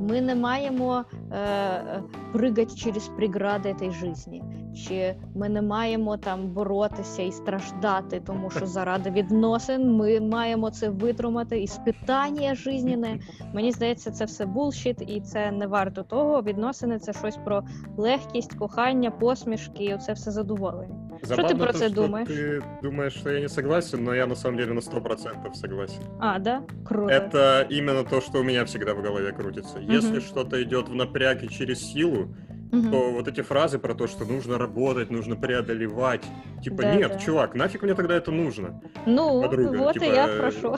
Ми 0.00 0.20
не 0.20 0.34
маємо 0.34 1.04
е, 1.30 1.36
е, 1.36 2.02
пригати 2.32 2.66
через 2.66 3.08
прегради 3.08 3.74
цієї 3.74 3.96
житті. 3.96 4.42
Чи 4.86 5.14
ми 5.34 5.48
не 5.48 5.62
маємо 5.62 6.16
там 6.16 6.48
боротися 6.48 7.22
і 7.22 7.32
страждати, 7.32 8.20
тому 8.26 8.50
що 8.50 8.66
заради 8.66 9.10
відносин 9.10 9.96
ми 9.96 10.20
маємо 10.20 10.70
це 10.70 10.88
витримати 10.88 11.62
іспитання 11.62 12.54
жизненне. 12.54 13.20
Мені 13.54 13.72
здається, 13.72 14.10
це 14.10 14.24
все 14.24 14.46
булшіт, 14.46 15.02
і 15.06 15.20
це 15.20 15.50
не 15.50 15.66
варто 15.66 16.02
того. 16.02 16.42
Відносини 16.42 16.98
це 16.98 17.12
щось 17.12 17.36
про 17.36 17.62
легкість, 17.96 18.54
кохання, 18.54 19.10
посмішки, 19.10 19.84
і 19.84 19.94
оце 19.94 20.12
все 20.12 20.30
задоволення. 20.30 20.99
Забавно 21.22 21.56
про 21.64 21.72
то, 21.72 21.78
что 21.78 21.90
думаешь? 21.94 22.28
Ты 22.28 22.62
думаешь, 22.82 23.12
что 23.12 23.30
я 23.30 23.40
не 23.40 23.48
согласен, 23.48 24.04
но 24.04 24.14
я 24.14 24.26
на 24.26 24.34
самом 24.34 24.56
деле 24.58 24.72
на 24.72 24.80
100% 24.80 25.54
согласен. 25.54 26.02
А, 26.20 26.38
да? 26.38 26.62
Круто. 26.84 27.12
Это 27.12 27.66
именно 27.70 28.04
то, 28.04 28.20
что 28.20 28.40
у 28.40 28.42
меня 28.42 28.64
всегда 28.64 28.94
в 28.94 29.02
голове 29.02 29.32
крутится. 29.32 29.78
Если 29.78 30.12
Мгм. 30.18 30.20
что-то 30.20 30.62
идет 30.62 30.88
в 30.88 30.94
напряг 30.94 31.42
и 31.44 31.48
через 31.48 31.80
силу, 31.92 32.34
Мгм. 32.72 32.90
то 32.90 33.10
вот 33.12 33.28
эти 33.28 33.42
фразы 33.42 33.78
про 33.78 33.94
то, 33.94 34.06
что 34.06 34.24
нужно 34.24 34.58
работать, 34.58 35.10
нужно 35.10 35.36
преодолевать. 35.36 36.22
Типа, 36.64 36.82
Да, 36.82 36.94
нет, 36.94 37.12
да. 37.12 37.18
чувак, 37.18 37.54
нафиг 37.54 37.82
мне 37.82 37.94
тогда 37.94 38.14
это 38.14 38.30
нужно? 38.30 38.80
Ну, 39.06 39.42
подруга, 39.42 39.76
вот 39.78 39.92
типа, 39.94 40.04
и 40.04 40.14
я 40.14 40.26
э, 40.28 40.38
прошу. 40.38 40.76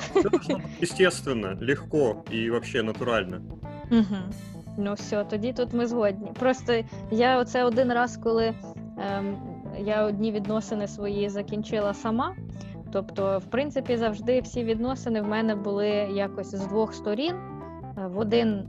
Естественно, 0.81 1.57
легко 1.61 2.25
и 2.31 2.51
вообще 2.51 2.83
натурально. 2.83 3.43
Угу. 3.91 4.17
Ну 4.79 4.95
все, 4.95 5.25
тоді 5.25 5.53
тут 5.53 5.73
ми 5.73 5.87
згодні. 5.87 6.33
Просто 6.41 6.73
я 7.11 7.39
оце 7.39 7.65
один 7.65 7.93
раз, 7.93 8.17
коли 8.17 8.55
ем, 8.99 9.37
я 9.79 10.05
одні 10.05 10.33
відносини 10.33 10.89
свої 10.89 11.29
закінчила 11.29 11.95
сама. 11.95 12.37
Тобто, 12.93 13.39
в 13.39 13.45
принципі, 13.45 13.97
завжди 13.97 14.41
всі 14.41 14.65
відносини 14.65 15.21
в 15.21 15.29
мене 15.29 15.55
були 15.55 15.89
якось 16.15 16.55
з 16.55 16.67
двох 16.67 16.95
сторін. 16.95 17.35
Е, 17.99 18.07
В 18.07 18.19
один, 18.19 18.69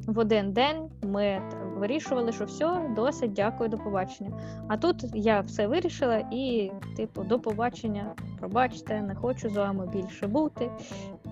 в 0.06 0.18
один 0.18 0.52
день 0.52 0.90
ми 1.02 1.42
вирішували, 1.76 2.32
що 2.32 2.44
все, 2.44 2.90
досить, 2.96 3.32
дякую, 3.32 3.68
до 3.68 3.78
побачення. 3.78 4.30
А 4.68 4.76
тут 4.76 5.04
я 5.14 5.40
все 5.40 5.66
вирішила 5.66 6.16
і, 6.32 6.72
типу, 6.96 7.22
до 7.22 7.40
побачення, 7.40 8.14
пробачте, 8.38 9.00
не 9.00 9.14
хочу 9.14 9.48
з 9.48 9.56
вами 9.56 9.86
більше 9.86 10.26
бути. 10.26 10.70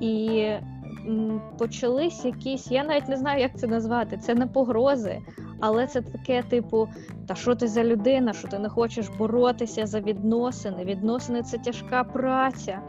І 0.01 0.47
почались 1.59 2.25
якісь, 2.25 2.71
я 2.71 2.85
навіть 2.85 3.09
не 3.09 3.17
знаю, 3.17 3.41
як 3.41 3.59
це 3.59 3.67
назвати. 3.67 4.17
Це 4.17 4.35
не 4.35 4.47
погрози, 4.47 5.19
але 5.61 5.87
це 5.87 6.01
таке, 6.01 6.43
типу, 6.43 6.89
та 7.27 7.35
що 7.35 7.55
ти 7.55 7.69
за 7.69 7.85
людина, 7.85 8.33
що 8.33 8.49
ти 8.49 8.59
не 8.59 8.69
хочеш 8.69 9.09
боротися 9.09 9.87
за 9.87 10.01
відносини? 10.01 10.85
Відносини 10.85 11.43
це 11.43 11.59
тяжка 11.59 12.05
праця. 12.05 12.81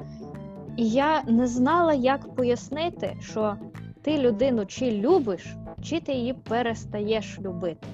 І 0.77 0.89
я 0.89 1.23
не 1.23 1.47
знала, 1.47 1.93
як 1.93 2.35
пояснити, 2.35 3.17
що 3.21 3.55
ти 4.01 4.17
людину 4.17 4.65
чи 4.65 4.91
любиш, 4.91 5.55
чи 5.81 5.99
ти 5.99 6.11
її 6.11 6.33
перестаєш 6.33 7.39
любити. 7.41 7.87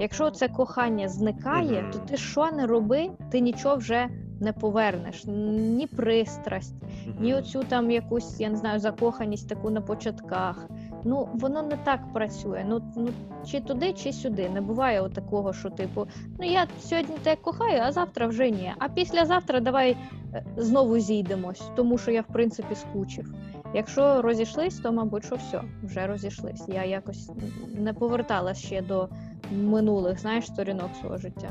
Якщо 0.00 0.30
це 0.30 0.48
кохання 0.48 1.08
зникає, 1.08 1.90
то 1.92 1.98
ти 1.98 2.16
що 2.16 2.50
не 2.50 2.66
роби, 2.66 3.10
ти 3.30 3.40
нічого 3.40 3.76
вже 3.76 4.08
не 4.40 4.52
повернеш. 4.52 5.24
Ні 5.24 5.86
пристрасть, 5.86 6.74
ні 7.20 7.34
оцю 7.34 7.64
там 7.64 7.90
якусь, 7.90 8.40
я 8.40 8.48
не 8.48 8.56
знаю, 8.56 8.80
закоханість 8.80 9.48
таку 9.48 9.70
на 9.70 9.80
початках. 9.80 10.68
Ну, 11.04 11.28
воно 11.34 11.62
не 11.62 11.76
так 11.76 12.12
працює. 12.12 12.64
Ну, 12.68 12.82
ну 12.96 13.08
чи 13.46 13.60
туди, 13.60 13.92
чи 13.92 14.12
сюди. 14.12 14.48
Не 14.48 14.60
буває 14.60 15.00
от 15.00 15.14
такого, 15.14 15.52
що 15.52 15.70
типу, 15.70 16.06
ну 16.38 16.46
я 16.46 16.66
сьогодні 16.80 17.16
тебе 17.22 17.36
кохаю, 17.42 17.80
а 17.84 17.92
завтра 17.92 18.26
вже 18.26 18.50
ні. 18.50 18.72
А 18.78 18.88
післязавтра 18.88 19.60
давай 19.60 19.96
е, 20.34 20.44
знову 20.56 20.98
зійдемось, 20.98 21.62
тому 21.76 21.98
що 21.98 22.10
я 22.10 22.20
в 22.20 22.32
принципі 22.32 22.74
скучив. 22.74 23.34
Якщо 23.74 24.22
розійшлись, 24.22 24.78
то 24.78 24.92
мабуть, 24.92 25.24
що 25.24 25.36
все, 25.36 25.62
вже 25.82 26.06
розійшлись. 26.06 26.64
Я 26.68 26.84
якось 26.84 27.30
не 27.78 27.92
повертала 27.92 28.54
ще 28.54 28.82
до 28.82 29.08
минулих, 29.52 30.18
знаєш, 30.18 30.46
сторінок 30.46 30.90
свого 31.00 31.16
життя. 31.18 31.50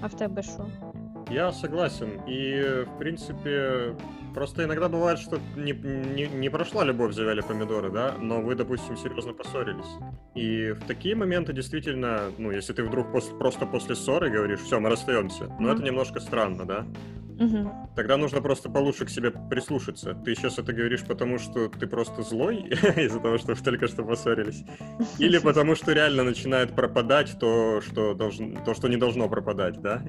А 0.00 0.06
в 0.06 0.14
тебе 0.14 0.42
що? 0.42 0.66
Я 1.30 1.52
согласен. 1.52 2.08
И, 2.28 2.62
в 2.82 2.98
принципе, 2.98 3.82
просто 4.34 4.64
иногда 4.64 4.88
бывает, 4.88 5.18
что 5.18 5.38
не, 5.56 5.72
не, 5.72 6.26
не 6.26 6.48
прошла 6.50 6.84
любовь, 6.84 7.14
завяли 7.14 7.40
помидоры, 7.40 7.90
да, 7.90 8.14
но 8.20 8.40
вы, 8.40 8.54
допустим, 8.54 8.96
серьезно 8.96 9.32
поссорились. 9.32 9.86
И 10.34 10.72
в 10.72 10.84
такие 10.86 11.14
моменты 11.14 11.52
действительно, 11.52 12.32
ну, 12.38 12.50
если 12.50 12.72
ты 12.72 12.82
вдруг 12.82 13.06
пос- 13.14 13.38
просто 13.38 13.66
после 13.66 13.94
ссоры 13.94 14.30
говоришь, 14.30 14.60
все, 14.60 14.80
мы 14.80 14.90
расстаемся, 14.90 15.44
ну, 15.60 15.68
Мгм. 15.68 15.76
это 15.76 15.82
немножко 15.82 16.20
странно, 16.20 16.64
да? 16.66 16.86
Угу. 17.36 17.90
Тогда 17.96 18.16
нужно 18.16 18.40
просто 18.40 18.70
получше 18.70 19.06
к 19.06 19.10
себе 19.10 19.32
прислушаться. 19.50 20.14
Ты 20.24 20.36
сейчас 20.36 20.58
это 20.60 20.72
говоришь 20.72 21.02
потому, 21.02 21.38
что 21.38 21.68
ты 21.68 21.88
просто 21.88 22.22
злой 22.22 22.58
из-за 22.96 23.18
того, 23.18 23.38
что 23.38 23.54
вы 23.54 23.60
только 23.60 23.88
что 23.88 24.04
поссорились, 24.04 24.64
или 25.18 25.38
потому, 25.42 25.74
что 25.74 25.92
реально 25.92 26.22
начинает 26.22 26.74
пропадать 26.76 27.36
то, 27.40 27.80
что, 27.80 28.14
должно, 28.14 28.64
то, 28.64 28.74
что 28.74 28.88
не 28.88 28.96
должно 28.96 29.28
пропадать, 29.28 29.80
да? 29.80 30.00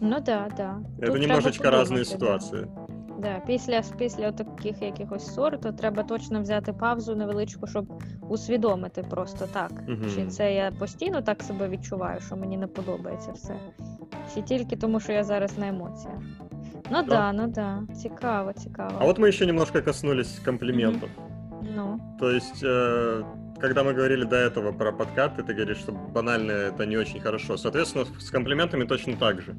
Ну 0.00 0.18
да, 0.20 0.48
да. 0.56 0.82
Это 0.98 1.12
Тут 1.12 1.20
немножечко 1.20 1.70
разные 1.70 2.04
ситуации. 2.06 2.62
Да. 2.74 2.86
Да. 3.25 3.41
Після, 3.47 3.81
після 3.97 4.31
таких 4.31 4.81
якихось 4.81 5.25
ссор, 5.33 5.59
то 5.61 5.71
треба 5.71 6.03
точно 6.03 6.41
взяти 6.41 6.73
паузу 6.73 7.15
невеличку, 7.15 7.67
щоб 7.67 7.85
усвідомити 8.29 9.03
просто 9.09 9.47
так. 9.53 9.71
Мгм. 9.87 10.05
Чи 10.15 10.27
це 10.27 10.53
я 10.53 10.71
постійно 10.79 11.21
так 11.21 11.43
себе 11.43 11.67
відчуваю, 11.69 12.19
що 12.21 12.35
мені 12.35 12.57
не 12.57 12.67
подобається 12.67 13.31
все. 13.31 13.55
Чи 14.33 14.41
тільки 14.41 14.75
тому, 14.75 14.99
що 14.99 15.11
я 15.11 15.23
зараз 15.23 15.57
на 15.57 15.67
емоціях. 15.67 16.17
Ну 16.91 16.97
да, 17.03 17.03
Да. 17.03 17.33
ну 17.33 17.47
да. 17.47 17.93
Цікаво, 17.95 18.53
цікаво. 18.53 18.91
А 18.99 19.05
вот 19.05 19.19
мы 19.19 19.27
еще 19.27 19.45
немножко 19.45 19.81
коснулись 19.81 20.39
комплиментов. 20.45 21.09
Ну. 21.75 21.99
То 22.19 22.31
есть, 22.31 22.63
э, 22.63 23.23
когда 23.61 23.83
мы 23.83 23.93
говорили 23.93 24.25
до 24.25 24.35
этого 24.35 24.73
про 24.73 24.91
подкаты, 24.91 25.43
ты 25.43 25.53
говоришь, 25.53 25.77
что 25.77 25.91
банально 25.91 26.51
это 26.51 26.85
не 26.85 26.97
очень 26.97 27.21
хорошо. 27.21 27.57
Соответственно, 27.57 28.05
с 28.19 28.31
комплиментами 28.31 28.85
точно 28.85 29.13
так 29.19 29.41
же. 29.41 29.55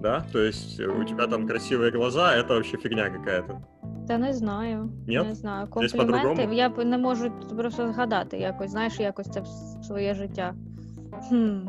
Да? 0.00 0.24
То 0.32 0.38
есть 0.38 0.80
э, 0.80 0.86
у 0.86 1.04
тебя 1.04 1.26
там 1.26 1.46
красивые 1.46 1.92
глаза, 1.92 2.36
это 2.36 2.54
вообще 2.54 2.76
фигня 2.76 3.10
какая-то. 3.10 3.62
Та 4.08 4.18
не 4.18 4.32
знаю. 4.32 4.90
Нет? 5.06 5.26
Не 5.26 5.34
знаю. 5.34 5.68
Десь 5.76 5.92
Компліменти 5.92 6.22
по-другому? 6.22 6.54
я 6.54 6.68
б 6.68 6.84
не 6.84 6.98
можу 6.98 7.30
просто 7.56 7.92
згадати 7.92 8.38
якось, 8.38 8.70
знаєш, 8.70 9.00
якось 9.00 9.30
це 9.30 9.40
в 9.40 9.46
своє 9.84 10.14
життя. 10.14 10.54
Хм. 11.28 11.68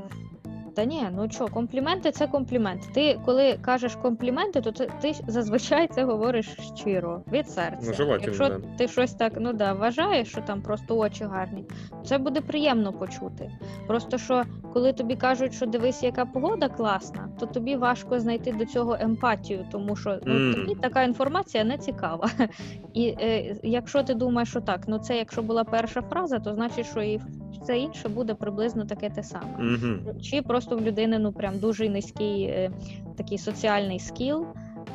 Та 0.78 0.84
ні, 0.84 1.02
ну 1.16 1.28
що, 1.30 1.46
компліменти 1.46 2.10
це 2.10 2.26
компліменти. 2.26 2.86
Ти 2.94 3.20
коли 3.24 3.58
кажеш 3.62 3.96
компліменти, 3.96 4.60
то 4.60 4.72
ти, 4.72 4.90
ти 5.00 5.14
зазвичай 5.26 5.88
це 5.88 6.04
говориш 6.04 6.56
щиро, 6.76 7.22
від 7.32 7.48
серця. 7.48 7.94
Ну, 7.98 8.18
Якщо 8.22 8.48
да. 8.48 8.60
ти 8.78 8.88
щось 8.88 9.14
так 9.14 9.32
ну 9.36 9.52
да, 9.52 9.72
вважаєш, 9.72 10.28
що 10.28 10.40
там 10.40 10.62
просто 10.62 10.98
очі 10.98 11.24
гарні, 11.24 11.64
це 12.04 12.18
буде 12.18 12.40
приємно 12.40 12.92
почути. 12.92 13.50
Просто 13.86 14.18
що 14.18 14.42
коли 14.72 14.92
тобі 14.92 15.16
кажуть, 15.16 15.54
що 15.54 15.66
дивись, 15.66 16.02
яка 16.02 16.24
погода 16.24 16.68
класна, 16.68 17.28
то 17.40 17.46
тобі 17.46 17.76
важко 17.76 18.20
знайти 18.20 18.52
до 18.52 18.64
цього 18.64 18.96
емпатію, 19.00 19.66
тому 19.72 19.96
що 19.96 20.18
ну, 20.26 20.34
Мгм. 20.34 20.54
тобі 20.54 20.74
така 20.74 21.02
інформація 21.02 21.64
не 21.64 21.78
цікава. 21.78 22.30
І 22.94 23.06
е, 23.06 23.56
якщо 23.62 24.02
ти 24.02 24.14
думаєш, 24.14 24.48
що 24.48 24.60
так, 24.60 24.80
ну 24.86 24.98
це 24.98 25.16
якщо 25.16 25.42
була 25.42 25.64
перша 25.64 26.02
фраза, 26.02 26.38
то 26.38 26.54
значить, 26.54 26.86
що 26.86 27.02
і 27.02 27.20
все 27.62 27.78
інше 27.78 28.08
буде 28.08 28.34
приблизно 28.34 28.84
таке 28.84 29.10
те 29.10 29.22
саме. 29.22 29.58
Мгм. 29.58 30.00
Чи 30.22 30.42
просто 30.42 30.67
в 30.76 30.80
людини 30.80 31.18
ну 31.18 31.32
прям 31.32 31.58
дуже 31.58 31.88
низький 31.88 32.42
е, 32.42 32.70
такий 33.16 33.38
соціальний 33.38 33.98
скіл. 33.98 34.46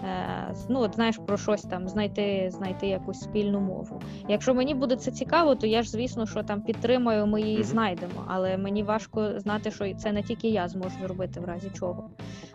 Е, 0.03 0.53
ну, 0.69 0.79
от 0.79 0.95
знаєш, 0.95 1.19
про 1.27 1.37
щось 1.37 1.61
там 1.61 1.87
знайти, 1.87 2.49
знайти 2.51 2.87
якусь 2.87 3.19
спільну 3.19 3.59
мову. 3.59 4.01
Якщо 4.29 4.53
мені 4.53 4.73
буде 4.75 4.95
це 4.95 5.11
цікаво, 5.11 5.55
то 5.55 5.67
я 5.67 5.83
ж 5.83 5.89
звісно, 5.89 6.25
що 6.25 6.43
там 6.43 6.61
підтримаю, 6.61 7.27
ми 7.27 7.41
її 7.41 7.63
знайдемо. 7.63 8.23
Але 8.27 8.57
мені 8.57 8.83
важко 8.83 9.39
знати, 9.39 9.71
що 9.71 9.93
це 9.93 10.11
не 10.11 10.23
тільки 10.23 10.49
я 10.49 10.67
зможу 10.67 10.95
зробити 11.01 11.39
в 11.39 11.45
разі 11.45 11.69
чого. 11.73 12.09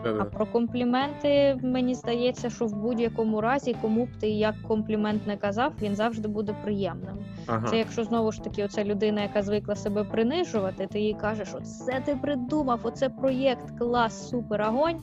А 0.04 0.24
про 0.24 0.46
компліменти 0.46 1.58
мені 1.62 1.94
здається, 1.94 2.50
що 2.50 2.66
в 2.66 2.72
будь-якому 2.72 3.40
разі, 3.40 3.76
кому 3.82 4.04
б 4.04 4.08
ти 4.20 4.28
як 4.28 4.54
комплімент 4.62 5.26
не 5.26 5.36
казав, 5.36 5.72
він 5.82 5.94
завжди 5.94 6.28
буде 6.28 6.56
приємним. 6.64 7.18
Ага. 7.46 7.66
Це 7.68 7.78
якщо 7.78 8.04
знову 8.04 8.32
ж 8.32 8.42
таки, 8.42 8.64
оця 8.64 8.84
людина, 8.84 9.22
яка 9.22 9.42
звикла 9.42 9.74
себе 9.74 10.04
принижувати, 10.04 10.86
ти 10.86 11.00
їй 11.00 11.14
кажеш, 11.14 11.48
оце 11.54 12.02
ти 12.06 12.16
придумав, 12.22 12.80
оце 12.82 13.08
проєкт, 13.08 13.78
клас, 13.78 14.28
супер, 14.28 14.62
огонь. 14.62 15.00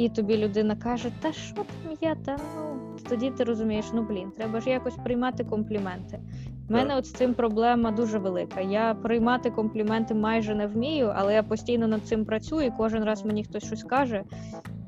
І 0.00 0.08
тобі 0.08 0.36
людина 0.36 0.76
каже, 0.76 1.10
та 1.20 1.32
що 1.32 1.54
там 1.54 1.96
я, 2.00 2.14
та 2.14 2.36
ну 2.56 2.80
тоді 3.08 3.30
ти 3.30 3.44
розумієш, 3.44 3.84
ну 3.94 4.02
блін, 4.02 4.30
треба 4.30 4.60
ж 4.60 4.70
якось 4.70 4.96
приймати 5.04 5.44
компліменти. 5.44 6.20
У 6.68 6.72
мене 6.72 6.96
от 6.96 7.06
з 7.06 7.12
цим 7.12 7.34
проблема 7.34 7.90
дуже 7.90 8.18
велика. 8.18 8.60
Я 8.60 8.94
приймати 8.94 9.50
компліменти 9.50 10.14
майже 10.14 10.54
не 10.54 10.66
вмію, 10.66 11.12
але 11.16 11.34
я 11.34 11.42
постійно 11.42 11.88
над 11.88 12.02
цим 12.02 12.24
працюю, 12.24 12.66
і 12.66 12.72
кожен 12.76 13.04
раз 13.04 13.24
мені 13.24 13.44
хтось 13.44 13.64
щось 13.64 13.82
каже. 13.82 14.24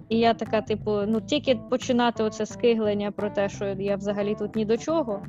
І 0.09 0.19
я 0.19 0.35
така, 0.35 0.61
типу, 0.61 0.91
ну 1.07 1.21
тільки 1.21 1.55
починати 1.71 2.23
оце 2.23 2.47
скиглення 2.47 3.11
про 3.11 3.31
те, 3.31 3.49
що 3.49 3.65
я 3.65 3.97
взагалі 3.97 4.35
тут 4.35 4.57
ні 4.57 4.65
до 4.65 4.77
чого. 4.77 5.23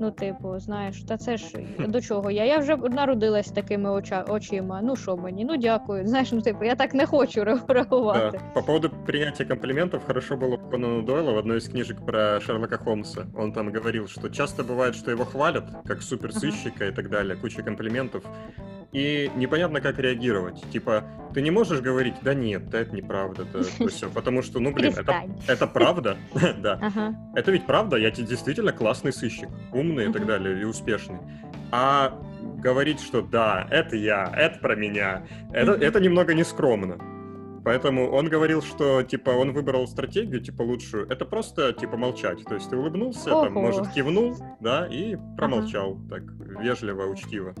Ну, 0.00 0.10
типу, 0.10 0.58
знаєш, 0.58 1.02
та 1.02 1.16
це 1.16 1.36
ж 1.36 1.58
до 1.78 2.00
чого 2.00 2.30
я? 2.30 2.44
Я 2.44 2.58
вже 2.58 2.76
народилась 2.76 3.46
з 3.48 3.50
такими 3.50 3.90
оча, 3.90 4.24
очима. 4.28 4.80
Ну 4.82 4.96
що 4.96 5.16
мені? 5.16 5.44
Ну 5.44 5.56
дякую. 5.56 6.06
Знаєш, 6.06 6.32
ну 6.32 6.40
типу, 6.40 6.64
я 6.64 6.74
так 6.74 6.94
не 6.94 7.06
хочу 7.06 7.40
ре- 7.40 7.60
реагувати. 7.68 8.38
Да. 8.38 8.60
По 8.60 8.62
поводу 8.62 8.90
принятия 9.06 9.44
комплиментов, 9.48 10.00
хорошо 10.06 10.34
было 10.36 10.54
у 10.54 10.70
Конана 10.70 11.02
Дойла 11.02 11.32
в 11.32 11.36
одной 11.36 11.56
из 11.58 11.68
книжек 11.68 12.06
про 12.06 12.40
Шерлока 12.40 12.76
Холмса. 12.76 13.26
Он 13.36 13.52
там 13.52 13.72
говорил, 13.72 14.06
что 14.06 14.28
часто 14.28 14.62
бывает, 14.62 14.92
что 14.94 15.10
его 15.10 15.24
хвалят, 15.24 15.64
как 15.86 16.02
суперсыщика 16.02 16.84
и 16.88 16.92
так 16.92 17.10
далее, 17.10 17.36
куча 17.36 17.62
комплиментов, 17.62 18.24
и 18.91 19.31
непонятно, 19.35 19.81
как 19.81 19.99
реагировать. 19.99 20.63
Типа, 20.71 21.03
ты 21.33 21.41
не 21.41 21.51
можешь 21.51 21.81
говорить, 21.81 22.15
да 22.21 22.33
нет, 22.33 22.69
да 22.69 22.79
это 22.79 22.95
неправда, 22.95 23.43
это 23.43 23.87
все, 23.87 24.09
потому 24.13 24.41
что, 24.41 24.59
ну, 24.59 24.71
блин, 24.71 24.93
это, 24.97 25.23
это 25.47 25.67
правда, 25.67 26.17
да, 26.57 26.79
Ага. 26.81 27.15
это 27.35 27.51
ведь 27.51 27.65
правда, 27.65 27.97
я 27.97 28.11
тебе 28.11 28.27
действительно 28.27 28.71
классный 28.71 29.13
сыщик, 29.13 29.49
умный 29.71 30.09
и 30.09 30.13
так 30.13 30.25
далее, 30.25 30.59
и 30.61 30.63
успешный. 30.63 31.19
А 31.71 32.19
говорить, 32.57 32.99
что 32.99 33.21
да, 33.21 33.67
это 33.69 33.95
я, 33.95 34.31
это 34.35 34.59
про 34.59 34.75
меня, 34.75 35.23
это, 35.53 35.73
это 35.73 35.99
немного 35.99 36.33
нескромно. 36.33 36.97
Поэтому 37.63 38.09
он 38.09 38.29
говорил, 38.29 38.61
что 38.61 39.03
типа 39.03 39.31
он 39.31 39.51
выбрал 39.51 39.85
стратегию 39.87 40.41
типа 40.41 40.61
лучшую. 40.61 41.07
Это 41.09 41.25
просто 41.25 41.73
типа 41.73 41.97
молчать. 41.97 42.43
То 42.45 42.55
есть 42.55 42.69
ты 42.69 42.77
улыбнулся, 42.77 43.29
там, 43.29 43.53
может, 43.53 43.91
кивнул, 43.91 44.37
да, 44.59 44.87
и 44.87 45.17
промолчал 45.37 45.99
так 46.09 46.23
вежливо, 46.61 47.03
учтиво. 47.03 47.53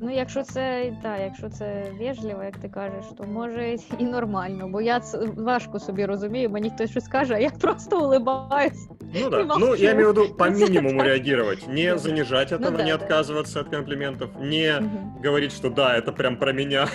Ну, 0.00 0.10
якщо 0.14 0.42
це 0.42 0.92
так, 1.02 1.20
якщо 1.20 1.48
це 1.48 1.92
вежливо, 2.00 2.42
як 2.44 2.56
ти 2.56 2.68
кажеш, 2.68 3.04
то 3.18 3.24
може 3.24 3.76
і 3.98 4.04
нормально, 4.04 4.68
бо 4.68 4.80
я 4.80 5.00
це 5.00 5.18
важко 5.36 5.78
собі 5.80 6.06
розумію, 6.06 6.50
мені 6.50 6.70
хтось 6.70 6.90
щось 6.90 7.08
каже, 7.08 7.34
а 7.34 7.38
я 7.38 7.50
просто 7.50 8.00
улибаюсь. 8.04 8.88
Ну 9.22 9.30
да. 9.30 9.40
И 9.40 9.44
Ну, 9.44 9.58
молчу. 9.58 9.82
я 9.82 9.90
имею 9.92 10.06
в 10.12 10.14
виду 10.14 10.34
по 10.36 10.46
Ну, 10.46 10.52
это 10.52 10.58
минимуму 10.60 10.98
так. 10.98 11.06
реагировать. 11.06 11.68
Не 11.68 11.92
Да. 11.92 11.98
занижать 11.98 12.52
этого, 12.52 12.70
Ну 12.70 12.76
да, 12.76 12.84
не 12.84 12.96
да. 12.96 13.04
отказываться 13.04 13.60
от 13.60 13.68
комплиментов, 13.68 14.30
не 14.40 14.80
Мгм. 14.80 15.22
говорить, 15.24 15.52
что 15.52 15.70
да, 15.70 15.98
это 15.98 16.12
прям 16.12 16.36
про 16.36 16.52
меня. 16.52 16.86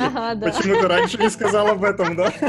Ага, 0.00 0.34
да, 0.34 0.50
Почему 0.50 0.74
ты 0.74 0.88
раньше 0.88 1.18
не 1.18 1.30
сказал 1.30 1.68
об 1.68 1.84
этом, 1.84 2.16
да? 2.16 2.32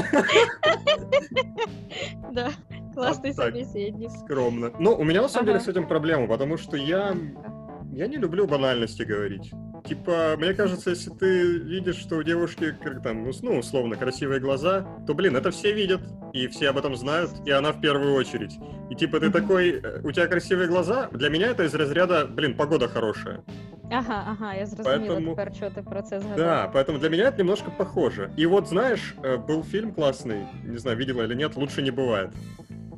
да. 2.32 2.50
Класний 2.96 3.32
Вот 3.32 3.38
так. 3.38 3.46
собеседник. 3.54 4.12
Скромно. 4.26 4.72
Ну, 4.80 4.94
у 4.96 5.04
меня 5.04 5.22
на 5.22 5.30
самом 5.30 5.46
деле 5.46 5.58
Ага. 5.58 5.66
с 5.66 5.68
этим 5.68 5.88
проблема, 5.88 6.28
потому 6.28 6.58
что 6.58 6.78
я 6.78 7.16
Я 7.94 8.08
не 8.08 8.18
люблю 8.18 8.46
банальности 8.48 9.02
говорить. 9.04 9.52
Типа, 9.85 10.35
мне 10.39 10.55
кажется, 10.55 10.91
если 10.91 11.11
ты 11.11 11.59
видишь, 11.59 11.97
что 11.97 12.17
у 12.17 12.23
девушки, 12.23 12.75
как 12.83 13.03
там, 13.03 13.23
ну, 13.23 13.31
ну, 13.43 13.59
условно, 13.59 13.97
красивые 13.97 14.41
глаза, 14.41 14.87
то, 15.07 15.15
блин, 15.15 15.37
это 15.37 15.51
все 15.51 15.73
видят, 15.75 16.01
и 16.33 16.47
все 16.49 16.71
об 16.71 16.79
этом 16.79 16.97
знают, 16.97 17.31
и 17.45 17.51
она 17.51 17.73
в 17.73 17.81
первую 17.81 18.15
очередь. 18.15 18.59
И 18.91 18.95
типа 18.95 19.21
ты 19.21 19.31
такой, 19.31 19.81
э, 19.83 20.01
у 20.03 20.11
тебя 20.11 20.27
красивые 20.27 20.69
глаза, 20.69 21.09
для 21.13 21.29
меня 21.29 21.49
это 21.49 21.65
из 21.65 21.75
разряда, 21.75 22.27
блин, 22.27 22.57
погода 22.57 22.89
хорошая. 22.89 23.41
Ага, 23.91 24.25
ага, 24.31 24.55
я 24.55 24.67
зрозуміла 24.67 25.15
Поэтому- 25.15 25.31
тепер, 25.37 25.55
що 25.55 25.71
ти 25.71 25.83
про 25.83 26.03
це. 26.03 26.23
Да, 26.37 26.73
поэтому 26.75 26.99
для 26.99 27.11
меня 27.11 27.25
это 27.25 27.39
немножко 27.39 27.71
похоже. 27.77 28.31
И 28.39 28.47
вот, 28.47 28.67
знаешь, 28.69 29.15
э, 29.23 29.47
был 29.47 29.63
фильм 29.63 29.91
классный, 29.93 30.47
не 30.65 30.79
знаю, 30.79 30.97
видела 30.97 31.23
или 31.25 31.35
нет, 31.35 31.57
«Лучше 31.57 31.83
не 31.83 31.91
бывает». 31.91 32.31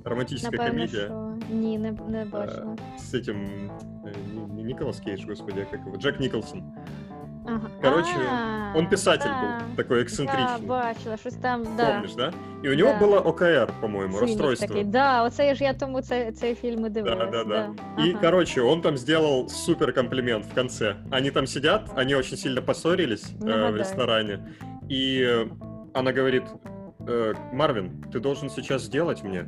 Романтическая 0.06 0.52
Напевно, 0.52 0.72
комедия. 0.80 1.06
що 1.06 1.38
ні, 1.56 1.78
не, 1.78 1.92
не 2.10 2.26
бачила. 2.26 2.76
э, 2.76 3.00
с 3.00 3.14
этим, 3.14 3.38
э, 4.06 4.14
не, 4.34 4.54
не 4.56 4.64
Николас 4.64 5.00
Кейдж, 5.00 5.26
господи, 5.28 5.66
а 5.72 5.76
как 5.76 5.86
его, 5.88 5.96
Джек 5.98 6.20
Николсон. 6.20 6.64
Ага. 7.48 7.70
короче, 7.82 8.10
А, 8.32 8.78
Он 8.78 8.88
писатель 8.90 9.30
да. 9.30 9.42
был, 9.68 9.76
такой 9.76 9.98
Я 9.98 10.04
эксцентричный. 10.04 10.66
бачила, 10.68 11.18
щось 11.18 11.34
там, 11.36 11.64
да. 11.78 11.86
Помнишь, 11.94 12.14
да? 12.16 12.32
И 12.64 12.70
у 12.70 12.74
него 12.76 12.90
Да. 13.00 13.06
было 13.06 13.20
ОКР, 13.20 13.74
по-моему, 13.82 14.14
Цинік 14.14 14.22
расстройство. 14.22 14.68
такий. 14.68 14.84
Да, 14.84 15.24
оце 15.24 15.56
ж 15.56 15.64
я 15.64 15.74
тому 15.74 16.02
цей, 16.02 16.32
цей 16.32 16.56
фільм 16.56 16.86
і 16.86 16.90
дивилась. 16.90 17.32
Да, 17.32 17.44
да, 17.44 17.44
да. 17.44 17.70
И, 18.04 18.10
Ага. 18.12 18.20
короче, 18.22 18.62
он 18.62 18.82
там 18.82 18.98
сделал 18.98 19.48
супер 19.50 19.94
комплимент 19.94 20.46
в 20.46 20.54
конце. 20.56 20.96
Они 21.12 21.32
там 21.32 21.48
сидят, 21.48 21.90
они 21.96 22.16
очень 22.16 22.38
сильно 22.38 22.62
поссорились 22.62 23.26
э, 23.32 23.38
в 23.44 23.46
Нагадай. 23.46 23.80
ресторане. 23.80 24.40
И 24.92 25.22
э, 25.24 25.48
она 25.94 26.12
говорит, 26.14 26.44
«Э, 27.08 27.34
Марвин, 27.54 28.04
ты 28.14 28.20
должен 28.20 28.50
сейчас 28.50 28.84
сделать 28.84 29.24
мне 29.24 29.46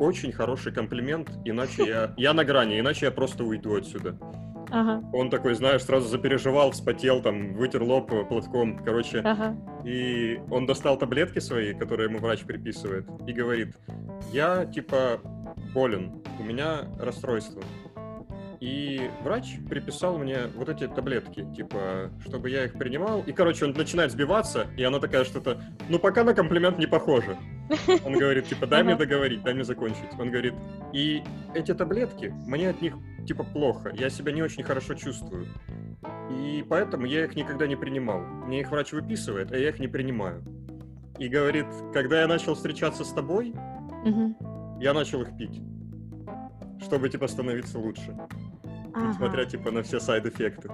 очень 0.00 0.32
хороший 0.32 0.72
комплимент, 0.72 1.30
иначе 1.44 1.84
я... 1.86 2.14
Я 2.16 2.32
на 2.34 2.44
грани, 2.44 2.80
иначе 2.80 3.06
я 3.06 3.12
просто 3.12 3.44
уйду 3.44 3.76
отсюда. 3.76 4.18
Ага, 4.72 5.02
Он 5.12 5.30
такой, 5.30 5.54
знаешь, 5.54 5.82
сразу 5.82 6.08
запереживал, 6.08 6.70
вспотел, 6.70 7.22
там, 7.22 7.54
вытер 7.54 7.82
лоб 7.82 8.08
платком, 8.28 8.78
короче. 8.84 9.18
ага. 9.18 9.56
И 9.84 10.40
он 10.50 10.66
достал 10.66 10.96
таблетки 10.96 11.40
свои, 11.40 11.74
которые 11.74 12.08
ему 12.08 12.18
врач 12.18 12.40
приписывает, 12.42 13.04
и 13.26 13.32
говорит, 13.32 13.76
я, 14.32 14.64
типа, 14.66 15.20
болен, 15.74 16.22
у 16.38 16.44
меня 16.44 16.82
расстройство. 16.98 17.62
И 18.60 19.10
врач 19.22 19.56
приписал 19.70 20.18
мне 20.18 20.48
вот 20.54 20.68
эти 20.68 20.86
таблетки, 20.86 21.46
типа, 21.56 22.10
чтобы 22.20 22.50
я 22.50 22.66
их 22.66 22.74
принимал. 22.74 23.22
И, 23.22 23.32
короче, 23.32 23.64
он 23.64 23.72
начинает 23.72 24.12
сбиваться, 24.12 24.66
и 24.76 24.82
она 24.82 24.98
такая 24.98 25.24
что-то, 25.24 25.62
ну, 25.88 25.98
пока 25.98 26.24
на 26.24 26.34
комплимент 26.34 26.78
не 26.78 26.86
похоже. 26.86 27.38
Он 28.04 28.12
говорит, 28.12 28.46
типа, 28.46 28.66
дай 28.66 28.82
мне 28.82 28.96
договорить, 28.96 29.42
дай 29.42 29.54
мне 29.54 29.64
закончить. 29.64 30.12
Он 30.18 30.30
говорит, 30.30 30.52
и 30.92 31.22
эти 31.54 31.72
таблетки, 31.72 32.34
мне 32.46 32.68
от 32.68 32.82
них, 32.82 32.96
типа, 33.26 33.44
плохо, 33.44 33.92
я 33.94 34.10
себя 34.10 34.30
не 34.32 34.42
очень 34.42 34.62
хорошо 34.62 34.92
чувствую. 34.92 35.46
И 36.30 36.62
поэтому 36.68 37.06
я 37.06 37.24
их 37.24 37.36
никогда 37.36 37.66
не 37.66 37.76
принимал. 37.76 38.20
Мне 38.20 38.60
их 38.60 38.70
врач 38.70 38.92
выписывает, 38.92 39.52
а 39.52 39.56
я 39.56 39.70
их 39.70 39.78
не 39.78 39.88
принимаю. 39.88 40.44
И 41.18 41.28
говорит, 41.28 41.66
когда 41.94 42.20
я 42.20 42.26
начал 42.26 42.54
встречаться 42.54 43.04
с 43.04 43.12
тобой, 43.12 43.54
я 44.80 44.92
начал 44.92 45.22
их 45.22 45.34
пить. 45.38 45.62
Чтобы, 46.82 47.08
типа, 47.08 47.26
становиться 47.26 47.78
лучше. 47.78 48.16
Несмотря, 48.95 49.45
типа, 49.45 49.71
на 49.71 49.81
все 49.81 49.99
сайд-эффекты. 49.99 50.69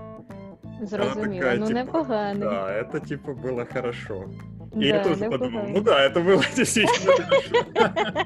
Зрозуміло, 0.81 1.35
такая, 1.35 1.57
ну 1.59 1.67
типа, 1.67 1.79
непоганий. 1.79 2.41
Да, 2.41 2.71
это, 2.71 2.99
типа, 3.07 3.31
было 3.31 3.65
хорошо. 3.73 4.25
И 4.73 4.79
Да, 4.79 4.85
я 4.85 5.03
тоже 5.03 5.25
подумал, 5.29 5.67
непоганий. 5.67 5.73
ну 5.73 5.81
да, 5.81 6.05
это 6.05 6.19
было 6.21 6.43
действительно 6.55 7.13
хорошо. 7.13 8.25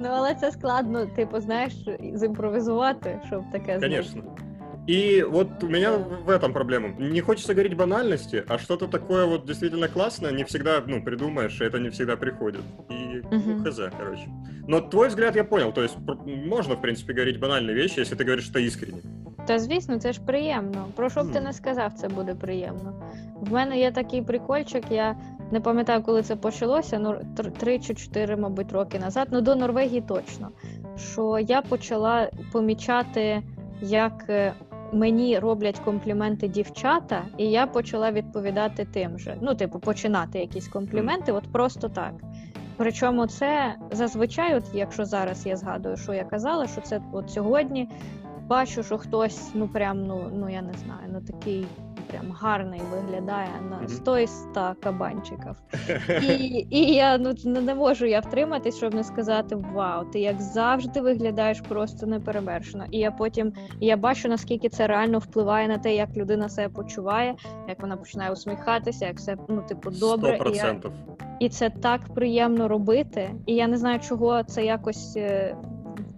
Ну, 0.00 0.08
але 0.10 0.34
це 0.34 0.50
складно, 0.52 1.06
типу, 1.06 1.40
знаєш, 1.40 1.72
зімпровізувати, 2.14 3.20
щоб 3.26 3.50
таке 3.52 3.78
знайти. 3.78 4.22
Конечно. 4.88 4.88
И 4.88 5.22
вот 5.22 5.62
у 5.64 5.68
меня 5.68 5.92
в 5.92 6.24
в 6.26 6.30
этом 6.30 6.52
проблема. 6.52 6.88
Не 6.98 7.20
хочется 7.20 7.54
говорить 7.54 7.76
банальности, 7.76 8.44
а 8.48 8.58
что-то 8.58 8.86
такое 8.86 9.24
вот 9.26 9.46
действительно 9.46 9.88
классное 9.88 10.32
не 10.32 10.42
всегда, 10.44 10.82
ну, 10.86 11.02
придумаешь, 11.04 11.60
и 11.60 11.64
это 11.64 11.78
не 11.80 11.88
всегда 11.88 12.16
приходит. 12.16 12.60
И, 12.90 13.22
ну, 13.32 13.38
Мгм. 13.38 13.64
хз, 13.64 13.80
короче. 13.98 14.28
Но 14.68 14.80
твой 14.80 15.08
взгляд 15.08 15.36
я 15.36 15.44
понял, 15.44 15.72
то 15.72 15.82
есть 15.82 15.96
пр- 16.06 16.18
можно, 16.46 16.74
в 16.74 16.80
принципе, 16.82 17.12
говорить 17.12 17.40
банальные 17.40 17.74
вещи, 17.74 18.00
если 18.00 18.16
ты 18.16 18.24
говоришь 18.24 18.50
это 18.50 18.60
искренне. 18.66 19.00
Та 19.46 19.58
звісно, 19.58 19.98
це 19.98 20.12
ж 20.12 20.20
приємно. 20.26 20.84
Про 20.96 21.10
що 21.10 21.20
б 21.20 21.26
ти 21.32 21.38
Мгм. 21.38 21.44
не 21.44 21.52
сказав, 21.52 21.92
це 21.92 22.08
буде 22.08 22.34
приємно. 22.34 22.92
В 23.40 23.52
мене 23.52 23.78
є 23.78 23.92
такий 23.92 24.22
прикольчик, 24.22 24.84
я 24.90 25.16
не 25.52 25.60
пам'ятаю, 25.60 26.02
коли 26.02 26.22
це 26.22 26.36
почалося, 26.36 26.98
ну 26.98 27.14
3 27.58 27.78
чи 27.78 27.94
4, 27.94 28.36
мабуть, 28.36 28.72
роки 28.72 28.98
назад, 28.98 29.28
ну 29.30 29.40
до 29.40 29.54
Норвегії 29.56 30.00
точно. 30.08 30.48
Що 31.12 31.38
я 31.38 31.62
почала 31.62 32.30
помічати, 32.52 33.42
як 33.82 34.24
е, 34.28 34.52
мені 34.93 35.39
роблять 35.39 35.79
компліменти 35.79 36.47
дівчата, 36.47 37.25
і 37.37 37.45
я 37.45 37.67
почала 37.67 38.11
відповідати 38.11 38.85
тим 38.85 39.19
же. 39.19 39.37
Ну, 39.41 39.55
типу, 39.55 39.79
починати 39.79 40.39
якісь 40.39 40.67
компліменти, 40.67 41.31
от 41.31 41.51
просто 41.51 41.89
так. 41.89 42.13
Причому 42.77 43.27
це 43.27 43.75
зазвичай, 43.91 44.55
от 44.55 44.63
якщо 44.73 45.05
зараз 45.05 45.45
я 45.45 45.57
згадую, 45.57 45.97
що 45.97 46.13
я 46.13 46.23
казала, 46.23 46.67
що 46.67 46.81
це 46.81 47.01
от 47.13 47.31
сьогодні 47.31 47.89
бачу, 48.49 48.83
що 48.83 48.97
хтось, 48.97 49.51
ну 49.53 49.67
прям, 49.67 50.03
ну 50.03 50.31
ну 50.33 50.49
я 50.49 50.61
не 50.61 50.73
знаю, 50.73 51.09
ну 51.13 51.21
такий 51.21 51.65
прям 52.11 52.31
гарний 52.31 52.81
виглядає 52.91 53.49
на 53.69 53.87
100 53.87 54.19
із 54.19 54.29
100 54.29 54.75
кабанчиків. 54.83 55.55
І 56.29 56.67
і 56.69 56.93
я 56.93 57.17
ну 57.17 57.33
не 57.45 57.75
можу 57.75 58.05
я 58.05 58.19
втриматись, 58.19 58.77
щоб 58.77 58.93
не 58.93 59.03
сказати 59.03 59.55
Вау, 59.55 60.05
ти 60.05 60.19
як 60.19 60.41
завжди 60.41 61.01
виглядаєш 61.01 61.61
просто 61.61 62.05
неперевершено. 62.05 62.85
І 62.91 62.97
я 62.97 63.11
потім 63.11 63.53
я 63.79 63.97
бачу, 63.97 64.29
наскільки 64.29 64.69
це 64.69 64.87
реально 64.87 65.19
впливає 65.19 65.67
на 65.67 65.77
те, 65.77 65.95
як 65.95 66.17
людина 66.17 66.49
себе 66.49 66.69
почуває, 66.69 67.35
як 67.67 67.81
вона 67.81 67.97
починає 67.97 68.31
усміхатися, 68.31 69.05
як 69.05 69.17
все 69.17 69.37
ну, 69.49 69.61
типу, 69.61 69.91
добре. 69.91 70.39
100%. 70.39 70.51
І, 70.51 70.57
я... 70.57 70.81
і 71.39 71.49
це 71.49 71.69
так 71.69 72.13
приємно 72.13 72.67
робити. 72.67 73.29
І 73.45 73.55
я 73.55 73.67
не 73.67 73.77
знаю, 73.77 73.99
чого 73.99 74.43
це 74.43 74.65
якось 74.65 75.17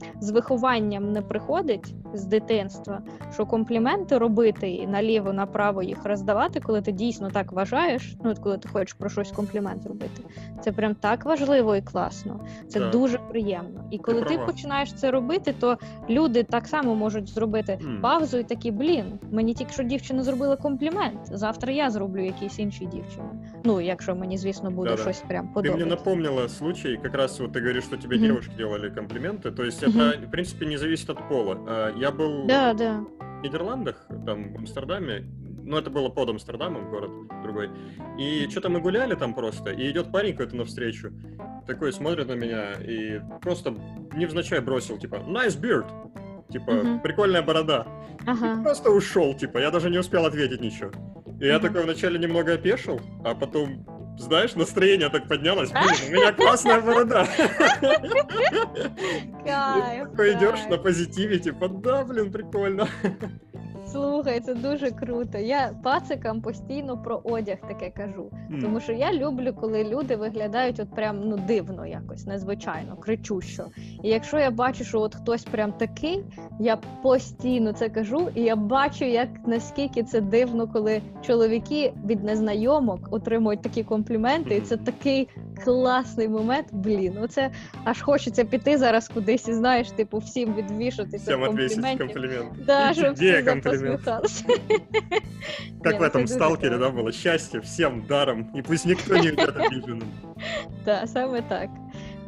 Е, 0.00 0.06
з 0.20 0.30
вихованням 0.30 1.12
не 1.12 1.22
приходить 1.22 1.94
з 2.14 2.24
дитинства, 2.24 3.02
що 3.32 3.46
компліменти 3.46 4.18
робити 4.18 4.70
і 4.70 4.86
наліво, 4.86 5.32
направо 5.32 5.82
їх 5.82 6.04
роздавати, 6.04 6.60
коли 6.60 6.82
ти 6.82 6.92
дійсно 6.92 7.30
так 7.30 7.52
вважаєш, 7.52 8.16
ну 8.24 8.34
коли 8.42 8.58
ти 8.58 8.68
хочеш 8.68 8.94
про 8.94 9.08
щось 9.08 9.32
комплімент 9.32 9.86
робити, 9.86 10.22
це 10.60 10.72
прям 10.72 10.94
так 10.94 11.24
важливо 11.24 11.76
і 11.76 11.82
класно. 11.82 12.40
Це 12.68 12.80
так. 12.80 12.90
дуже 12.90 13.18
приємно. 13.18 13.84
І 13.90 13.98
коли 13.98 14.22
ти, 14.22 14.36
ти 14.36 14.38
починаєш 14.46 14.92
це 14.92 15.10
робити, 15.10 15.54
то 15.60 15.78
люди 16.10 16.42
так 16.42 16.66
само 16.66 16.94
можуть 16.94 17.28
зробити 17.28 17.78
mm. 17.82 18.00
паузу 18.00 18.38
і 18.38 18.44
такі, 18.44 18.70
блін, 18.70 19.18
мені 19.30 19.54
тільки 19.54 19.72
що 19.72 19.82
дівчина 19.82 20.22
зробила 20.22 20.56
комплімент. 20.56 21.20
Завтра 21.24 21.72
я 21.72 21.90
зроблю 21.90 22.24
якійсь 22.24 22.58
іншій 22.58 22.86
дівчині. 22.86 23.28
Ну, 23.64 23.80
якщо 23.80 24.14
мені, 24.14 24.38
звісно, 24.38 24.70
буде 24.70 24.90
Да-да. 24.90 25.02
щось 25.02 25.22
прям 25.28 25.48
подобається. 25.48 25.84
Ты 25.84 25.86
мне 25.86 25.96
напомнила 25.96 26.48
случай, 26.48 26.96
как 27.02 27.14
раз 27.14 27.40
вот 27.40 27.52
ты 27.52 27.60
говоришь, 27.60 27.84
что 27.84 27.96
тебе 27.96 28.16
mm-hmm. 28.16 28.26
девушки 28.26 28.52
делали 28.58 28.90
комплименты, 28.90 29.50
то 29.50 29.64
есть 29.64 29.82
это, 29.99 30.27
в 30.27 30.31
принципе, 30.31 30.65
не 30.65 30.77
зависит 30.77 31.09
от 31.09 31.27
пола. 31.27 31.93
Я 31.95 32.11
был 32.11 32.45
да, 32.47 32.73
да. 32.73 33.03
в 33.19 33.41
Нидерландах, 33.43 34.07
там, 34.25 34.53
в 34.53 34.57
Амстердаме, 34.59 35.25
ну, 35.63 35.77
это 35.77 35.89
было 35.89 36.09
под 36.09 36.29
Амстердамом, 36.29 36.89
город 36.89 37.11
другой. 37.43 37.69
И 38.17 38.47
что-то 38.49 38.69
мы 38.69 38.81
гуляли 38.81 39.15
там 39.15 39.33
просто, 39.33 39.71
и 39.71 39.89
идет 39.89 40.11
парень 40.11 40.33
какой-то 40.33 40.55
навстречу, 40.55 41.11
такой 41.67 41.93
смотрит 41.93 42.27
на 42.27 42.33
меня 42.33 42.73
и 42.73 43.21
просто 43.41 43.75
невзначай 44.15 44.59
бросил, 44.59 44.97
типа, 44.97 45.15
nice 45.15 45.59
beard, 45.59 45.87
типа, 46.51 46.71
угу. 46.71 46.99
прикольная 47.01 47.41
борода. 47.41 47.87
Ага. 48.25 48.59
И 48.59 48.63
просто 48.63 48.89
ушел, 48.91 49.33
типа, 49.33 49.59
я 49.59 49.71
даже 49.71 49.89
не 49.89 49.97
успел 49.97 50.25
ответить 50.25 50.61
ничего. 50.61 50.91
И 51.39 51.45
я 51.45 51.59
такой 51.59 51.83
вначале 51.83 52.19
немного 52.19 52.53
опешил, 52.53 52.99
а 53.23 53.33
потом 53.33 53.85
знаешь, 54.17 54.55
настроение 54.55 55.09
так 55.09 55.27
поднялось. 55.27 55.71
Блин, 55.71 55.95
у 56.07 56.11
меня 56.11 56.31
классная 56.33 56.81
борода. 56.81 57.27
Кайф, 59.43 60.09
Такой 60.11 60.33
идешь 60.33 60.65
на 60.69 60.77
позитиве, 60.77 61.39
типа, 61.39 61.67
да, 61.67 62.03
блин, 62.03 62.31
прикольно. 62.31 62.87
Слухай, 63.91 64.39
це 64.39 64.53
дуже 64.53 64.91
круто. 64.91 65.37
Я 65.37 65.71
пацикам 65.83 66.41
постійно 66.41 66.97
про 66.97 67.21
одяг 67.23 67.57
таке 67.67 67.89
кажу. 67.89 68.31
Mm. 68.51 68.61
Тому 68.61 68.79
що 68.79 68.91
я 68.91 69.13
люблю, 69.13 69.53
коли 69.61 69.83
люди 69.83 70.15
виглядають 70.15 70.79
от 70.79 70.95
прям 70.95 71.19
ну 71.23 71.37
дивно, 71.47 71.85
якось 71.85 72.25
незвичайно, 72.25 72.95
кричущо. 72.95 73.65
І 74.03 74.09
якщо 74.09 74.39
я 74.39 74.51
бачу, 74.51 74.83
що 74.83 74.99
от 74.99 75.15
хтось 75.15 75.43
прям 75.43 75.73
такий, 75.73 76.23
я 76.59 76.77
постійно 77.03 77.73
це 77.73 77.89
кажу, 77.89 78.29
і 78.35 78.41
я 78.41 78.55
бачу, 78.55 79.05
як 79.05 79.29
наскільки 79.47 80.03
це 80.03 80.21
дивно, 80.21 80.67
коли 80.67 81.01
чоловіки 81.21 81.93
від 82.05 82.23
незнайомок 82.23 83.07
отримують 83.11 83.61
такі 83.61 83.83
компліменти, 83.83 84.55
і 84.55 84.61
це 84.61 84.77
такий 84.77 85.27
класний 85.63 86.27
момент. 86.27 86.67
Блін, 86.71 87.17
оце 87.21 87.51
аж 87.83 88.01
хочеться 88.01 88.45
піти 88.45 88.77
зараз 88.77 89.07
кудись 89.07 89.47
і 89.47 89.53
знаєш, 89.53 89.91
типу, 89.91 90.17
всім 90.17 90.53
відвішатися. 90.53 91.37
Всім 91.37 91.39
комплімент. 91.41 91.97
Да, 92.65 92.93
щоб 92.93 93.13
всі 93.13 93.43
комплимент. 93.81 94.43
Как 95.83 95.99
в 95.99 96.01
этом 96.01 96.27
сталкере, 96.27 96.77
да, 96.77 96.89
было 96.89 97.11
счастье 97.11 97.61
всем 97.61 98.05
даром, 98.07 98.51
и 98.53 98.61
пусть 98.61 98.85
никто 98.85 99.17
не 99.17 99.31
уйдет 99.31 99.55
обиженным. 99.55 100.09
Да, 100.85 101.07
саме 101.07 101.41
так. 101.41 101.69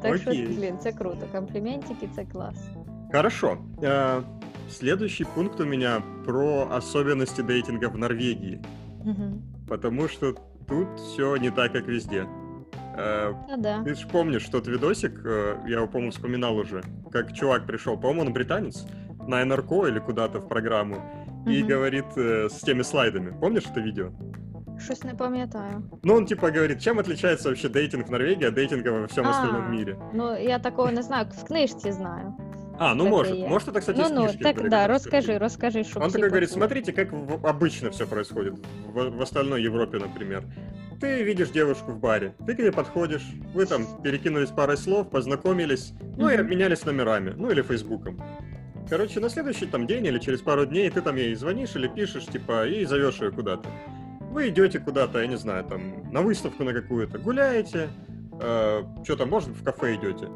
Так 0.01 0.17
что, 0.17 0.31
блин, 0.31 0.77
це 0.79 0.91
круто. 0.91 1.27
Комплиментики, 1.31 2.09
це 2.15 2.25
класс. 2.25 2.69
Хорошо. 3.11 3.57
Э, 3.81 4.21
следующий 4.69 5.25
пункт 5.35 5.59
у 5.59 5.65
меня 5.65 6.01
про 6.25 6.67
особенности 6.77 7.41
дейтинга 7.41 7.89
в 7.89 7.97
Норвегии. 7.97 8.59
Потому 9.67 10.07
что 10.07 10.35
тут 10.67 10.87
все 10.99 11.37
не 11.37 11.51
так, 11.51 11.71
как 11.73 11.87
везде. 11.87 12.25
Ну, 12.95 13.57
да. 13.57 13.83
Ты 13.83 13.95
же 13.95 14.07
помнишь 14.07 14.45
тот 14.49 14.67
видосик, 14.67 15.21
э, 15.25 15.55
я 15.67 15.77
его, 15.77 15.87
по-моему, 15.87 16.11
вспоминал 16.11 16.57
уже, 16.57 16.83
как 17.11 17.33
чувак 17.33 17.65
пришел, 17.65 17.97
по-моему, 17.97 18.21
он 18.21 18.33
британец, 18.33 18.85
на 19.27 19.43
НРК 19.43 19.71
или 19.87 19.99
куда-то 19.99 20.39
в 20.39 20.47
программу, 20.47 20.97
и 21.45 21.61
угу. 21.61 21.69
говорит 21.69 22.05
э, 22.15 22.49
с 22.49 22.59
теми 22.59 22.81
слайдами. 22.83 23.37
Помнишь 23.39 23.65
это 23.69 23.79
видео? 23.79 24.11
Щось 24.79 25.03
не 25.03 25.15
пам'ятаю. 25.15 25.89
Ну, 26.03 26.15
он 26.15 26.25
типа 26.25 26.51
говорит, 26.51 26.79
чем 26.79 26.99
отличается 26.99 27.49
вообще 27.49 27.69
дейтинг 27.69 28.07
в 28.07 28.11
Норвегии 28.11 28.47
от 28.47 28.53
дейтинга 28.53 28.89
во 28.89 29.07
всем 29.07 29.25
а, 29.27 29.29
остальном 29.29 29.71
мире? 29.71 29.97
Ну, 30.13 30.35
я 30.35 30.59
такого 30.59 30.89
не 30.89 31.01
знаю, 31.01 31.27
в 31.27 31.43
книжці 31.47 31.91
знаю. 31.91 32.35
А, 32.79 32.95
ну 32.95 33.07
может, 33.07 33.37
может 33.37 33.67
это, 33.67 33.79
кстати, 33.79 33.99
ну, 33.99 34.09
ну, 34.09 34.29
так, 34.41 34.67
да, 34.69 34.87
расскажи, 34.87 35.37
расскажи, 35.37 35.83
что 35.83 35.99
Он 35.99 36.11
такой 36.11 36.29
говорит, 36.29 36.49
смотрите, 36.49 36.91
как 36.91 37.13
обычно 37.43 37.91
все 37.91 38.07
происходит 38.07 38.55
в, 38.87 39.09
в 39.11 39.21
остальной 39.21 39.61
Европе, 39.61 39.99
например. 39.99 40.43
Ты 40.99 41.21
видишь 41.23 41.49
девушку 41.49 41.91
в 41.91 41.99
баре, 41.99 42.33
ты 42.47 42.55
к 42.55 42.59
ней 42.59 42.71
подходишь, 42.71 43.25
вы 43.53 43.65
там 43.67 43.85
перекинулись 44.01 44.49
парой 44.49 44.77
слов, 44.77 45.09
познакомились, 45.09 45.93
ну 46.17 46.29
mm-hmm. 46.29 46.33
и 46.33 46.37
обменялись 46.37 46.83
номерами, 46.85 47.33
ну 47.37 47.51
или 47.51 47.61
фейсбуком. 47.61 48.19
Короче, 48.93 49.19
на 49.19 49.27
следующий 49.27 49.65
там 49.65 49.87
день 49.87 50.05
или 50.05 50.19
через 50.19 50.41
пару 50.41 50.67
дней 50.67 50.87
ты 50.87 51.01
там 51.01 51.15
ей 51.15 51.33
звонишь 51.33 51.75
или 51.75 51.87
пишешь, 51.87 52.27
типа, 52.27 52.67
и 52.67 52.85
зовешь 52.85 53.19
ее 53.21 53.31
куда-то. 53.31 53.67
Вы 54.19 54.49
идете 54.49 54.77
куда-то, 54.77 55.19
я 55.19 55.25
не 55.25 55.35
знаю, 55.35 55.63
там, 55.63 56.11
на 56.11 56.21
выставку 56.21 56.63
на 56.63 56.73
какую-то, 56.73 57.17
гуляете, 57.17 57.89
э, 58.39 58.83
что 59.03 59.15
там, 59.15 59.31
может, 59.31 59.49
в 59.49 59.63
кафе 59.63 59.95
идете. 59.95 60.27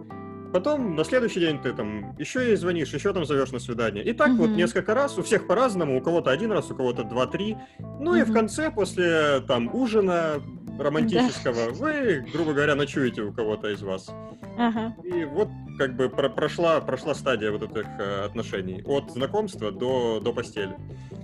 Потом 0.52 0.96
на 0.96 1.04
следующий 1.04 1.40
день 1.40 1.62
ты 1.62 1.72
там 1.72 2.16
еще 2.18 2.48
ей 2.48 2.56
звонишь, 2.56 2.92
еще 2.96 3.14
там 3.14 3.26
зовешь 3.26 3.52
на 3.52 3.60
свидание. 3.60 4.04
И 4.04 4.12
так 4.14 4.30
mm-hmm. 4.30 4.38
вот 4.38 4.50
несколько 4.50 4.96
раз, 4.96 5.20
у 5.20 5.22
всех 5.22 5.46
по-разному, 5.46 5.96
у 5.96 6.02
кого-то 6.02 6.32
один 6.32 6.52
раз, 6.52 6.72
у 6.72 6.76
кого-то 6.76 7.04
два-три. 7.04 7.58
Ну 7.78 8.16
mm-hmm. 8.16 8.22
и 8.22 8.24
в 8.24 8.34
конце, 8.34 8.72
после 8.72 9.42
там 9.42 9.70
ужина, 9.72 10.42
романтического, 10.80 11.68
да. 11.68 11.74
вы, 11.74 12.26
грубо 12.34 12.54
говоря, 12.54 12.76
ночуете 12.76 13.22
у 13.22 13.32
кого-то 13.32 13.70
из 13.70 13.82
вас. 13.84 14.10
Ага. 14.58 14.96
И 15.04 15.26
вот 15.26 15.50
как 15.78 15.96
бы 15.96 16.10
про 16.10 16.30
прошла, 16.30 16.82
прошла 16.82 17.14
стадия 17.14 17.52
вот 17.52 17.64
этих 17.64 17.86
э, 18.00 18.26
отношений. 18.26 18.82
От 18.86 19.12
знакомства 19.12 19.72
до, 19.72 20.20
до 20.20 20.34
постели. 20.34 20.76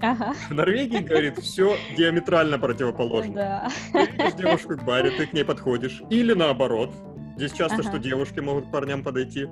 Ага. 0.01 0.33
В 0.49 0.53
Норвегии, 0.53 0.99
говорит, 0.99 1.39
все 1.39 1.75
диаметрально 1.97 2.59
противоположно. 2.59 3.33
Да. 3.33 3.69
Ты 3.91 4.11
видишь 4.11 4.33
девушку 4.35 4.75
в 4.75 4.85
баре, 4.85 5.11
ты 5.11 5.27
к 5.27 5.33
ней 5.33 5.43
подходишь. 5.43 6.01
Или 6.09 6.33
наоборот. 6.33 6.91
Здесь 7.35 7.53
часто, 7.53 7.79
ага. 7.79 7.89
что 7.89 7.99
девушки 7.99 8.39
могут 8.39 8.67
к 8.67 8.71
парням 8.71 9.03
подойти. 9.03 9.47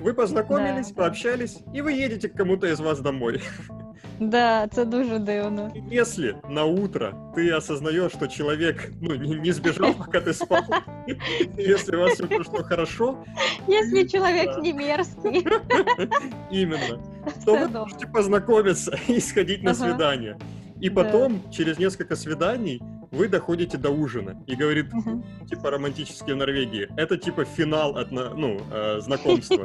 Вы 0.00 0.12
познакомились, 0.12 0.88
да. 0.88 1.02
пообщались, 1.02 1.58
и 1.72 1.80
вы 1.80 1.92
едете 1.92 2.28
к 2.28 2.34
кому-то 2.34 2.66
из 2.66 2.80
вас 2.80 3.00
домой. 3.00 3.40
Да, 4.20 4.66
це 4.66 4.84
дуже 4.84 5.18
дивно. 5.18 5.72
Если 5.92 6.36
на 6.48 6.64
утро 6.64 7.14
ты 7.36 7.56
осознаешь, 7.56 8.12
что 8.12 8.26
человек 8.28 8.90
ну, 9.00 9.14
не, 9.14 9.36
не 9.36 9.52
сбежал, 9.52 9.94
пока 9.98 10.20
ты 10.20 10.32
спал, 10.32 10.64
если 11.58 11.96
у 11.96 12.00
вас 12.00 12.12
все 12.12 12.26
прошло 12.26 12.62
хорошо... 12.62 13.24
Если 13.68 14.06
человек 14.06 14.58
не 14.62 14.72
мерзкий. 14.72 15.46
Именно. 16.50 17.00
То 17.44 17.56
вы 17.56 17.68
можете 17.68 18.06
познакомиться 18.06 18.98
и 19.08 19.20
сходить 19.20 19.62
на 19.62 19.74
свидание. 19.74 20.36
И 20.80 20.90
потом, 20.90 21.40
через 21.50 21.78
несколько 21.78 22.16
свиданий, 22.16 22.82
вы 23.10 23.28
доходите 23.28 23.78
до 23.78 23.90
ужина 23.90 24.42
и 24.46 24.54
говорит, 24.54 24.86
типа 25.48 25.70
романтические 25.70 26.34
в 26.34 26.38
Норвегии, 26.38 26.88
это 26.96 27.16
типа 27.16 27.44
финал 27.44 27.96
от, 27.96 28.10
ну, 28.10 28.60
э, 28.72 29.00
знакомства. 29.00 29.64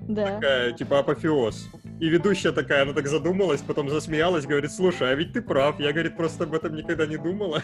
Да. 0.00 0.26
Такая, 0.26 0.72
типа 0.72 0.98
апофеоз. 1.00 1.68
И 2.02 2.08
ведущая 2.08 2.52
такая, 2.52 2.82
она 2.82 2.92
так 2.92 3.06
задумалась, 3.06 3.62
потом 3.62 3.88
засмеялась, 3.88 4.44
говорит, 4.44 4.70
слушай, 4.70 5.10
а 5.10 5.14
ведь 5.14 5.32
ты 5.32 5.40
прав, 5.40 5.80
я, 5.80 5.92
говорит, 5.92 6.16
просто 6.16 6.44
об 6.44 6.54
этом 6.54 6.76
никогда 6.76 7.06
не 7.06 7.16
думала. 7.16 7.62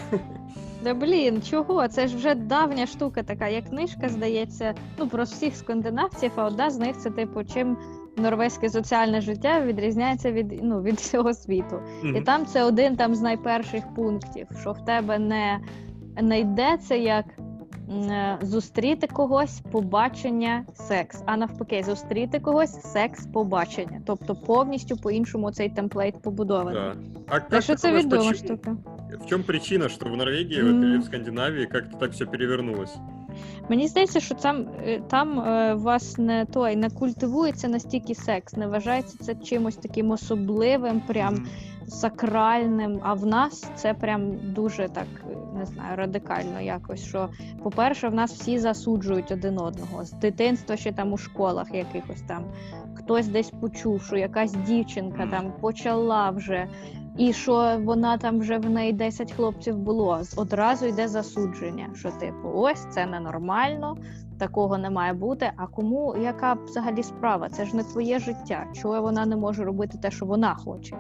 Да 0.84 0.94
блін, 0.94 1.42
чого? 1.42 1.88
Це 1.88 2.08
ж 2.08 2.16
вже 2.16 2.34
давня 2.34 2.86
штука 2.86 3.22
така, 3.22 3.48
як 3.48 3.68
книжка, 3.68 4.08
здається, 4.08 4.74
ну 4.98 5.08
про 5.08 5.24
всіх 5.24 5.56
скандинавців, 5.56 6.32
а 6.36 6.46
одна 6.46 6.70
з 6.70 6.78
них 6.78 6.96
це 6.96 7.10
типу, 7.10 7.44
чим 7.44 7.76
норвезьке 8.16 8.68
соціальне 8.68 9.20
життя 9.20 9.60
відрізняється 9.60 10.32
від 10.32 10.62
ну, 10.62 10.82
від 10.82 10.94
всього 10.94 11.34
світу. 11.34 11.82
Mm-hmm. 12.04 12.18
І 12.18 12.20
там 12.20 12.46
це 12.46 12.64
один 12.64 12.96
там 12.96 13.14
з 13.14 13.20
найперших 13.20 13.94
пунктів, 13.94 14.46
що 14.60 14.72
в 14.72 14.84
тебе 14.84 15.18
не 15.18 15.60
не 16.22 16.40
йде 16.40 16.78
це 16.88 16.98
як 16.98 17.24
зустріти 18.42 19.06
когось, 19.06 19.60
побачення, 19.70 20.64
секс. 20.74 21.22
А 21.26 21.36
навпаки, 21.36 21.82
зустріти 21.86 22.40
когось, 22.40 22.82
секс, 22.82 23.26
побачення. 23.26 24.00
Тобто 24.06 24.34
повністю 24.34 24.96
по-іншому 24.96 25.50
цей 25.50 25.68
темплейт 25.68 26.22
побудований. 26.22 26.74
Да. 26.74 26.94
А 27.28 27.40
Та 27.40 27.60
що 27.60 27.74
це 27.76 27.92
відома 27.92 28.16
почему- 28.28 28.34
штука? 28.34 28.76
В 29.24 29.26
чем 29.26 29.42
причина, 29.42 29.88
что 29.88 30.06
в 30.06 30.16
М. 30.70 30.82
или 30.84 30.98
в 30.98 31.04
Скандинавии 31.04 31.66
как-то 31.66 31.98
так 31.98 32.12
все 32.12 32.26
перевернулось? 32.26 32.96
Мені 33.68 33.88
здається, 33.88 34.20
що 34.20 34.34
там, 34.34 34.68
е, 34.86 35.00
там 35.08 35.40
е, 35.40 35.74
вас 35.74 36.18
не 36.18 36.44
той 36.44 36.76
не 36.76 36.90
культивується 36.90 37.68
настільки 37.68 38.14
секс, 38.14 38.56
не 38.56 38.66
вважається 38.66 39.18
це 39.20 39.34
чимось 39.34 39.76
таким 39.76 40.10
особливим, 40.10 41.00
прям 41.00 41.34
Мгм. 41.34 41.46
Сакральним. 41.88 43.00
А 43.02 43.14
в 43.14 43.26
нас 43.26 43.70
це 43.76 43.94
прям 43.94 44.52
дуже 44.52 44.88
так 44.88 45.06
не 45.54 45.66
знаю, 45.66 45.96
радикально 45.96 46.60
якось. 46.60 47.04
Що, 47.04 47.28
по-перше, 47.62 48.08
в 48.08 48.14
нас 48.14 48.32
всі 48.32 48.58
засуджують 48.58 49.32
один 49.32 49.58
одного 49.58 50.04
з 50.04 50.12
дитинства, 50.12 50.76
ще 50.76 50.92
там 50.92 51.12
у 51.12 51.18
школах 51.18 51.74
якихось 51.74 52.22
там. 52.22 52.44
Хтось 52.94 53.28
десь 53.28 53.50
почув, 53.50 54.02
що 54.02 54.16
якась 54.16 54.52
дівчинка 54.52 55.26
там 55.26 55.52
почала 55.60 56.30
вже, 56.30 56.68
і 57.18 57.32
що 57.32 57.80
вона 57.84 58.18
там 58.18 58.38
вже 58.38 58.58
в 58.58 58.70
неї 58.70 58.92
10 58.92 59.32
хлопців 59.32 59.78
було. 59.78 60.20
Одразу 60.36 60.86
йде 60.86 61.08
засудження, 61.08 61.90
що 61.94 62.10
типу, 62.10 62.48
ось 62.54 62.86
це 62.90 63.06
ненормально, 63.06 63.96
такого 64.38 64.78
не 64.78 64.90
має 64.90 65.12
бути. 65.12 65.52
А 65.56 65.66
кому 65.66 66.16
яка 66.16 66.52
взагалі 66.52 67.02
справа? 67.02 67.48
Це 67.48 67.64
ж 67.64 67.76
не 67.76 67.82
твоє 67.82 68.18
життя. 68.18 68.66
Чого 68.72 69.02
вона 69.02 69.26
не 69.26 69.36
може 69.36 69.64
робити 69.64 69.98
те, 69.98 70.10
що 70.10 70.26
вона 70.26 70.54
хоче? 70.54 70.96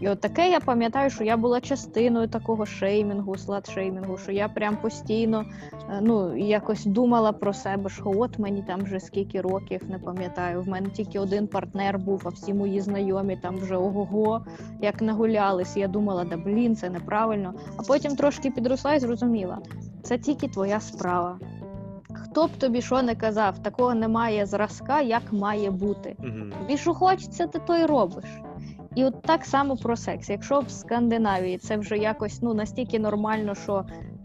І 0.00 0.08
от 0.08 0.20
таке 0.20 0.50
я 0.50 0.60
пам'ятаю, 0.60 1.10
що 1.10 1.24
я 1.24 1.36
була 1.36 1.60
частиною 1.60 2.28
такого 2.28 2.66
шеймінгу, 2.66 3.36
слад-шеймінгу, 3.36 4.18
що 4.18 4.32
я 4.32 4.48
прям 4.48 4.76
постійно 4.76 5.44
е, 5.90 6.00
ну, 6.02 6.36
якось 6.36 6.84
думала 6.84 7.32
про 7.32 7.52
себе, 7.52 7.90
що 7.90 8.12
от 8.16 8.38
мені 8.38 8.62
там 8.62 8.80
вже 8.80 9.00
скільки 9.00 9.40
років, 9.40 9.80
не 9.88 9.98
пам'ятаю. 9.98 10.62
В 10.62 10.68
мене 10.68 10.88
тільки 10.88 11.18
один 11.18 11.46
партнер 11.46 11.98
був, 11.98 12.22
а 12.24 12.28
всі 12.28 12.54
мої 12.54 12.80
знайомі 12.80 13.36
там 13.36 13.56
вже 13.56 13.76
ого-го, 13.76 14.44
як 14.82 15.02
нагулялись. 15.02 15.76
Я 15.76 15.88
думала, 15.88 16.24
да 16.24 16.36
блін, 16.36 16.76
це 16.76 16.90
неправильно. 16.90 17.54
А 17.76 17.82
потім 17.82 18.16
трошки 18.16 18.50
підросла 18.50 18.94
і 18.94 19.00
зрозуміла, 19.00 19.58
це 20.02 20.18
тільки 20.18 20.48
твоя 20.48 20.80
справа. 20.80 21.38
Хто 22.12 22.46
б 22.46 22.50
тобі 22.50 22.82
що 22.82 23.02
не 23.02 23.14
казав, 23.14 23.58
такого 23.58 23.94
немає 23.94 24.46
зразка, 24.46 25.00
як 25.00 25.32
має 25.32 25.70
бути. 25.70 26.16
Тобі 26.58 26.76
що 26.76 26.94
хочеться, 26.94 27.46
ти 27.46 27.58
то 27.58 27.76
й 27.76 27.86
робиш. 27.86 28.24
І 28.96 29.04
от 29.04 29.22
так 29.22 29.44
само 29.44 29.76
про 29.76 29.96
секс. 29.96 30.30
Якщо 30.30 30.60
в 30.60 30.70
Скандинавії 30.70 31.58
це 31.58 31.76
вже 31.76 31.96
якось 31.98 32.42
ну 32.42 32.54
настільки 32.54 32.98
нормально, 32.98 33.54
що 33.54 33.84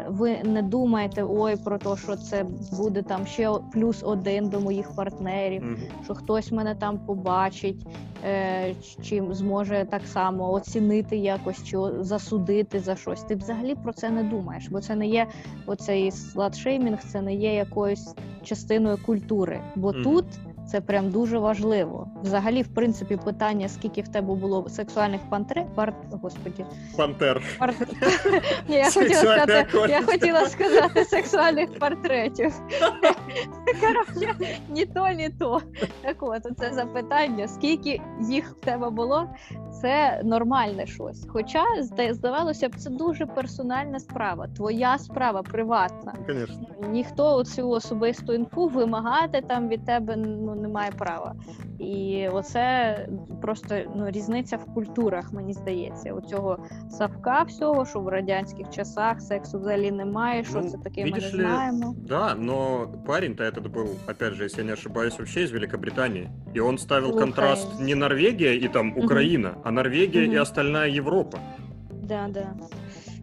ви 0.10 0.38
не 0.44 0.62
думаєте 0.62 1.24
ой 1.30 1.56
про 1.56 1.78
те, 1.78 1.96
що 2.04 2.16
це 2.16 2.46
буде 2.78 3.02
там 3.02 3.26
ще 3.26 3.50
плюс 3.74 4.04
один 4.04 4.50
до 4.50 4.60
моїх 4.60 4.96
партнерів, 4.96 5.64
Мгм. 5.64 5.78
що 6.04 6.14
хтось 6.16 6.52
мене 6.52 6.76
там 6.76 7.00
побачить, 7.00 7.86
е, 8.26 8.74
ч- 8.84 9.02
чи 9.04 9.24
зможе 9.32 9.86
так 9.92 10.02
само 10.08 10.52
оцінити 10.52 11.18
якось 11.18 11.64
чи 11.64 11.78
засудити 12.00 12.80
за 12.80 12.96
щось. 12.96 13.24
Ти 13.24 13.36
взагалі 13.36 13.76
про 13.76 13.94
це 13.94 14.10
не 14.10 14.24
думаєш, 14.24 14.68
бо 14.70 14.82
це 14.82 14.96
не 14.96 15.08
є 15.08 15.28
оцей 15.66 16.12
сладшеймінг, 16.12 17.00
це 17.12 17.22
не 17.22 17.34
є 17.36 17.54
якоюсь 17.56 18.16
частиною 18.44 18.98
культури. 19.06 19.60
Бо 19.76 19.92
Мгм. 19.92 20.04
тут 20.04 20.26
це 20.72 20.82
прям 20.82 21.10
дуже 21.10 21.38
важливо. 21.38 22.08
Взагалі, 22.24 22.62
в 22.62 22.68
принципі, 22.68 23.18
питання, 23.26 23.70
скільки 23.70 24.02
в 24.02 24.08
тебе 24.08 24.36
було 24.36 24.70
сексуальних 24.70 25.22
пантре, 25.30 25.66
парт, 25.76 25.96
господі, 26.12 26.66
Пантер. 26.98 27.42
парт... 27.60 27.76
Ні, 28.70 28.76
я 28.76 28.92
хотіла 28.92 29.16
сказати, 29.16 29.68
я 29.90 30.02
хотіла 30.02 30.46
сказати 30.46 31.06
сексуальних 31.06 31.80
портретів. 31.80 32.54
Коротше, 33.82 34.36
ні 34.70 34.86
то, 34.86 35.08
ні 35.08 35.30
то. 35.30 35.62
Так 36.02 36.18
от, 36.20 36.48
це 36.58 36.74
запитання, 36.74 37.48
скільки 37.48 38.02
їх 38.30 38.50
в 38.50 38.66
тебе 38.66 38.90
було, 38.90 39.30
це 39.82 40.22
нормальне 40.24 40.86
щось. 40.86 41.26
Хоча, 41.30 41.64
здавалося 42.12 42.70
б, 42.70 42.76
це 42.76 42.90
дуже 42.90 43.26
персональна 43.26 44.00
справа, 44.00 44.48
твоя 44.48 44.98
справа, 44.98 45.42
приватна. 45.42 46.14
Ніхто 46.90 47.44
цю 47.44 47.70
особисту 47.70 48.34
інфу 48.34 48.68
вимагати 48.68 49.42
там 49.48 49.68
від 49.68 49.86
тебе 49.86 50.16
ну 50.16 50.61
не 50.62 50.68
має 50.68 50.92
права. 50.92 51.36
І 51.80 52.28
оце 52.32 52.98
просто 53.42 53.76
ну 53.96 54.10
різниця 54.10 54.58
в 54.58 54.74
культурах, 54.74 55.34
мені 55.34 55.54
здається. 55.54 56.14
У 56.14 56.22
цього 56.22 56.58
савка 56.90 57.44
всього, 57.44 57.86
що 57.86 58.00
в 58.00 58.08
радянських 58.08 58.70
часах 58.70 59.22
сексу 59.22 59.60
взагалі 59.60 59.92
немає. 59.92 60.44
Що 60.44 60.62
Ну, 60.62 60.70
це 60.70 60.78
таке, 60.78 61.02
ми 61.06 61.10
не 61.10 61.16
видишь 61.16 61.34
ли, 61.34 61.40
знаємо. 61.44 61.96
Да, 62.08 62.36
но 62.36 62.88
парень-то 63.08 63.44
этот 63.44 63.72
был, 63.72 63.88
опять 64.10 64.34
же, 64.34 64.46
если 64.46 64.62
я 64.62 64.68
не 64.68 64.74
ошибаюсь, 64.74 65.18
вообще 65.18 65.42
из 65.44 65.52
Великобритании. 65.52 66.30
И 66.56 66.60
он 66.60 66.78
ставил 66.78 67.10
Слухай. 67.10 67.24
контраст 67.26 67.80
не 67.80 67.96
Норвегия 67.96 68.54
и 68.66 68.68
там 68.68 68.88
Мгм. 68.88 69.06
Украина, 69.06 69.52
а 69.64 69.72
Норвегия 69.72 70.26
Мгм. 70.28 70.34
и 70.36 70.40
остальная 70.42 70.98
Европа. 71.00 71.38
Да, 72.04 72.28
да. 72.34 72.54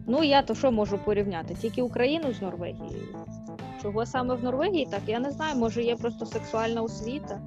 Ну 0.07 0.23
я 0.23 0.41
то 0.41 0.55
що 0.55 0.71
можу 0.71 0.97
порівняти? 0.97 1.53
Тільки 1.53 1.81
Україну 1.81 2.33
з 2.33 2.41
Норвегією. 2.41 3.03
Чого 3.81 4.05
саме 4.05 4.35
в 4.35 4.43
Норвегії? 4.43 4.87
Так 4.91 5.01
я 5.07 5.19
не 5.19 5.31
знаю. 5.31 5.55
Може 5.55 5.83
є 5.83 5.95
просто 5.95 6.25
сексуальна 6.25 6.81
освіта. 6.81 7.41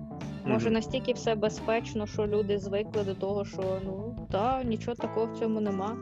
Може 0.44 0.70
настільки 0.70 1.12
все 1.12 1.34
безпечно, 1.34 2.06
що 2.06 2.26
люди 2.26 2.58
звикли 2.58 3.04
до 3.04 3.14
того, 3.14 3.44
що 3.44 3.62
ну 3.84 4.16
та 4.30 4.62
нічого 4.64 4.94
такого 4.94 5.26
в 5.26 5.38
цьому 5.38 5.60
нема. 5.60 5.96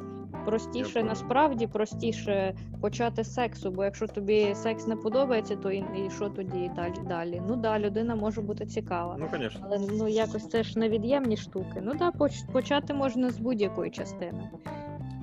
Простіше 0.45 1.03
насправді 1.03 1.67
простіше 1.67 2.55
почати 2.81 3.25
сексу, 3.25 3.71
бо 3.71 3.85
якщо 3.85 4.07
тобі 4.07 4.55
секс 4.55 4.87
не 4.87 4.97
подобається, 4.97 5.57
то 5.57 5.71
і, 5.71 5.79
і 5.79 6.11
що 6.17 6.29
тоді 6.29 6.71
далі 6.77 6.95
далі? 7.09 7.43
Ну 7.49 7.57
да, 7.57 7.79
людина 7.79 8.15
може 8.17 8.41
бути 8.41 8.67
цікава. 8.67 9.17
Ну, 9.19 9.29
конечно. 9.31 9.61
Але 9.65 9.79
ну 9.79 10.09
якось 10.09 10.49
це 10.49 10.63
ж 10.63 10.79
невід'ємні 10.79 11.37
штуки. 11.37 11.83
Ну 11.83 11.95
да, 11.95 12.11
поч- 12.11 12.53
почати 12.53 12.95
можна 12.95 13.31
з 13.31 13.39
будь-якої 13.39 13.91
частини. 13.91 14.51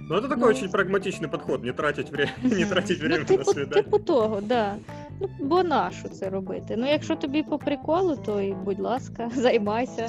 Ну, 0.10 0.16
это 0.16 0.28
такой 0.30 0.44
Ну. 0.44 0.50
очень 0.50 0.70
прагматичный 0.70 1.28
подход, 1.28 1.64
не 1.64 1.74
тратить 1.74 2.10
время, 2.12 2.32
не 2.44 2.66
тратить 2.70 2.98
ну, 3.02 3.08
время 3.08 3.26
типу, 3.26 3.40
на 3.40 3.46
свидание. 3.46 3.84
Типу 3.84 4.00
того, 4.00 4.42
да. 4.42 4.76
Ну, 5.22 5.30
бо 5.40 5.64
нащо 5.64 6.10
це 6.10 6.30
робити? 6.30 6.76
Ну, 6.78 6.88
якщо 6.88 7.16
тобі 7.16 7.44
по 7.44 7.58
приколу, 7.58 8.16
то 8.26 8.42
і, 8.42 8.54
будь 8.54 8.80
ласка, 8.80 9.32
займайся 9.36 10.08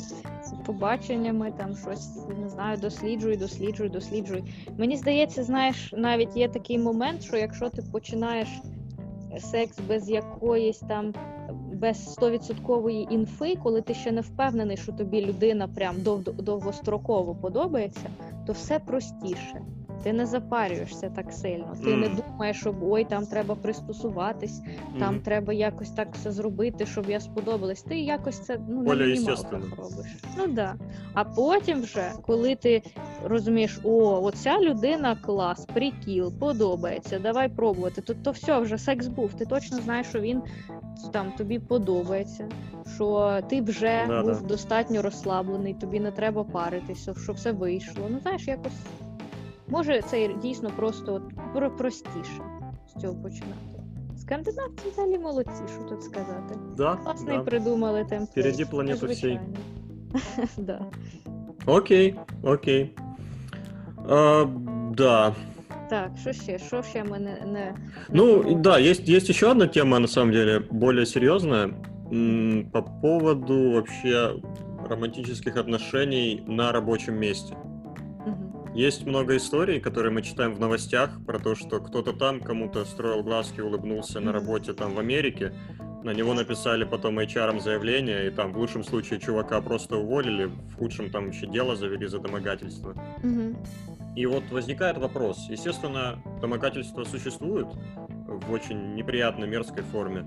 побаченнями, 0.67 1.53
там 1.59 1.77
щось 1.77 2.09
не 2.43 2.49
знаю, 2.49 2.79
досліджуй, 2.79 3.37
досліджуй, 3.37 3.89
досліджуй. 3.89 4.45
Мені 4.79 4.97
здається, 4.97 5.43
знаєш, 5.45 5.95
навіть 5.97 6.37
є 6.37 6.49
такий 6.49 6.79
момент, 6.79 7.23
що 7.23 7.37
якщо 7.37 7.69
ти 7.69 7.83
починаєш 7.93 8.49
секс 9.39 9.79
без 9.89 10.11
якоїсь 10.11 10.79
там. 10.79 11.15
Без 11.73 12.19
100% 12.19 13.07
інфи, 13.11 13.57
коли 13.63 13.81
ти 13.83 13.95
ще 13.95 14.13
не 14.13 14.21
впевнений, 14.21 14.77
що 14.77 14.93
тобі 14.93 15.27
людина 15.27 15.69
прям 15.69 15.97
дов- 15.97 16.43
довгостроково 16.43 17.35
подобається, 17.35 18.11
то 18.47 18.53
все 18.53 18.79
простіше. 18.79 19.61
Ти 20.03 20.13
не 20.13 20.27
запарюєшся 20.27 21.11
так 21.11 21.33
сильно. 21.33 21.77
Ти 21.85 21.97
не 21.97 22.09
думаєш, 22.09 22.61
що 22.61 22.75
ой, 22.83 23.05
там 23.05 23.27
треба 23.27 23.55
пристосуватись, 23.55 24.63
там 24.99 25.21
треба 25.21 25.53
якось 25.53 25.91
так 25.91 26.09
все 26.15 26.33
зробити, 26.33 26.87
щоб 26.87 27.11
я 27.11 27.21
сподобалась. 27.21 27.83
Ти 27.83 28.01
якось 28.01 28.39
це 28.39 28.61
ну, 28.69 28.93
естественно. 28.93 29.67
робиш. 29.77 30.07
Ну 30.39 30.47
да. 30.47 30.75
А 31.15 31.25
потім 31.25 31.83
вже, 31.83 32.13
коли 32.27 32.55
ти 32.55 32.83
розумієш, 33.25 33.81
о, 33.85 34.23
оця 34.23 34.59
людина 34.61 35.17
клас, 35.17 35.67
прикіл, 35.75 36.33
подобається, 36.39 37.19
давай 37.19 37.49
пробувати. 37.49 38.01
То, 38.01 38.15
то 38.15 38.31
все, 38.31 38.59
вже 38.61 38.79
секс 38.79 39.07
був. 39.07 39.35
Ти 39.35 39.47
точно 39.47 39.79
знаєш, 39.79 40.07
що 40.07 40.21
він 40.21 40.43
там 41.13 41.33
тобі 41.33 41.59
подобається, 41.59 42.49
що 42.95 43.41
ти 43.49 43.61
вже 43.61 44.05
Да-да. 44.09 44.23
був 44.23 44.47
достатньо 44.47 45.03
розслаблений, 45.03 45.75
тобі 45.75 46.01
не 46.01 46.11
треба 46.11 46.45
паритися, 46.45 47.15
що 47.23 47.33
все 47.33 47.53
вийшло. 47.53 48.07
Ну 48.11 48.19
знаєш, 48.23 48.49
якось 48.49 48.73
може 49.69 50.03
це 50.03 50.29
дійсно 50.43 50.71
просто 50.77 51.15
от, 51.15 51.23
про- 51.55 51.71
простіше 51.71 52.43
з 52.89 53.01
цього 53.01 53.15
починати. 53.15 53.83
Скандинавці 54.17 54.89
взагалі 54.93 55.19
молодці, 55.19 55.63
що 55.75 55.85
тут 55.89 56.03
сказати. 56.03 56.55
Да, 56.77 56.97
Класний 56.97 57.37
да. 57.37 57.43
придумали 57.43 58.05
темплейт. 58.05 58.31
Впереди 58.31 58.65
планети 58.67 59.07
всій. 59.07 59.41
Да. 60.59 60.81
Окей, 61.67 62.15
окей. 62.43 62.95
А, 64.09 64.45
да. 64.97 65.35
Так, 65.91 66.11
що 66.21 66.33
ще? 66.33 66.59
Що 66.59 66.83
ще 66.83 67.05
ми 67.05 67.19
не. 67.19 67.43
не... 67.47 67.75
Ну, 68.13 68.55
да, 68.55 68.81
есть, 68.81 69.09
есть 69.09 69.31
еще 69.31 69.51
одна 69.51 69.67
тема, 69.67 69.99
на 69.99 70.09
самом 70.09 70.33
деле, 70.33 70.59
более 70.71 71.07
серьезная, 71.07 71.71
по 72.73 72.83
поводу 72.83 73.71
вообще 73.73 74.33
романтических 74.89 75.57
отношений 75.57 76.43
на 76.47 76.73
рабочем 76.73 77.19
месте. 77.19 77.57
Есть 78.79 79.05
много 79.07 79.37
историй, 79.37 79.81
которые 79.81 80.13
мы 80.13 80.23
читаем 80.23 80.55
в 80.55 80.61
новостях 80.61 81.11
про 81.27 81.41
то, 81.41 81.57
что 81.57 81.81
кто-то 81.81 82.13
там 82.13 82.41
кому-то 82.41 82.85
строил 82.85 83.25
глазки, 83.25 83.61
улыбнулся 83.61 84.21
на 84.21 84.31
работе 84.31 84.73
там 84.73 84.95
в 84.95 85.01
Америке, 85.01 85.53
на 86.05 86.15
него 86.15 86.33
написали 86.33 86.85
потом 86.85 87.19
HR 87.19 87.59
заявление, 87.59 88.29
и 88.29 88.31
там 88.31 88.53
в 88.53 88.57
лучшем 88.57 88.85
случае 88.85 89.19
чувака 89.19 89.61
просто 89.63 89.97
уволили, 89.97 90.45
в 90.45 90.77
худшем 90.77 91.11
там 91.11 91.31
еще 91.31 91.49
дело 91.49 91.75
завели 91.75 92.07
за 92.07 92.21
домогательство. 92.21 92.95
Мгм. 93.25 93.57
И 94.15 94.27
вот 94.27 94.45
возникает 94.53 94.97
вопрос. 94.97 95.49
Естественно, 95.51 96.23
домогательства 96.41 97.03
существуют 97.03 97.67
в 98.29 98.53
очень 98.53 98.95
неприятной, 98.95 99.49
мерзкой 99.49 99.83
форме. 99.83 100.25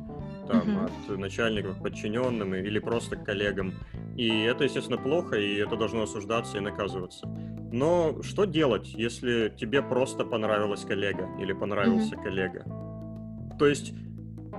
Там, 0.49 0.71
Мгм. 0.71 0.85
от 0.85 1.17
начальников 1.17 1.77
к 1.79 1.83
подчиненным 1.83 2.53
или 2.53 2.79
просто 2.79 3.15
к 3.15 3.23
коллегам. 3.23 3.75
И 4.17 4.27
это, 4.41 4.65
естественно, 4.65 4.97
плохо, 4.97 5.37
и 5.37 5.55
это 5.55 5.77
должно 5.77 6.03
осуждаться 6.03 6.57
и 6.57 6.59
наказываться. 6.59 7.29
Но 7.71 8.21
что 8.21 8.45
делать, 8.45 8.93
если 8.93 9.53
тебе 9.57 9.81
просто 9.81 10.25
понравилась 10.25 10.83
коллега 10.83 11.29
или 11.39 11.53
понравился 11.53 12.15
коллега? 12.17 12.65
То 13.57 13.65
есть 13.67 13.93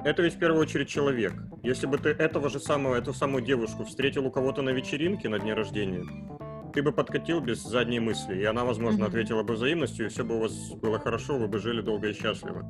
это 0.04 0.22
ведь 0.22 0.34
в 0.34 0.38
первую 0.38 0.62
очередь 0.62 0.88
человек. 0.88 1.34
Если 1.62 1.86
бы 1.86 1.98
ты 1.98 2.08
этого 2.08 2.48
же 2.48 2.58
самого, 2.58 2.94
эту 2.96 3.12
самую 3.12 3.44
девушку 3.44 3.84
встретил 3.84 4.26
у 4.26 4.30
кого-то 4.30 4.62
на 4.62 4.70
вечеринке 4.70 5.28
на 5.28 5.38
дне 5.38 5.54
рождения, 5.54 6.04
ты 6.72 6.82
бы 6.82 6.90
подкатил 6.90 7.40
без 7.40 7.62
задней 7.62 8.00
мысли, 8.00 8.40
и 8.40 8.44
она, 8.44 8.64
возможно, 8.64 9.00
Мгм. 9.04 9.08
ответила 9.08 9.42
бы 9.42 9.54
взаимностью, 9.54 10.06
и 10.06 10.08
все 10.08 10.24
бы 10.24 10.36
у 10.36 10.40
вас 10.40 10.70
было 10.70 10.98
хорошо, 10.98 11.36
вы 11.38 11.46
бы 11.46 11.58
жили 11.58 11.82
долго 11.82 12.08
и 12.08 12.14
счастливо. 12.14 12.64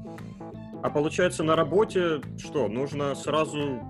А 0.82 0.90
получается, 0.90 1.44
на 1.44 1.54
работе 1.54 2.20
что, 2.36 2.66
нужно 2.68 3.14
сразу 3.14 3.80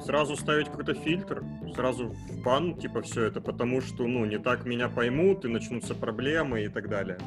сразу 0.00 0.36
ставить 0.36 0.68
какой-то 0.68 0.94
фильтр, 0.94 1.42
сразу 1.74 2.08
в 2.08 2.44
бан, 2.44 2.74
типа, 2.74 3.00
все 3.00 3.20
это, 3.28 3.40
потому 3.40 3.80
что, 3.80 4.06
ну, 4.06 4.24
не 4.26 4.38
так 4.38 4.66
меня 4.66 4.88
поймут, 4.88 5.44
и 5.44 5.48
начнутся 5.48 5.94
проблемы 5.94 6.64
и 6.64 6.68
так 6.68 6.88
далее. 6.88 7.18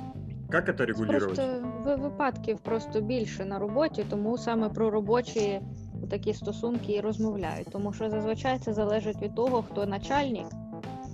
Как 0.50 0.70
это 0.70 0.86
регулировать? 0.86 1.36
Просто 1.36 1.66
ви- 1.86 1.96
випадків 1.96 2.60
просто 2.60 3.02
більше 3.02 3.46
на 3.46 3.60
роботі, 3.60 4.06
тому 4.10 4.38
саме 4.38 4.70
про 4.70 4.90
робочі 4.90 5.62
такі 6.10 6.34
стосунки 6.34 6.94
і 6.94 7.02
розмовляють. 7.02 7.68
Тому 7.72 7.94
що 7.94 8.10
зазвичай 8.10 8.60
це 8.60 8.74
залежить 8.74 9.22
від 9.22 9.36
того, 9.36 9.64
хто 9.72 9.86
начальник, 9.86 10.46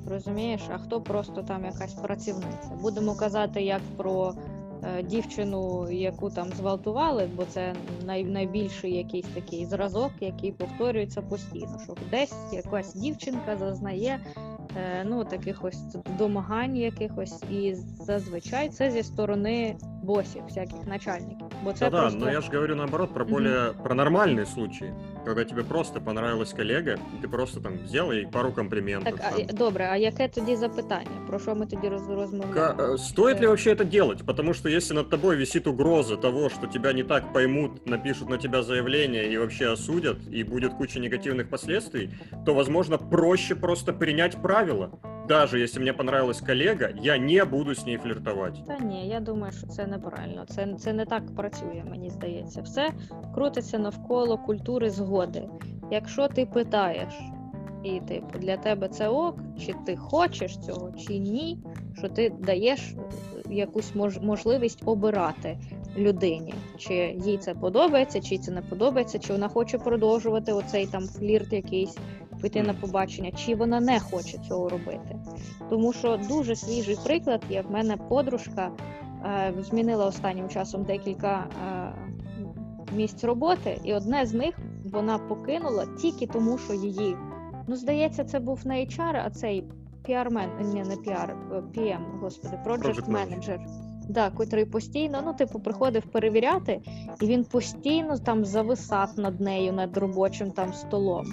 розумієш, 0.10 0.62
а 0.74 0.78
хто 0.78 1.02
просто 1.02 1.44
там 1.44 1.66
якась 1.66 1.94
працівниця. 1.94 2.72
Будемо 2.82 3.16
казати 3.16 3.62
як 3.62 3.82
про 3.98 4.34
е, 4.38 4.42
дівчину, 5.03 5.91
яку 5.91 6.31
там 6.31 6.49
зґвалтували, 6.49 7.29
бо 7.37 7.45
це 7.45 7.75
най, 8.07 8.25
найбільший 8.25 8.97
якийсь 8.97 9.27
такий 9.27 9.67
зразок, 9.67 10.11
який 10.21 10.53
повторюється 10.53 11.23
постійно. 11.23 11.79
Що 11.85 11.95
десь 12.11 12.35
якась 12.53 12.95
дівчинка 12.95 13.57
зазнає 13.57 14.21
е, 14.77 15.05
ну, 15.05 15.25
таких 15.25 15.65
ось 15.65 15.83
домагань 16.19 16.77
якихось, 16.77 17.43
і 17.51 17.75
зазвичай 18.01 18.69
це 18.69 18.91
зі 18.91 19.03
сторони 19.03 19.77
босів, 20.03 20.43
всяких 20.45 20.87
начальників. 20.87 21.47
Бо 21.65 21.73
це 21.73 21.85
Да, 21.85 21.91
да, 21.91 22.01
просто 22.01 22.19
но 22.19 22.31
я 22.31 22.41
же 22.41 22.53
говорю 22.53 22.75
наоборот 22.75 23.15
про 23.15 23.25
более 23.25 23.73
про 23.83 23.95
нормальные 23.95 24.47
случаи, 24.47 24.95
когда 25.26 25.44
тебе 25.44 25.64
просто 25.64 26.00
понравилась 26.02 26.54
коллега, 26.54 26.92
и 26.94 27.22
ты 27.22 27.28
просто 27.28 27.60
там 27.60 27.74
взял 27.86 28.12
ей 28.12 28.28
пару 28.28 28.52
комплиментов. 28.52 29.14
так. 29.16 29.26
А, 29.34 29.36
там. 29.38 29.46
е, 29.50 29.54
добре, 29.54 29.88
а 29.92 29.98
яке 29.98 30.28
тоді 30.28 30.56
запитання? 30.56 31.10
Про 31.28 31.40
що 31.40 31.56
ми 31.56 31.66
тоді 31.66 31.88
роз, 31.90 32.02
Ка- 32.02 32.16
розмовляємо? 32.16 32.82
э, 32.82 32.98
Стоит 32.98 33.40
ли 33.40 33.46
Э. 33.46 33.48
вообще 33.48 33.74
это 33.74 33.86
делать? 33.86 34.26
Потому 34.26 34.54
что 34.54 34.70
если 34.70 34.96
над 34.96 35.10
тобой 35.10 35.36
висит 35.38 35.68
угроза 35.68 36.16
того, 36.16 36.50
что 36.50 36.68
тебя 36.68 36.94
не 36.94 37.04
так 37.04 37.34
поймут, 37.34 37.88
напишут 37.88 38.30
на 38.30 38.38
тебя 38.38 38.64
заявление 38.64 39.34
и 39.34 39.38
вообще 39.38 39.72
осудят, 39.74 40.18
и 40.32 40.44
будет 40.44 40.74
куча 40.74 41.00
негативных 41.00 41.50
последствий, 41.50 42.10
то, 42.46 42.54
возможно, 42.54 42.98
проще 42.98 43.56
просто 43.56 43.94
принять 43.94 44.38
правила. 44.42 44.90
Даже 45.29 45.59
если 45.59 45.81
мне 45.81 45.93
понравилась 45.93 46.41
коллега, 46.41 46.91
я 47.01 47.19
не 47.19 47.45
буду 47.45 47.75
с 47.75 47.87
ней 47.87 47.97
флиртовать. 47.97 48.65
Та 48.67 48.79
ні, 48.79 49.09
я 49.09 49.21
думаю, 49.21 49.53
що 49.53 49.67
це 49.67 49.87
неправильно. 49.87 50.45
Це, 50.49 50.75
це 50.79 50.93
не 50.93 51.07
так 51.07 51.35
працює, 51.37 51.83
мені 51.91 52.11
здається. 52.11 52.63
Все 52.63 52.91
крутиться 53.35 53.79
навколо 53.79 54.39
культури 54.39 54.91
згоди. 54.91 55.49
Якщо 55.91 56.29
ти 56.29 56.47
питаєш, 56.47 57.15
і 57.85 58.01
типу 58.01 58.39
для 58.39 58.57
тебе 58.57 58.89
це 58.89 59.09
ок, 59.09 59.37
чи 59.67 59.75
ти 59.87 59.97
хочеш 59.97 60.59
цього, 60.59 60.93
чи 60.99 61.19
ні, 61.19 61.59
що 61.99 62.09
ти 62.09 62.33
даєш 62.41 62.81
е, 62.81 63.55
якусь 63.55 63.95
мож, 63.95 64.19
можливість 64.19 64.83
обирати 64.85 65.59
людині, 65.97 66.55
чи 66.79 66.95
їй 67.25 67.39
це 67.39 67.55
подобається, 67.55 68.21
чи 68.21 68.39
це 68.39 68.53
не 68.53 68.63
подобається, 68.63 69.19
чи 69.19 69.33
вона 69.33 69.49
хоче 69.49 69.79
продовжувати 69.79 70.53
оцей 70.53 70.87
там 70.87 71.03
флірт 71.03 71.53
якийсь, 71.53 71.99
піти 72.43 72.63
на 72.63 72.75
побачення, 72.75 73.31
чи 73.31 73.55
вона 73.55 73.81
не 73.81 74.01
хоче 74.01 74.39
цього 74.39 74.69
робити. 74.69 75.19
Тому 75.71 75.93
що 75.93 76.17
дуже 76.29 76.57
свіжий 76.57 76.97
приклад 77.05 77.43
є. 77.51 77.63
В 77.63 77.71
мене 77.71 77.97
подружка 77.97 78.71
е, 79.25 79.55
змінила 79.59 80.07
останнім 80.07 80.49
часом 80.49 80.85
декілька 80.85 81.39
е, 81.39 81.93
місць 82.97 83.25
роботи, 83.25 83.81
і 83.85 83.95
одне 83.95 84.27
з 84.27 84.35
них 84.35 84.59
вона 84.85 85.19
покинула 85.19 85.87
тільки 86.01 86.27
тому, 86.27 86.59
що 86.59 86.75
її. 86.75 87.17
Ну, 87.67 87.77
здається, 87.77 88.25
це 88.25 88.41
був 88.41 88.67
не 88.67 88.75
HR, 88.75 89.23
а 89.25 89.31
цей 89.31 89.65
піармен, 90.05 90.51
ні, 90.61 90.83
не 90.83 90.97
піар, 90.97 91.37
е, 91.53 91.55
PM, 91.55 92.21
господи, 92.21 92.59
project 92.67 93.11
manager. 93.11 93.59
Да, 94.09 94.31
котрий 94.31 94.65
постійно, 94.65 95.23
ну, 95.25 95.35
типу, 95.35 95.61
приходив 95.61 96.03
перевіряти, 96.03 96.81
і 97.21 97.27
він 97.27 97.45
постійно 97.45 98.19
там 98.19 98.45
зависав 98.45 99.11
над 99.17 99.41
нею, 99.41 99.73
над 99.73 99.97
робочим 99.97 100.51
там 100.51 100.73
столом. 100.73 101.27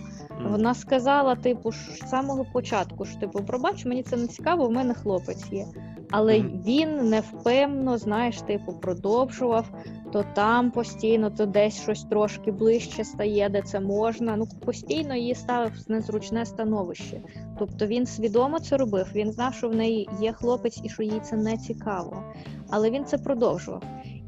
Вона 0.50 0.74
сказала, 0.74 1.36
типу, 1.36 1.72
з 1.72 2.10
самого 2.10 2.46
початку, 2.54 3.06
що 3.06 3.20
типу, 3.20 3.44
пробач, 3.44 3.86
мені 3.86 4.04
це 4.04 4.18
не 4.18 4.28
цікаво, 4.28 4.68
в 4.68 4.72
мене 4.72 4.94
хлопець 4.94 5.52
є. 5.52 5.66
Але 6.12 6.40
він 6.42 7.10
невпевно, 7.10 7.98
знаєш, 7.98 8.42
типу, 8.42 8.74
продовжував, 8.74 9.72
то 10.14 10.26
там 10.36 10.72
постійно, 10.72 11.30
то 11.30 11.46
десь 11.46 11.82
щось 11.82 12.04
трошки 12.04 12.52
ближче 12.52 13.04
стає, 13.04 13.50
де 13.50 13.62
це 13.62 13.80
можна. 13.80 14.36
Ну, 14.38 14.48
постійно 14.66 15.16
її 15.16 15.36
ставив 15.36 15.72
в 15.88 15.92
незручне 15.92 16.46
становище. 16.46 17.22
Тобто 17.60 17.88
він 17.88 18.06
свідомо 18.06 18.60
це 18.60 18.78
робив, 18.78 19.08
він 19.16 19.32
знав, 19.32 19.54
що 19.54 19.70
в 19.70 19.76
неї 19.76 20.10
є 20.22 20.34
хлопець 20.34 20.80
і 20.84 20.90
що 20.90 21.04
їй 21.04 21.20
це 21.24 21.36
не 21.36 21.58
цікаво. 21.58 22.24
Але 22.70 22.92
він 22.92 23.06
це 23.06 23.18
продовжував. 23.18 23.84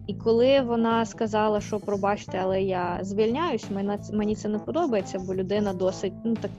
І 0.08 0.14
коли 0.14 0.62
вона 0.62 1.06
сказала, 1.06 1.62
що 1.62 1.80
пробачте, 1.80 2.40
але 2.44 2.62
я 2.62 3.00
звільняюсь, 3.02 3.66
мені 4.14 4.36
це 4.36 4.50
не 4.50 4.60
подобається, 4.60 5.20
бо 5.20 5.36
людина 5.36 5.74
досить 5.74 6.14
ну 6.24 6.36
так 6.36 6.52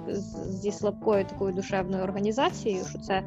зі 0.46 0.72
слабкою 0.72 1.24
такою 1.24 1.54
душевною 1.54 2.02
організацією, 2.02 2.84
що 2.90 2.98
це 2.98 3.22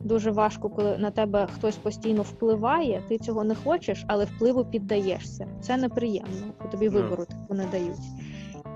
дуже 0.00 0.30
важко, 0.30 0.68
коли 0.68 0.98
на 0.98 1.10
тебе 1.10 1.48
хтось 1.54 1.76
постійно 1.76 2.22
впливає, 2.22 3.02
ти 3.08 3.18
цього 3.18 3.44
не 3.44 3.54
хочеш, 3.54 4.04
але 4.06 4.24
впливу 4.24 4.64
піддаєшся. 4.64 5.46
Це 5.60 5.76
неприємно, 5.76 6.46
бо 6.62 6.68
тобі 6.68 6.88
Да. 6.88 6.96
вибору 7.00 7.24
таку 7.24 7.54
не 7.54 7.66
дають. 7.66 7.96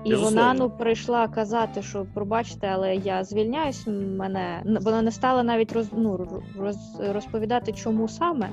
І 0.03 0.09
Безусловно. 0.09 0.41
вона 0.41 0.53
ну 0.53 0.69
прийшла 0.69 1.27
казати, 1.27 1.81
що 1.81 2.05
пробачте, 2.13 2.67
але 2.67 2.95
я 2.95 3.23
звільняюсь. 3.23 3.87
Мене 4.17 4.63
вона 4.81 5.01
не 5.01 5.11
стала 5.11 5.43
навіть 5.43 5.73
роз, 5.73 5.87
ну, 5.97 6.27
роз, 6.59 6.77
розповідати, 6.99 7.71
чому 7.71 8.07
саме. 8.07 8.49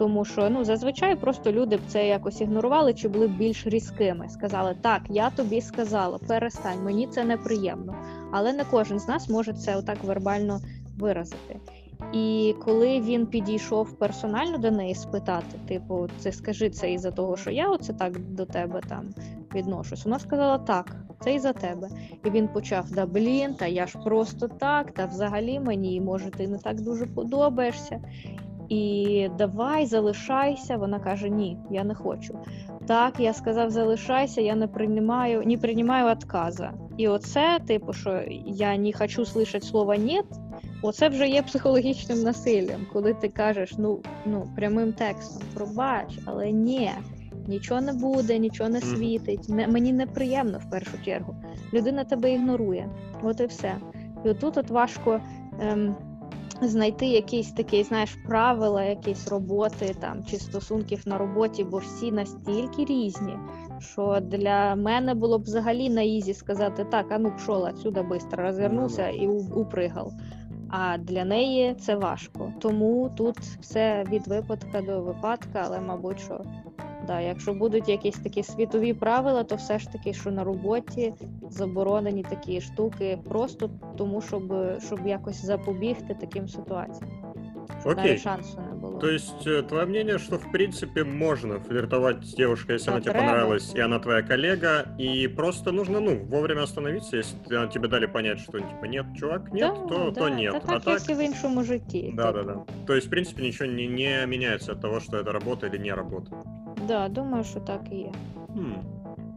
Тому 0.00 0.24
що 0.24 0.50
ну 0.50 0.64
зазвичай 0.64 1.16
просто 1.16 1.52
люди 1.52 1.76
б 1.76 1.80
це 1.86 2.08
якось 2.08 2.40
ігнорували 2.40 2.94
чи 2.94 3.08
були 3.08 3.28
б 3.28 3.36
більш 3.36 3.66
різкими. 3.66 4.28
Сказали, 4.28 4.76
так, 4.80 5.02
я 5.08 5.30
тобі 5.30 5.60
сказала, 5.60 6.18
перестань, 6.18 6.84
мені 6.84 7.06
це 7.06 7.24
неприємно. 7.24 7.94
Але 8.32 8.52
не 8.52 8.64
кожен 8.64 8.98
з 8.98 9.08
нас 9.08 9.28
може 9.28 9.52
це 9.52 9.76
отак 9.76 10.04
вербально 10.04 10.60
виразити. 10.98 11.60
І 12.12 12.54
коли 12.64 13.00
він 13.00 13.26
підійшов 13.26 13.98
персонально 13.98 14.58
до 14.58 14.70
неї 14.70 14.94
спитати, 14.94 15.58
типу, 15.68 16.08
це 16.18 16.32
скажи 16.32 16.70
це 16.70 16.92
із-за 16.92 17.10
того, 17.10 17.36
що 17.36 17.50
я 17.50 17.68
оце 17.68 17.92
так 17.92 18.18
до 18.18 18.46
тебе 18.46 18.80
там 18.88 19.10
відношусь. 19.54 20.04
Вона 20.04 20.18
сказала 20.18 20.58
так, 20.58 20.96
це 21.20 21.34
із-за 21.34 21.52
тебе. 21.52 21.88
І 22.24 22.30
він 22.30 22.48
почав: 22.48 22.90
да 22.90 23.06
блін, 23.06 23.54
та 23.54 23.66
я 23.66 23.86
ж 23.86 23.98
просто 24.04 24.48
так, 24.48 24.92
та 24.92 25.06
взагалі 25.06 25.60
мені, 25.60 26.00
може, 26.00 26.30
ти 26.30 26.48
не 26.48 26.58
так 26.58 26.80
дуже 26.80 27.06
подобаєшся. 27.06 28.00
І 28.70 29.28
давай 29.38 29.86
залишайся. 29.86 30.76
Вона 30.76 31.00
каже: 31.00 31.28
Ні, 31.28 31.58
я 31.70 31.84
не 31.84 31.94
хочу. 31.94 32.38
Так, 32.86 33.20
я 33.20 33.32
сказав, 33.32 33.70
залишайся, 33.70 34.40
я 34.40 34.54
не 34.54 34.66
приймаю, 34.66 35.42
не 35.46 35.56
приймаю 35.56 36.06
отказа. 36.12 36.72
І 36.96 37.08
оце, 37.08 37.58
типу, 37.66 37.92
що 37.92 38.20
я 38.46 38.76
не 38.76 38.92
хочу 38.92 39.22
слышати 39.22 39.62
слово 39.62 39.94
«ні», 39.94 40.22
оце 40.82 41.08
вже 41.08 41.28
є 41.28 41.42
психологічним 41.42 42.22
насиллям, 42.22 42.86
коли 42.92 43.14
ти 43.14 43.28
кажеш, 43.28 43.74
ну, 43.78 44.00
ну 44.26 44.48
прямим 44.56 44.92
текстом, 44.92 45.42
пробач, 45.54 46.18
але 46.24 46.52
ні, 46.52 46.90
нічого 47.46 47.80
не 47.80 47.92
буде, 47.92 48.38
нічого 48.38 48.70
не 48.70 48.80
світить. 48.80 49.48
Не, 49.48 49.68
мені 49.68 49.92
неприємно 49.92 50.58
в 50.58 50.70
першу 50.70 51.04
чергу. 51.04 51.36
Людина 51.74 52.04
тебе 52.04 52.32
ігнорує. 52.32 52.88
От 53.22 53.40
і 53.40 53.46
все. 53.46 53.74
І 54.24 54.28
отут 54.28 54.58
от 54.58 54.70
важко. 54.70 55.20
Ем, 55.60 55.96
знайти 56.68 57.06
якісь 57.06 57.52
такі, 57.52 57.82
знаєш, 57.82 58.16
правила, 58.26 58.84
якісь 58.84 59.28
роботи 59.28 59.94
там 60.00 60.24
чи 60.24 60.36
стосунків 60.36 61.02
на 61.06 61.18
роботі, 61.18 61.64
бо 61.64 61.78
всі 61.78 62.12
настільки 62.12 62.84
різні, 62.84 63.36
що 63.78 64.18
для 64.22 64.74
мене 64.74 65.14
було 65.14 65.38
б 65.38 65.42
взагалі 65.42 65.90
на 65.90 66.02
easy 66.02 66.34
сказати 66.34 66.84
так, 66.84 67.06
а 67.10 67.18
ну 67.18 67.32
пшов 67.36 67.62
отсюда 67.62 68.02
швидко, 68.02 68.36
розвернувся 68.36 69.08
і 69.08 69.28
упригав. 69.28 70.12
А 70.70 70.98
для 70.98 71.24
неї 71.24 71.74
це 71.74 71.96
важко. 71.96 72.52
Тому 72.58 73.10
тут 73.16 73.38
все 73.38 74.04
від 74.10 74.28
випадка 74.28 74.82
до 74.82 75.00
випадка, 75.00 75.62
але 75.64 75.80
мабуть, 75.80 76.20
що 76.20 76.44
да, 77.09 77.21
якщо 77.21 77.53
будуть 77.53 77.89
якісь 77.89 78.17
такі 78.17 78.43
світові 78.43 78.93
правила, 78.93 79.43
то 79.43 79.55
все 79.55 79.79
ж 79.79 79.91
таки, 79.91 80.13
що 80.13 80.31
на 80.31 80.43
роботі 80.43 81.13
заборонені 81.49 82.23
такі 82.23 82.61
штуки, 82.61 83.19
просто 83.29 83.69
тому, 83.97 84.21
щоб, 84.21 84.53
щоб 84.85 85.07
якось 85.07 85.45
запобігти 85.45 86.13
таким 86.19 86.47
ситуаціям. 86.47 87.11
Щоб 87.81 87.91
Окей. 87.91 88.05
навіть 88.05 88.21
шансу 88.21 88.59
не 88.59 88.75
То 88.99 89.07
есть 89.09 89.47
э, 89.47 89.61
твое 89.63 89.85
мнение, 89.85 90.17
что 90.17 90.37
в 90.37 90.51
принципе 90.51 91.03
можно 91.03 91.59
флиртовать 91.59 92.23
с 92.23 92.33
девушкой, 92.33 92.75
если 92.75 92.85
Да, 92.85 92.91
она 92.95 93.01
тебе 93.01 93.13
треба. 93.13 93.27
понравилась, 93.27 93.75
и 93.75 93.79
она 93.81 93.99
твоя 93.99 94.21
коллега, 94.23 94.85
и 94.99 95.27
просто 95.27 95.71
нужно, 95.71 95.99
ну, 95.99 96.17
вовремя 96.29 96.63
остановиться, 96.63 97.17
если 97.17 97.37
т- 97.49 97.67
тебе 97.67 97.87
дали 97.87 98.07
понять, 98.07 98.39
что 98.39 98.59
типа 98.59 98.85
нет, 98.87 99.05
чувак, 99.19 99.53
нет, 99.53 99.73
Да, 99.73 99.87
то, 99.87 100.11
да, 100.11 100.21
то 100.21 100.29
нет. 100.29 100.51
Та 100.51 100.57
а 100.57 100.61
так, 100.61 100.83
так, 100.83 101.01
як 101.01 101.09
і 101.09 101.13
в 101.13 101.25
іншому 101.25 101.63
житті. 101.63 102.13
да, 102.17 102.31
да, 102.31 102.43
типу. 102.43 102.53
да. 102.67 102.85
То 102.85 102.93
есть, 102.95 103.07
в 103.07 103.09
принципе, 103.09 103.43
ничего 103.43 103.71
не, 103.71 103.87
не 103.87 104.25
меняется 104.27 104.71
от 104.71 104.81
того, 104.81 104.99
что 104.99 105.17
это 105.17 105.31
работа 105.31 105.67
или 105.67 105.77
не 105.79 105.93
работа. 105.93 106.31
Да, 106.90 107.08
думаю, 107.08 107.44
що 107.44 107.60
так 107.60 107.80
і 107.90 107.96
є. 107.96 108.12
Хм, 108.54 108.72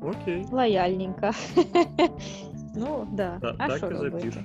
окей. 0.02 0.46
Лояльненько. 0.52 1.32
ну, 2.76 3.08
да. 3.12 3.38
Та- 3.42 3.56
а 3.58 3.68
так 3.68 3.84
и 3.84 3.90
робити? 3.90 4.20
запишем. 4.20 4.44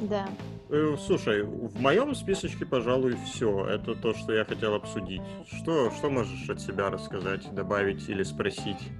Да. 0.00 0.24
Э, 0.70 0.96
Слушай, 0.98 1.42
в 1.42 1.80
моем 1.80 2.14
списочке, 2.14 2.64
пожалуй, 2.66 3.16
все. 3.24 3.46
Это 3.46 4.00
то, 4.02 4.14
что 4.14 4.32
я 4.32 4.44
хотел 4.44 4.74
обсудить. 4.74 5.20
Что, 5.46 5.90
что 5.90 6.10
можешь 6.10 6.50
от 6.50 6.60
себя 6.60 6.90
рассказать, 6.90 7.48
добавить 7.52 8.08
или 8.08 8.24
спросить? 8.24 8.90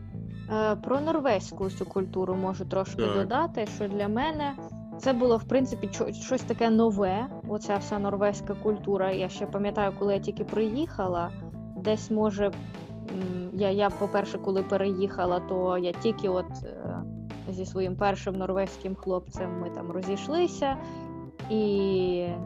Е, 0.53 0.77
Про 0.77 1.01
норвезьку 1.01 1.71
цю 1.71 1.85
культуру 1.87 2.35
можу 2.35 2.65
трошки 2.65 3.03
Так. 3.03 3.15
додати, 3.15 3.67
що 3.77 3.89
для 3.89 4.09
мене 4.09 4.53
це 4.99 5.13
було 5.13 5.37
в 5.37 5.45
принципі 5.45 5.91
щось 6.23 6.43
таке 6.43 6.71
нове. 6.71 7.27
Оця 7.49 7.77
вся 7.77 7.99
норвезька 7.99 8.55
культура. 8.55 9.13
Я 9.13 9.29
ще 9.29 9.47
пам'ятаю, 9.47 9.93
коли 9.99 10.15
я 10.15 10.21
тільки 10.21 10.45
приїхала, 10.45 11.31
десь 11.77 12.11
може. 12.11 12.53
Я, 13.53 13.71
я, 13.71 13.91
по-перше, 13.91 14.39
коли 14.39 14.63
переїхала, 14.63 15.41
то 15.41 15.79
я 15.79 15.93
тільки 15.93 16.29
от 16.29 16.47
е, 16.65 17.03
зі 17.49 17.67
своїм 17.67 17.97
першим 17.97 18.35
норвезьким 18.35 18.95
хлопцем 18.95 19.61
ми 19.61 19.71
там 19.71 19.91
розійшлися, 19.91 20.77
і 21.51 22.27
е, 22.29 22.39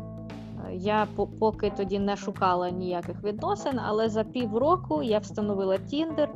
я 0.73 1.07
поки 1.39 1.73
тоді 1.77 1.99
не 1.99 2.17
шукала 2.17 2.71
ніяких 2.71 3.25
відносин, 3.25 3.81
але 3.87 4.09
за 4.09 4.25
півроку 4.25 5.03
я 5.03 5.19
встановила 5.19 5.79
Тіндер 5.79 6.29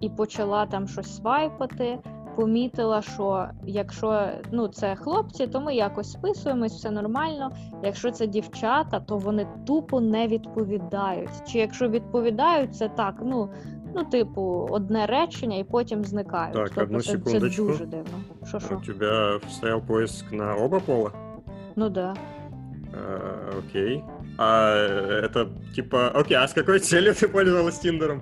і 0.00 0.08
почала 0.08 0.66
там 0.66 0.88
щось 0.88 1.16
свайпати 1.16 1.98
Помітила, 2.39 3.01
що 3.01 3.47
якщо 3.65 4.27
ну 4.51 4.67
це 4.67 4.95
хлопці, 4.95 5.47
то 5.47 5.61
ми 5.61 5.75
якось 5.75 6.11
списуємось, 6.11 6.73
все 6.73 6.91
нормально. 6.91 7.51
Якщо 7.83 8.11
це 8.11 8.27
дівчата, 8.27 8.99
то 8.99 9.17
вони 9.17 9.47
тупо 9.67 10.01
не 10.01 10.27
відповідають. 10.27 11.29
Чи 11.47 11.59
якщо 11.59 11.89
відповідають, 11.89 12.75
це 12.75 12.89
так, 12.89 13.15
ну 13.25 13.49
ну, 13.95 14.03
типу, 14.03 14.67
одне 14.71 15.05
речення 15.05 15.57
і 15.57 15.63
потім 15.63 16.03
зникають. 16.03 16.53
Так, 16.53 16.67
тобто 16.69 16.81
одну 16.81 17.01
це, 17.01 17.05
це 17.05 17.11
секундочку. 17.17 17.63
дуже 17.63 17.85
дивно. 17.85 18.19
Що 18.47 18.57
У 18.57 18.59
що? 18.59 18.81
тебя 18.85 19.39
стоял 19.49 19.81
поиск 19.81 20.31
на 20.31 20.55
оба 20.55 20.79
пола? 20.79 21.11
Ну 21.75 21.89
да. 21.89 22.13
Э, 22.93 23.59
окей. 23.59 24.03
А 24.37 24.75
это 25.23 25.47
типа... 25.75 26.09
Окей, 26.09 26.37
а 26.37 26.43
с 26.43 26.53
какой 26.53 26.79
целью 26.79 27.13
ты 27.13 27.27
пользовалась 27.27 27.79
Тиндером? 27.79 28.21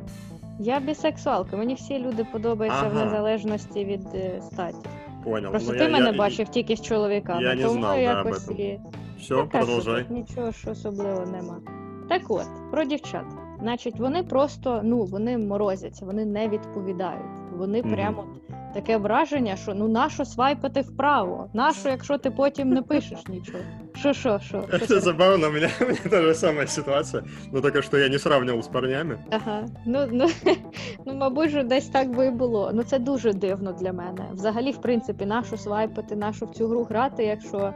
Я 0.58 0.80
бісексуалка, 0.80 1.56
мені 1.56 1.74
всі 1.74 1.98
люди 1.98 2.26
подобаються 2.32 2.88
в 2.88 2.94
незалежності 2.94 3.84
від 3.84 4.06
е, 4.14 4.40
статі. 4.42 4.88
Понял. 5.24 5.50
Просто 5.50 5.72
Ну, 5.72 5.78
ти 5.78 5.84
я- 5.84 5.90
мене 5.90 6.06
я- 6.06 6.18
бачив 6.18 6.48
тільки 6.48 6.76
з 6.76 6.82
чоловіками, 6.82 7.42
я 7.42 7.54
не 7.54 7.62
тому 7.62 7.74
знав, 7.74 7.90
да, 7.90 7.96
якось 8.00 8.48
об 8.48 8.60
і 8.60 8.80
Все, 9.20 9.34
Така 9.34 9.58
продовжай. 9.58 10.04
Що 10.04 10.14
Нічого 10.14 10.50
ж 10.50 10.70
особливого 10.70 11.26
нема. 11.26 11.56
Так 12.08 12.22
от, 12.28 12.46
про 12.70 12.84
дівчат. 12.84 13.24
Значить, 13.60 13.98
вони 14.00 14.22
просто 14.22 14.80
ну 14.84 15.02
вони 15.04 15.38
морозяться, 15.38 16.06
вони 16.06 16.24
не 16.24 16.48
відповідають. 16.48 17.22
Вони 17.56 17.82
Мгм. 17.82 17.92
прямо 17.92 18.24
таке 18.77 18.97
враження, 18.97 19.55
що 19.55 19.73
ну 19.73 19.87
нащо 19.87 20.25
свайпати 20.25 20.81
вправо? 20.81 21.49
Нащо, 21.53 21.89
якщо 21.89 22.17
ти 22.17 22.31
потім 22.31 22.69
не 22.69 22.81
пишеш 22.81 23.27
нічого? 23.27 23.59
Що, 23.95 24.13
що, 24.13 24.39
що? 24.39 24.61
що 24.67 24.77
Это 24.77 24.87
ти- 24.87 24.99
забавно, 24.99 25.47
у 25.47 25.51
меня, 25.51 25.69
у 25.81 25.85
меня 25.85 25.97
та 26.09 26.21
же 26.21 26.33
самая 26.33 26.67
ситуация, 26.67 27.23
но 27.51 27.61
только 27.61 27.81
что 27.81 27.97
я 27.97 28.09
не 28.09 28.19
сравнивал 28.19 28.59
с 28.59 28.67
парнями. 28.67 29.17
Ага. 29.31 29.65
Ну, 29.85 29.99
ну, 30.11 30.27
ну, 31.05 31.13
мабуть, 31.13 31.49
же 31.49 31.63
десь 31.63 31.87
так 31.87 32.15
би 32.15 32.25
і 32.27 32.31
було. 32.31 32.71
Ну 32.73 32.83
це 32.83 32.99
дуже 32.99 33.33
дивно 33.33 33.71
для 33.73 33.93
мене. 33.93 34.25
Взагалі, 34.33 34.71
в 34.71 34.81
принципі, 34.81 35.25
нашу 35.25 35.57
свайпати, 35.57 36.15
нашу 36.15 36.45
в 36.45 36.49
цю 36.51 36.67
гру 36.67 36.83
грати, 36.83 37.23
якщо 37.23 37.73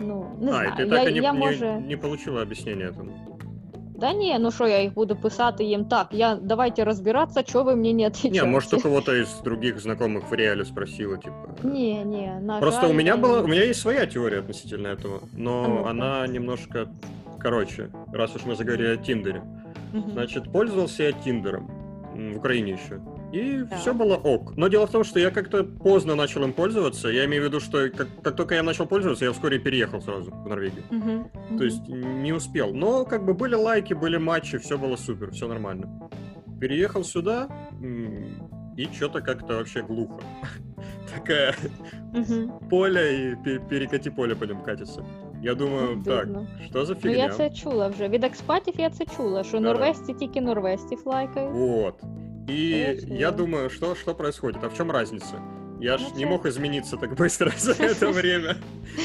ну 0.00 0.26
не 0.40 0.50
а, 0.50 0.54
знаю. 0.54 0.68
и 0.78 0.82
ты 0.82 0.84
я, 0.84 0.90
так 0.98 1.08
и 1.08 1.12
не, 1.12 1.18
я 1.20 1.32
не- 1.32 1.38
може. 1.38 1.80
не 1.88 1.96
получила 1.96 2.42
объяснения 2.42 2.86
этому. 2.90 3.10
Да 4.00 4.12
ні, 4.12 4.36
ну 4.40 4.50
що 4.50 4.66
я 4.66 4.82
їх 4.82 4.94
буду 4.94 5.16
писати 5.16 5.64
їм 5.64 5.84
так. 5.84 6.06
Я 6.10 6.38
давайте 6.42 6.84
розбиратися, 6.84 7.42
що 7.46 7.62
ви 7.62 7.76
мені 7.76 7.94
не 7.94 8.02
Не, 8.02 8.06
отвечаете. 8.08 8.46
может, 8.46 8.74
у 8.74 8.80
кого-то 8.80 9.12
из 9.14 9.40
других 9.44 9.78
знакомых 9.80 10.30
в 10.30 10.32
реале 10.34 10.64
спросила, 10.64 11.16
типа... 11.16 11.36
Ні, 11.62 12.04
ні, 12.04 12.30
на 12.42 12.58
Просто 12.60 12.80
жаль, 12.80 12.90
у 12.90 12.94
меня 12.94 13.14
я 13.14 13.16
была, 13.22 13.36
не- 13.36 13.42
у 13.42 13.46
меня 13.48 13.62
есть 13.64 13.80
своя 13.80 14.06
теория 14.06 14.38
относительно 14.40 14.88
этого, 14.88 15.14
А 15.22 15.26
но 15.38 15.68
ну-ка. 15.68 15.90
она 15.90 16.26
немножко 16.28 16.86
короче, 17.42 17.88
раз 18.12 18.36
уж 18.36 18.42
мы 18.46 18.54
заговорили 18.56 18.94
о 18.94 18.96
Тиндере. 18.96 19.42
Мгм. 19.92 20.10
Значит, 20.12 20.52
пользовался 20.52 21.02
я 21.02 21.12
Тиндером 21.12 21.70
м, 22.16 22.32
в 22.34 22.36
Украине 22.38 22.72
еще. 22.72 22.98
И 23.32 23.64
Так. 23.70 23.78
все 23.80 23.92
было 23.92 24.14
ок. 24.16 24.56
Но 24.56 24.68
дело 24.68 24.86
в 24.86 24.90
том, 24.90 25.04
что 25.04 25.18
я 25.20 25.30
как-то 25.30 25.64
поздно 25.64 26.14
начал 26.14 26.42
им 26.44 26.52
пользоваться. 26.52 27.08
Я 27.08 27.24
имею 27.24 27.42
в 27.42 27.46
виду, 27.46 27.60
что 27.60 27.88
как, 27.90 28.06
как 28.22 28.36
только 28.36 28.54
я 28.54 28.60
им 28.60 28.66
начал 28.66 28.86
пользоваться, 28.86 29.24
я 29.24 29.32
вскоре 29.32 29.58
переехал 29.58 30.00
сразу 30.00 30.30
в 30.30 30.48
Норвегию. 30.48 30.82
Мгм, 30.90 31.28
То 31.48 31.54
мгм. 31.54 31.62
есть 31.62 31.88
не 31.88 32.32
успел. 32.32 32.72
Но 32.74 33.04
как 33.04 33.24
бы 33.24 33.34
были 33.34 33.54
лайки, 33.54 33.94
были 33.94 34.16
матчи, 34.18 34.58
все 34.58 34.78
было 34.78 34.96
супер, 34.96 35.30
все 35.32 35.48
нормально. 35.48 36.08
Переехал 36.60 37.04
сюда, 37.04 37.48
м, 37.82 38.24
и 38.78 38.84
что-то 38.92 39.20
как-то 39.20 39.54
вообще 39.54 39.82
глухо. 39.82 40.20
Такая 41.14 41.54
Мгм. 42.14 42.52
поле 42.70 43.00
и 43.32 43.36
пе- 43.44 43.60
перекати 43.68 44.10
поле 44.10 44.34
по 44.34 44.46
ним 44.46 44.62
катится. 44.62 45.04
Я 45.42 45.54
думаю, 45.54 45.96
Ну, 45.96 46.02
так, 46.04 46.26
дивно. 46.26 46.46
что 46.66 46.84
за 46.86 46.94
Ну 46.94 47.00
фигня? 47.00 47.16
я 47.24 47.28
це 47.28 47.50
чула 47.50 47.88
вже. 47.88 48.08
Від 48.08 48.24
експатів 48.24 48.74
я 48.78 48.90
це 48.90 49.04
чула, 49.16 49.44
що 49.44 49.58
Да-да. 49.58 49.72
норвезці 49.72 50.14
тільки 50.14 50.40
норвезців 50.40 51.02
лайкають. 51.04 51.52
Вот. 51.54 51.94
И 52.51 52.83
Конечно. 52.99 53.13
я 53.13 53.31
думаю, 53.31 53.69
что, 53.69 53.95
что 53.95 54.13
происходит? 54.13 54.63
А 54.63 54.69
в 54.69 54.75
чем 54.75 54.91
разница? 54.91 55.39
Я 55.79 55.97
ж 55.97 56.01
Ну, 56.11 56.15
не 56.17 56.25
мог 56.25 56.45
измениться 56.45 56.95
так 56.97 57.15
быстро 57.15 57.49
за 57.57 57.71
это 57.71 58.09
время. 58.11 58.57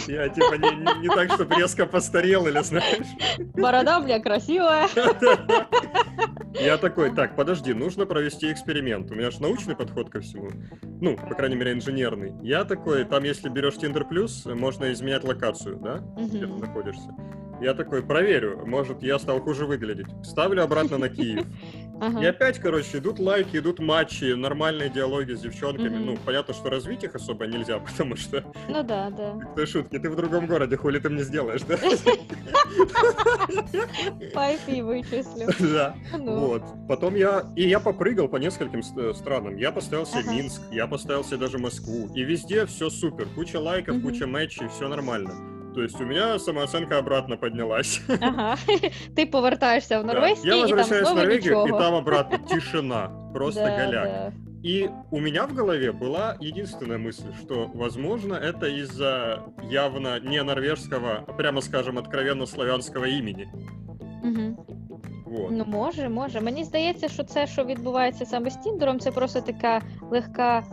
Я 0.06 0.28
типа 0.28 0.54
не, 0.54 0.70
не, 0.76 1.00
не 1.02 1.08
так, 1.08 1.32
чтобы 1.32 1.54
резко 1.56 1.86
постарел 1.86 2.46
или 2.46 2.60
знаешь. 2.62 3.06
Борода, 3.54 4.00
бля, 4.00 4.20
красивая. 4.20 4.88
Я 6.58 6.78
такой, 6.78 7.14
так, 7.14 7.36
подожди, 7.36 7.74
нужно 7.74 8.06
провести 8.06 8.50
эксперимент. 8.50 9.10
У 9.10 9.14
меня 9.14 9.30
же 9.30 9.42
научный 9.42 9.76
подход 9.76 10.08
ко 10.08 10.20
всему. 10.20 10.48
Ну, 11.00 11.16
по 11.16 11.34
крайней 11.34 11.56
мере, 11.56 11.72
инженерный. 11.72 12.32
Я 12.42 12.64
такой, 12.64 13.04
там, 13.04 13.24
если 13.24 13.50
берешь 13.50 13.74
Tinder 13.74 14.08
Plus, 14.10 14.54
можно 14.54 14.90
изменять 14.92 15.22
локацию, 15.24 15.76
да? 15.76 16.02
Где 16.16 16.40
ты 16.40 16.46
находишься. 16.46 17.14
Я 17.60 17.74
такой, 17.74 18.02
проверю, 18.02 18.62
может, 18.66 19.02
я 19.02 19.18
стал 19.18 19.40
хуже 19.40 19.66
выглядеть. 19.66 20.06
Ставлю 20.22 20.62
обратно 20.62 20.98
на 20.98 21.08
Киев. 21.08 21.44
Ага. 22.00 22.20
И 22.22 22.26
опять, 22.26 22.58
короче, 22.58 22.98
идут 22.98 23.18
лайки, 23.18 23.56
идут 23.56 23.78
матчи, 23.78 24.34
нормальные 24.34 24.90
диалоги 24.90 25.32
с 25.32 25.40
девчонками. 25.40 25.88
Мгм. 25.96 26.06
Ну, 26.06 26.18
понятно, 26.24 26.52
что 26.54 26.68
развить 26.70 27.04
их 27.04 27.14
особо 27.14 27.46
нельзя, 27.46 27.78
потому 27.86 28.16
что, 28.16 28.44
Ну 28.68 28.82
да, 28.82 29.10
да. 29.10 29.34
ты 29.54 29.66
шутки, 29.66 29.98
ты 29.98 30.10
в 30.10 30.16
другом 30.16 30.46
городе, 30.46 30.76
хули 30.76 30.98
ты 30.98 31.08
мне 31.08 31.22
сделаешь, 31.22 31.62
да? 31.62 31.76
По 34.34 34.52
IP 34.52 34.94
вичислю. 34.94 35.46
Да. 35.76 35.94
Ну. 36.16 36.36
Вот. 36.38 36.62
Потом 36.88 37.14
я... 37.16 37.44
И 37.56 37.68
я 37.68 37.80
попрыгал 37.80 38.28
по 38.28 38.36
нескольким 38.36 38.82
ст- 38.82 39.16
странам. 39.16 39.56
Я 39.56 39.72
поставил 39.72 40.06
себе. 40.06 40.30
Минск, 40.30 40.60
я 40.70 40.86
поставил 40.86 41.24
себе 41.24 41.38
даже 41.38 41.58
Москву. 41.58 42.08
И 42.14 42.22
везде 42.22 42.66
все 42.66 42.90
супер. 42.90 43.26
Куча 43.34 43.58
лайков, 43.58 44.00
куча 44.02 44.26
матчей, 44.26 44.68
все 44.68 44.88
нормально. 44.88 45.32
То 45.75 45.81
есть 45.81 46.01
у 46.01 46.05
меня 46.05 46.39
самооценка 46.39 46.97
обратно 46.99 47.37
поднялась. 47.37 48.01
Ага. 48.21 48.55
Ти 49.15 49.25
повертаєшся 49.25 49.99
в 49.99 50.05
Да. 50.05 50.13
Норвезький 50.13 50.49
Я 50.49 50.55
і 50.55 50.59
там 50.59 50.61
возвращаюсь 50.69 51.01
в 51.03 51.05
знову 51.05 51.19
Норвегию, 51.19 51.55
нічого. 51.63 51.67
и 51.67 51.81
там 51.81 51.93
обратно 51.93 52.37
тишина. 52.37 53.09
Просто 53.33 53.61
Да, 53.61 53.85
голяк. 53.85 54.03
да. 54.05 54.31
И 54.65 54.89
у 55.11 55.19
меня 55.19 55.45
в 55.45 55.55
голове 55.57 55.91
была 55.91 56.35
единственная 56.39 56.99
мысль, 56.99 57.33
что, 57.41 57.71
возможно, 57.73 58.35
это 58.35 58.67
из-за 58.81 59.39
явно 59.71 60.19
не 60.19 60.43
норвежского, 60.43 61.23
а 61.27 61.31
прямо 61.33 61.61
скажем, 61.61 61.97
откровенно 61.97 62.45
славянского 62.45 63.05
имени. 63.05 63.47
Мгм. 64.23 64.57
Вот. 65.25 65.51
Ну, 65.51 65.65
може, 65.67 66.09
може. 66.09 66.41
Мені 66.41 66.63
здається, 66.63 67.07
що 67.09 67.23
це, 67.23 67.47
що 67.47 67.63
відбувається 67.63 68.25
саме 68.25 68.49
з 68.49 68.57
Тіндером, 68.57 68.99
це 68.99 69.11
просто 69.11 69.41
така 69.41 69.81
легка 70.11 70.59
е, 70.59 70.63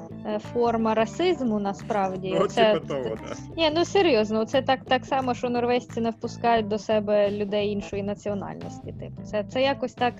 форма 0.54 0.94
расизму 0.94 1.60
насправді. 1.60 2.38
ну, 2.40 2.48
це, 2.48 2.74
типа 2.74 2.88
того, 2.88 3.04
да. 3.04 3.36
Ні, 3.58 3.72
ну 3.76 3.86
серйозно, 3.86 4.46
це 4.46 4.62
так, 4.62 4.86
так 4.86 5.06
само, 5.06 5.34
що 5.34 5.50
норвезці 5.50 6.02
не 6.02 6.10
впускають 6.10 6.68
до 6.68 6.78
себе 6.78 7.32
людей 7.32 7.70
іншої 7.70 8.04
національності. 8.04 8.92
Типу, 8.92 9.22
це, 9.24 9.44
це 9.44 9.62
якось 9.62 9.94
так 9.94 10.14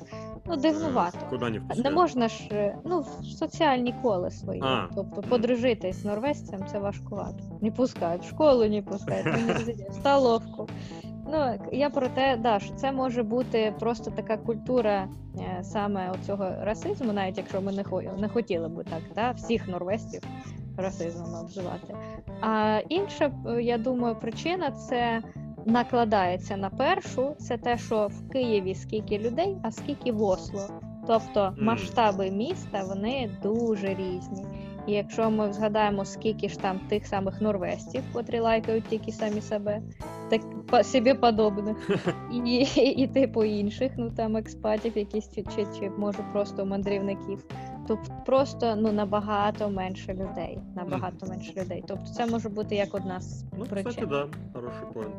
ну, 0.46 0.56
дивнувато. 0.56 1.18
Э, 1.18 1.30
Куда 1.30 1.50
не 1.50 1.62
Не 1.84 1.92
можна 1.92 2.28
ж 2.28 2.48
е, 2.52 2.78
ну, 2.86 3.00
в 3.00 3.26
соціальні 3.26 3.96
кола 4.02 4.30
свої. 4.30 4.62
А. 4.62 4.88
Тобто 4.96 5.22
подружитись 5.22 5.96
з 5.96 6.06
норвезцем 6.06 6.66
це 6.72 6.80
важкувато. 6.80 7.44
Не 7.62 7.72
пускають, 7.72 8.24
в 8.24 8.30
школу 8.30 8.66
не 8.66 8.82
пускають, 8.82 9.28
в 9.90 9.94
столовку. 9.94 10.68
Ну, 11.26 11.60
я 11.72 11.90
про 11.90 12.08
те, 12.08 12.38
да, 12.38 12.60
що 12.60 12.74
це 12.74 12.92
може 12.92 13.24
бути 13.24 13.74
просто 13.80 14.12
така 14.12 14.38
культура 14.38 15.08
е, 15.40 15.64
саме 15.64 16.12
оцього 16.12 16.50
расизму, 16.62 17.14
навіть 17.14 17.38
якщо 17.38 17.62
ми 17.62 17.72
не, 17.72 17.84
хо- 17.84 18.02
не 18.02 18.30
хотіли 18.30 18.70
би 18.70 18.84
так, 18.84 19.02
да, 19.16 19.32
всіх 19.32 19.68
норвезців 19.68 20.22
расизмом 20.78 21.34
обзивати. 21.42 21.96
А 22.42 22.80
інша, 22.90 23.32
е, 23.48 23.64
я 23.64 23.78
думаю, 23.78 24.16
причина 24.16 24.72
це 24.72 25.22
накладається 25.66 26.58
на 26.58 26.70
першу, 26.70 27.36
це 27.40 27.58
те, 27.58 27.78
що 27.78 28.08
в 28.08 28.30
Києві 28.30 28.76
скільки 28.76 29.18
людей, 29.18 29.58
а 29.64 29.72
скільки 29.72 30.12
в 30.12 30.24
Осло. 30.24 30.62
Тобто 31.08 31.54
масштаби 31.60 32.32
міста 32.32 32.84
вони 32.88 33.30
дуже 33.44 33.88
різні. 33.88 34.46
І 34.88 34.92
якщо 34.92 35.32
ми 35.32 35.54
згадаємо, 35.54 36.06
скільки 36.06 36.50
ж 36.50 36.60
там 36.60 36.80
тих 36.80 37.08
самих 37.08 37.42
норвежців, 37.42 38.04
котрі 38.14 38.40
лайкають 38.40 38.88
тільки 38.88 39.12
самі 39.12 39.42
себе, 39.42 39.82
так 40.30 40.42
по 40.66 40.84
собі 40.84 41.14
подобних, 41.14 41.90
і, 42.34 42.38
і, 42.38 43.02
і 43.04 43.08
типу 43.08 43.44
інших, 43.44 43.92
ну 43.98 44.10
там 44.12 44.38
експатів, 44.38 44.98
якісь 44.98 45.30
чи, 45.36 45.44
чи, 45.44 45.68
чи 45.80 45.90
може 45.98 46.20
просто 46.34 46.66
мандрівників, 46.66 47.46
то 47.88 48.00
просто 48.26 48.76
ну 48.76 48.92
набагато 48.92 49.70
менше 49.70 50.14
людей. 50.14 50.60
Набагато 50.76 51.26
менше 51.26 51.54
людей. 51.62 51.84
Тобто 51.88 52.06
це 52.06 52.26
може 52.26 52.50
бути 52.50 52.76
як 52.76 52.96
одна 52.96 53.22
з 53.22 53.46
Ну, 53.58 53.66
причин. 53.66 53.90
кстати, 53.90 54.08
да, 54.08 54.28
хороший 54.54 54.84
поинт. 54.94 55.16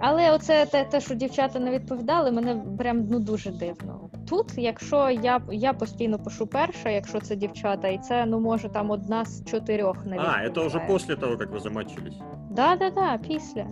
Але 0.00 0.30
оце 0.30 0.66
те, 0.66 0.84
те, 0.84 1.00
що 1.00 1.14
дівчата 1.14 1.58
не 1.58 1.70
відповідали, 1.70 2.30
мене 2.30 2.62
прям 2.78 3.06
ну 3.10 3.18
дуже 3.18 3.50
дивно. 3.50 4.10
Тут, 4.28 4.46
якщо 4.56 5.10
я 5.10 5.40
я 5.52 5.72
постійно 5.72 6.18
пишу 6.18 6.46
перша, 6.46 6.90
якщо 6.90 7.20
це 7.20 7.36
дівчата, 7.36 7.88
і 7.88 7.98
це 7.98 8.26
ну 8.26 8.40
може 8.40 8.68
там 8.68 8.90
одна 8.90 9.24
з 9.24 9.44
чотирьох 9.44 10.06
не 10.06 10.18
А, 10.18 10.50
це 10.54 10.66
вже 10.66 10.80
після 10.88 11.16
того, 11.16 11.36
як 11.40 11.50
ви 11.50 11.60
замачились? 11.60 12.14
Да, 12.50 12.76
да, 12.76 12.90
да, 12.90 13.18
після. 13.28 13.66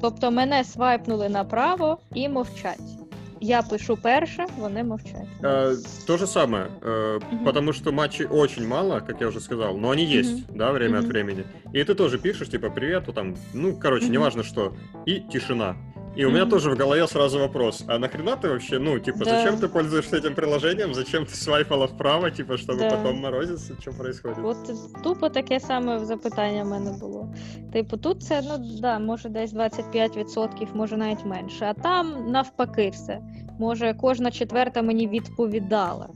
Тобто 0.00 0.30
мене 0.30 0.64
свайпнули 0.64 1.28
направо 1.28 1.98
і 2.14 2.28
мовчать. 2.28 3.03
Я 3.46 3.62
пишу 3.62 3.96
перша, 3.96 4.46
вони 4.58 4.84
мовчать. 4.84 5.28
Э, 5.42 5.76
то 6.06 6.16
же 6.16 6.26
самое, 6.26 6.66
э, 6.82 7.20
потому 7.44 7.72
что 7.74 7.92
матчей 7.92 8.26
очень 8.26 8.66
мало, 8.66 9.00
как 9.00 9.20
я 9.20 9.28
уже 9.28 9.40
сказал, 9.40 9.76
но 9.76 9.90
они 9.90 10.04
есть, 10.04 10.46
да, 10.56 10.72
время 10.72 10.98
от 10.98 11.04
времени. 11.04 11.44
И 11.74 11.84
ты 11.84 11.94
тоже 11.94 12.18
пишешь, 12.18 12.48
типа, 12.48 12.70
привет, 12.70 13.02
вот 13.06 13.16
там, 13.16 13.36
ну, 13.52 13.76
короче, 13.76 14.08
неважно 14.08 14.44
что, 14.44 14.74
и 15.06 15.20
тишина. 15.20 15.76
И 16.17 16.25
у 16.25 16.29
меня 16.29 16.41
Мгм. 16.41 16.49
тоже 16.49 16.69
в 16.71 16.75
голове 16.77 17.07
сразу 17.07 17.39
вопрос, 17.39 17.83
а 17.87 17.99
нахрена 17.99 18.35
ты 18.35 18.49
вообще, 18.49 18.79
ну, 18.79 18.99
типа, 18.99 19.19
Да. 19.19 19.25
зачем 19.25 19.55
ты 19.55 19.67
пользуешься 19.67 20.17
этим 20.17 20.33
приложением, 20.35 20.93
зачем 20.93 21.23
ты 21.23 21.33
свайпала 21.35 21.85
вправо, 21.87 22.31
типа, 22.31 22.53
чтобы 22.53 22.79
Да. 22.79 22.89
потом 22.89 23.19
морозиться, 23.19 23.73
что 23.81 23.91
происходит? 23.91 24.37
От 24.43 24.57
тупо 25.03 25.29
таке 25.29 25.59
саме 25.59 25.99
запитання 26.05 26.63
в 26.63 26.67
мене 26.67 26.91
було. 26.99 27.33
Типу, 27.73 27.97
тут 27.97 28.23
це 28.23 28.41
ну 28.41 28.65
да, 28.81 28.99
може 28.99 29.29
десь 29.29 29.53
25%, 29.53 30.67
може 30.73 30.97
навіть 30.97 31.25
менше. 31.25 31.65
А 31.65 31.73
там 31.81 32.31
навпаки 32.31 32.89
все. 32.89 33.19
Може, 33.59 33.93
кожна 33.93 34.31
четверта 34.31 34.81
мені 34.81 35.07
відповідала. 35.07 36.07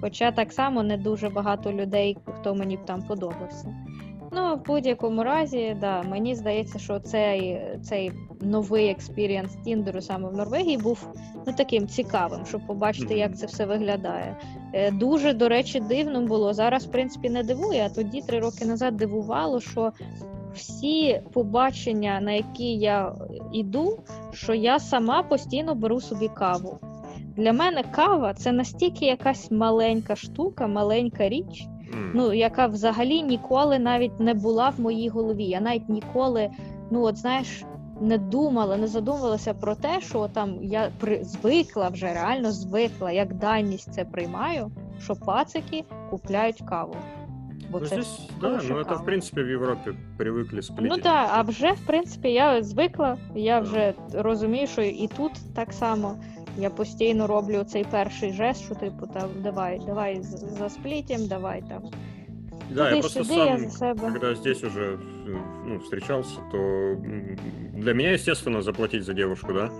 Хоча 0.00 0.32
так 0.32 0.52
само 0.52 0.82
не 0.82 0.96
дуже 0.96 1.28
багато 1.28 1.72
людей, 1.72 2.16
хто 2.40 2.54
мені 2.54 2.76
б 2.76 2.84
там 2.84 3.02
подобався. 3.02 3.74
Ну, 4.32 4.56
в 4.56 4.66
будь-якому 4.66 5.22
разі, 5.24 5.76
да, 5.80 6.02
мені 6.02 6.34
здається, 6.34 6.78
що 6.78 7.00
цей, 7.00 7.60
цей 7.82 8.12
новий 8.41 8.89
experience 8.89 9.55
Тіндеру 9.65 10.01
саме 10.01 10.29
в 10.29 10.33
Норвегії 10.33 10.77
був 10.77 11.07
ну, 11.47 11.53
таким 11.53 11.87
цікавим, 11.87 12.45
щоб 12.45 12.67
побачити, 12.67 13.17
як 13.17 13.37
це 13.37 13.45
все 13.45 13.65
виглядає. 13.65 14.37
Е, 14.73 14.91
Дуже, 14.91 15.33
до 15.33 15.49
речі, 15.49 15.79
дивно 15.79 16.21
було. 16.21 16.53
Зараз, 16.53 16.85
в 16.85 16.91
принципі, 16.91 17.29
не 17.29 17.43
дивує, 17.43 17.85
а 17.85 17.95
тоді 17.95 18.21
три 18.21 18.39
роки 18.39 18.65
назад 18.65 18.97
дивувало, 18.97 19.59
що 19.59 19.91
всі 20.53 21.21
побачення, 21.33 22.21
на 22.21 22.31
які 22.31 22.75
я 22.75 23.15
іду, 23.53 23.99
що 24.33 24.53
я 24.53 24.79
сама 24.79 25.23
постійно 25.23 25.75
беру 25.75 26.01
собі 26.01 26.27
каву. 26.27 26.79
Для 27.37 27.53
мене 27.53 27.83
кава 27.91 28.33
це 28.33 28.51
настільки 28.51 29.05
якась 29.05 29.51
маленька 29.51 30.15
штука, 30.15 30.67
маленька 30.67 31.29
річ, 31.29 31.67
ну 32.13 32.33
яка 32.33 32.67
взагалі 32.67 33.21
ніколи 33.21 33.79
навіть 33.79 34.19
не 34.19 34.33
була 34.33 34.69
в 34.69 34.81
моїй 34.81 35.09
голові. 35.09 35.43
Я 35.43 35.61
навіть 35.61 35.89
ніколи, 35.89 36.49
ну 36.91 37.03
от 37.03 37.17
знаєш, 37.17 37.65
не 38.01 38.17
думала, 38.17 38.77
не 38.77 38.87
задумувалася 38.87 39.53
про 39.53 39.75
те, 39.75 40.01
що 40.01 40.27
там 40.27 40.63
я 40.63 40.89
при 40.99 41.23
звикла 41.23 41.89
вже 41.89 42.05
реально 42.13 42.51
звикла, 42.51 43.11
як 43.11 43.33
даність 43.33 43.93
це 43.93 44.05
приймаю, 44.05 44.71
що 45.03 45.15
пацики 45.15 45.83
купляють 46.09 46.61
каву. 46.69 46.95
Бо 47.71 47.79
Ну, 47.79 47.85
це 47.85 47.95
здесь, 47.95 48.29
да, 48.41 48.61
ну 48.69 48.75
это, 48.75 49.01
в 49.01 49.05
принципе, 49.05 49.43
в 49.43 49.47
Европе 49.49 49.91
привыкли 50.17 50.61
сплитить. 50.61 50.91
Ну 50.91 50.97
так, 51.03 51.29
а 51.33 51.41
вже 51.41 51.71
в 51.71 51.85
принципі 51.85 52.29
я 52.29 52.63
звикла. 52.63 53.17
Я 53.35 53.55
Да. 53.55 53.59
вже 53.67 53.93
розумію, 54.13 54.67
що 54.67 54.81
і 54.81 55.09
тут 55.17 55.31
так 55.55 55.73
само. 55.73 56.15
Я 56.57 56.69
постійно 56.69 57.27
роблю 57.27 57.63
цей 57.63 57.83
перший 57.83 58.33
жест, 58.33 58.65
що 58.65 58.75
типу 58.75 59.07
там 59.07 59.29
давай, 59.43 59.81
давай 59.85 60.21
з- 60.21 60.57
засплітім, 60.57 61.27
давай 61.27 61.63
там. 61.69 61.83
Да, 62.71 62.91
я 62.91 62.99
просто 62.99 63.23
сюди, 63.23 63.39
я 63.39 63.57
за 63.57 63.69
себе. 63.69 64.11
когда 64.11 64.35
здесь 64.35 64.63
уже 64.63 64.97
ну, 65.64 65.80
встречался, 65.80 66.40
то 66.50 66.56
м, 66.58 67.36
для 67.74 67.94
меня, 67.94 68.12
естественно, 68.12 68.62
заплатить 68.62 69.04
за 69.04 69.14
девушку, 69.14 69.52
да. 69.52 69.70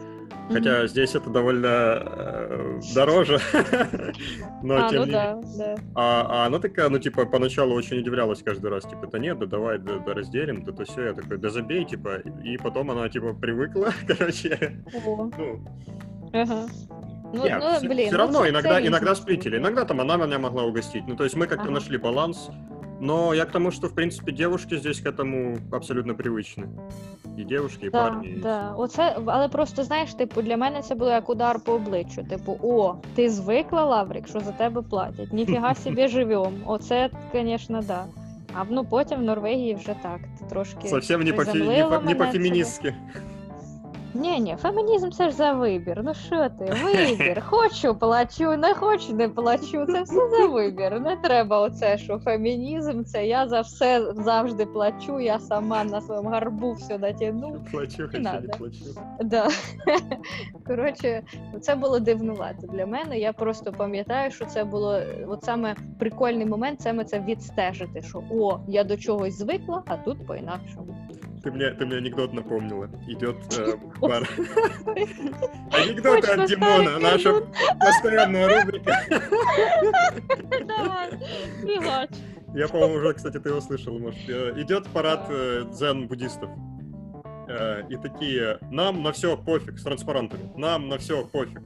Хотя 0.51 0.87
здесь 0.87 1.15
это 1.15 1.31
довольно 1.31 1.67
э, 1.69 2.81
дороже, 2.95 3.39
но 4.63 4.87
а, 4.87 4.89
тем 4.91 5.01
ну 5.01 5.07
не 5.07 5.13
да, 5.13 5.41
да. 5.59 5.75
А, 5.95 6.27
а 6.29 6.47
она 6.47 6.59
такая, 6.59 6.89
ну, 6.89 6.99
типа, 6.99 7.25
поначалу 7.27 7.75
очень 7.75 7.99
удивлялась 8.01 8.43
каждый 8.43 8.71
раз, 8.71 8.85
типа, 8.85 9.07
да 9.07 9.19
нет, 9.19 9.39
да 9.39 9.47
давай, 9.47 9.79
да, 9.79 9.99
да 9.99 10.13
разделим, 10.15 10.65
да 10.65 10.73
то 10.73 10.85
все, 10.85 11.03
я 11.07 11.13
такой, 11.15 11.39
да 11.39 11.51
забей, 11.51 11.85
типа, 11.85 12.17
и 12.45 12.57
потом 12.59 12.91
она, 12.91 13.09
типа, 13.09 13.33
привыкла, 13.35 13.93
короче, 14.07 14.83
О, 15.07 15.31
ну, 15.39 15.61
ага. 16.33 16.67
Ну, 17.33 17.45
нет, 17.45 17.59
ну, 17.63 17.77
все, 17.79 17.89
блін, 17.89 18.09
ну, 18.13 18.19
равно 18.19 18.41
це- 18.43 18.49
иногда, 18.51 18.69
це 18.81 18.87
иногда 18.87 19.11
різні 19.11 19.23
сплитили, 19.23 19.57
штуки. 19.57 19.57
иногда 19.57 19.85
там 19.85 20.01
она 20.01 20.17
меня 20.17 20.39
могла 20.39 20.65
угостить, 20.65 21.05
ну, 21.09 21.17
то 21.17 21.25
есть 21.25 21.37
мы 21.37 21.47
как-то 21.47 21.63
Ага. 21.65 21.71
нашли 21.73 21.99
баланс, 21.99 22.51
но 23.01 23.35
я 23.35 23.45
к 23.45 23.51
тому, 23.51 23.71
что, 23.71 23.89
в 23.89 23.95
принципе, 23.95 24.33
девушки 24.33 24.79
здесь 24.79 25.01
к 25.01 25.07
этому 25.07 25.59
абсолютно 25.73 26.15
привычны, 26.15 26.69
и 27.37 27.45
девушки, 27.45 27.87
и 27.87 27.91
Да, 27.91 27.99
парни, 27.99 28.29
и 28.29 28.41
да. 28.41 28.75
Оце, 28.77 29.17
але 29.27 29.49
просто 29.49 29.83
знаєш, 29.83 30.15
типу, 30.15 30.43
для 30.43 30.57
мене 30.57 30.83
це 30.83 30.95
було 30.95 31.11
як 31.11 31.31
удар 31.31 31.61
по 31.61 31.73
обличчю. 31.73 32.25
Типу, 32.25 32.59
о, 32.63 32.95
ти 33.15 33.31
звикла, 33.31 33.85
Лаврік, 33.85 34.29
що 34.29 34.41
за 34.41 34.53
тебе 34.53 34.83
платять. 34.83 35.33
Ніфіга 35.33 35.75
собі 35.75 36.09
живем. 36.09 36.55
Оце, 36.67 37.11
звісно, 37.33 37.81
да. 37.87 38.05
А 38.55 38.65
ну 38.71 38.85
потім 38.85 39.19
в 39.19 39.23
Норвегії 39.23 39.75
вже 39.75 39.95
так. 40.03 40.21
Ти 40.39 40.45
трошки 40.51 40.89
совсем 40.89 41.23
не, 41.23 41.33
по, 41.33 41.43
фе- 41.43 41.47
не, 41.47 41.53
приземлило 41.53 41.91
по, 41.91 42.07
ні, 44.14 44.40
ні, 44.40 44.56
фемінізм 44.62 45.10
це 45.10 45.30
ж 45.30 45.36
за 45.36 45.54
вибір. 45.54 46.02
Ну 46.04 46.14
що 46.14 46.50
ти? 46.50 46.74
Вибір. 46.84 47.44
Хочу, 47.50 47.96
плачу, 47.96 48.58
не 48.58 48.74
хочу, 48.74 49.14
не 49.14 49.30
плачу. 49.30 49.86
Це 49.86 50.02
все 50.02 50.30
за 50.30 50.48
вибір. 50.48 51.00
Не 51.00 51.16
треба 51.16 51.60
оце, 51.60 51.98
що 51.98 52.20
фемінізм 52.20 53.04
це 53.04 53.28
я 53.28 53.48
за 53.48 53.62
все 53.62 54.14
завжди 54.16 54.66
плачу, 54.66 55.20
я 55.20 55.40
сама 55.40 55.84
на 55.84 56.02
своєму 56.02 56.30
гарбу 56.30 56.72
все 56.72 56.98
натягну. 56.98 57.60
Плачу, 57.72 58.10
хочу, 58.12 58.20
не 58.20 58.42
плачу. 58.58 58.86
Да. 59.24 59.48
Коротше, 60.68 61.24
це 61.62 61.76
було 61.76 62.00
дивнувато 62.00 62.68
для 62.68 62.86
мене. 62.86 63.20
Я 63.20 63.34
просто 63.34 63.72
пам'ятаю, 63.72 64.32
що 64.32 64.46
це 64.46 64.64
було 64.64 65.00
от 65.28 65.44
саме 65.44 65.76
прикольний 66.00 66.46
момент, 66.46 66.82
саме 66.82 67.04
це 67.04 67.20
відстежити, 67.20 68.02
що 68.02 68.24
о, 68.32 68.60
я 68.68 68.84
до 68.84 68.98
чогось 68.98 69.38
звикла, 69.38 69.84
а 69.88 69.98
тут 69.98 70.28
по-інакшому. 70.28 70.99
Ты 71.44 71.52
мне, 71.52 71.72
ты 71.72 71.86
мне 71.86 71.98
анекдот 71.98 72.34
напомнила. 72.34 72.90
Идет 73.08 73.38
э, 73.58 73.76
пар. 74.02 74.28
Анекдоты 75.72 76.28
от 76.32 76.48
Димона, 76.50 77.00
наша 77.00 77.42
постоянная 77.80 78.62
рубрика. 78.62 78.94
Давай, 80.68 81.10
фігач. 81.62 82.10
Я, 82.56 82.68
по-моему, 82.68 82.96
уже, 82.96 83.14
кстати, 83.14 83.40
ты 83.40 83.50
его 83.50 83.62
слышал, 83.62 83.98
может. 84.00 84.20
Э, 84.28 84.54
Идет 84.58 84.88
парад 84.88 85.28
э, 85.30 85.66
дзен-буддистов. 85.72 86.50
Э, 87.48 87.84
И 87.90 87.96
такие, 87.98 88.58
нам 88.72 89.02
на 89.04 89.12
все 89.12 89.38
пофиг, 89.38 89.80
с 89.80 89.84
транспарантами. 89.84 90.52
Нам 90.58 90.90
на 90.90 90.98
все 90.98 91.26
пофиг. 91.26 91.62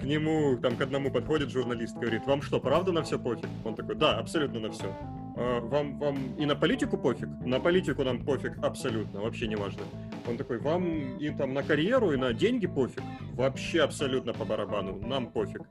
К 0.00 0.04
нему, 0.04 0.56
там, 0.58 0.76
к 0.76 0.82
одному 0.82 1.10
подходит 1.10 1.50
журналист, 1.50 1.96
говорит, 1.96 2.26
вам 2.26 2.42
что, 2.42 2.60
правда 2.60 2.92
на 2.92 3.02
все 3.02 3.18
пофиг? 3.18 3.48
Он 3.64 3.74
такой, 3.74 3.94
да, 3.94 4.18
абсолютно 4.18 4.60
на 4.60 4.70
все. 4.70 4.94
Вам, 5.36 5.98
вам 5.98 6.16
и 6.38 6.46
на 6.46 6.56
политику 6.56 6.96
пофиг? 6.96 7.28
На 7.44 7.60
политику 7.60 8.04
нам 8.04 8.24
пофиг 8.24 8.58
абсолютно, 8.62 9.20
вообще 9.20 9.46
не 9.46 9.56
важно. 9.56 9.82
Он 10.27 10.37
такой, 10.37 10.59
вам 10.59 11.17
и 11.17 11.29
там 11.31 11.53
на 11.53 11.63
карьеру, 11.63 12.11
и 12.11 12.17
на 12.17 12.33
деньги 12.33 12.67
пофиг? 12.67 13.03
Вообще 13.33 13.81
абсолютно 13.83 14.33
по 14.33 14.45
барабану, 14.45 14.95
нам 15.07 15.27
пофиг. 15.27 15.61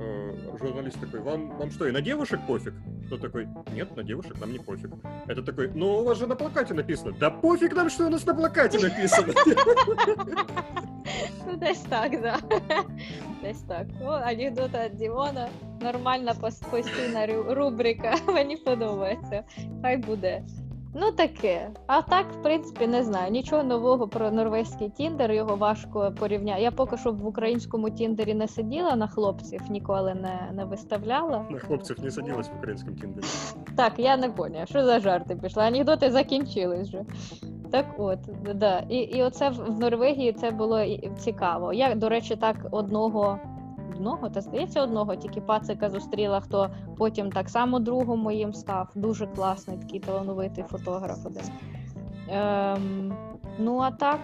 Э, 0.00 0.32
Журналист 0.60 0.98
такой, 1.00 1.20
вам, 1.20 1.56
вам 1.58 1.70
что, 1.70 1.86
и 1.88 1.92
на 1.92 2.00
девушек 2.00 2.40
пофиг? 2.46 2.72
Тот 3.10 3.20
такой, 3.20 3.46
нет, 3.74 3.94
на 3.96 4.02
девушек 4.02 4.40
нам 4.40 4.52
не 4.52 4.58
пофиг. 4.58 4.90
Это 5.26 5.42
такой, 5.42 5.70
ну 5.74 5.98
у 5.98 6.04
вас 6.04 6.18
же 6.18 6.26
на 6.26 6.36
плакате 6.36 6.74
написано. 6.74 7.12
Да 7.20 7.30
пофиг 7.30 7.74
нам, 7.76 7.90
что 7.90 8.06
у 8.06 8.10
нас 8.10 8.24
на 8.26 8.34
плакате 8.34 8.78
написано. 8.78 9.32
Ну, 11.46 11.56
десь 11.56 11.80
так, 11.80 12.20
да. 12.22 12.38
Десь 13.42 13.60
так. 13.62 13.86
О, 14.02 14.10
анекдот 14.10 14.70
від 14.84 14.96
Дімона. 14.96 15.48
Нормальна 15.80 16.32
пос- 16.32 16.70
постійна 16.70 17.26
рю- 17.26 17.54
рубрика. 17.54 18.14
Мені 18.26 18.56
подобається. 18.56 19.44
Хай 19.82 19.96
буде. 19.96 20.42
Ну 20.95 21.11
таке. 21.11 21.69
А 21.87 22.01
так, 22.01 22.25
в 22.33 22.41
принципі, 22.41 22.87
не 22.87 23.03
знаю. 23.03 23.31
Нічого 23.31 23.63
нового 23.63 24.07
про 24.07 24.31
норвезький 24.31 24.89
тіндер, 24.89 25.31
його 25.31 25.55
важко 25.55 26.13
порівняти. 26.19 26.61
Я 26.61 26.71
поки 26.71 26.97
що 26.97 27.11
в 27.11 27.27
українському 27.27 27.89
тіндері 27.89 28.33
не 28.33 28.47
сиділа 28.47 28.95
на 28.95 29.07
хлопців, 29.07 29.61
ніколи 29.69 30.13
не, 30.13 30.51
не 30.53 30.65
виставляла. 30.65 31.45
На 31.49 31.59
хлопцев 31.59 32.03
не 32.03 32.11
садилась 32.11 32.49
в 32.49 32.57
украинском 32.57 32.95
тиндере. 32.95 33.27
Так, 33.77 33.93
я 33.97 34.17
не 34.17 34.29
поняла, 34.29 34.65
що 34.65 34.85
за 34.85 34.99
жарти 34.99 35.35
пішли. 35.35 35.63
Анекдоти 35.63 36.11
закінчились 36.11 36.87
вже. 36.87 37.05
Так 37.71 37.85
от, 37.97 38.19
да. 38.55 38.79
І, 38.89 38.95
і 38.97 39.23
оце 39.23 39.49
в 39.49 39.79
Норвегії 39.79 40.33
це 40.33 40.51
було 40.51 40.85
цікаво. 41.17 41.73
Я, 41.73 41.95
до 41.95 42.09
речі, 42.09 42.35
так 42.35 42.55
одного. 42.71 43.39
Одного, 43.95 44.29
та 44.29 44.41
здається, 44.41 44.81
одного, 44.83 45.15
тільки 45.15 45.41
пацика 45.41 45.89
зустріла, 45.89 46.39
хто 46.39 46.69
потім 46.97 47.31
так 47.31 47.49
само 47.49 47.79
другом 47.79 48.19
моїм 48.19 48.53
став. 48.53 48.89
Дуже 48.95 49.27
класний, 49.27 49.77
такий 49.77 49.99
талановитий 49.99 50.63
фотограф 50.63 51.25
один. 51.25 51.43
Ем, 52.29 53.13
ну 53.59 53.77
а 53.79 53.91
так, 53.91 54.19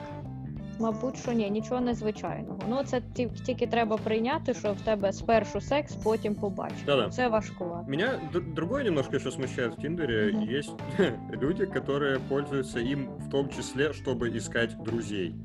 мабуть, 0.79 1.17
що 1.17 1.31
ні, 1.31 1.49
нічого 1.49 1.81
незвичайного. 1.81 2.59
Ну, 2.69 2.83
це 2.85 3.01
тільки 3.45 3.67
треба 3.67 3.97
прийняти, 3.97 4.53
що 4.53 4.73
в 4.73 4.81
тебе 4.81 5.13
спершу 5.13 5.61
секс, 5.61 5.95
потім 5.95 6.35
побачити. 6.35 6.81
Да-да. 6.85 7.09
Це 7.09 7.27
важкувато. 7.27 7.85
Меня 7.89 8.09
д- 8.33 8.39
другое 8.55 8.83
немножко 8.83 9.15
еще 9.15 9.31
смущает 9.31 9.73
в 9.77 9.81
Тиндере. 9.81 10.31
Мгм. 10.33 10.49
Есть 10.49 10.71
люди, 11.41 11.65
которые 11.65 12.19
пользуются 12.29 12.79
им 12.79 13.09
в 13.19 13.29
том 13.29 13.49
числе, 13.49 13.91
чтобы 13.91 14.37
искать 14.37 14.77
друзей. 14.83 15.35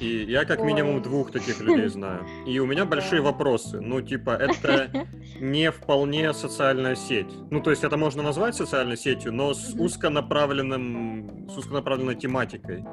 И 0.00 0.24
я 0.28 0.44
как 0.44 0.60
Ой. 0.60 0.66
минимум 0.66 1.02
двух 1.02 1.30
таких 1.30 1.60
людей 1.60 1.88
знаю. 1.88 2.26
И 2.46 2.58
у 2.58 2.66
меня 2.66 2.84
большие 2.96 3.20
вопросы. 3.20 3.80
Ну, 3.80 4.00
типа, 4.00 4.30
это 4.30 5.06
не 5.40 5.70
вполне 5.70 6.32
социальная 6.32 6.96
сеть. 6.96 7.32
Ну, 7.50 7.60
то 7.60 7.70
есть 7.70 7.84
это 7.84 7.96
можно 7.96 8.22
назвать 8.22 8.54
социальной 8.54 8.96
сетью, 8.96 9.32
но 9.32 9.54
с 9.54 9.74
узконаправленным, 9.74 11.48
с 11.48 11.56
узконаправленной 11.56 12.14
тематикой. 12.14 12.84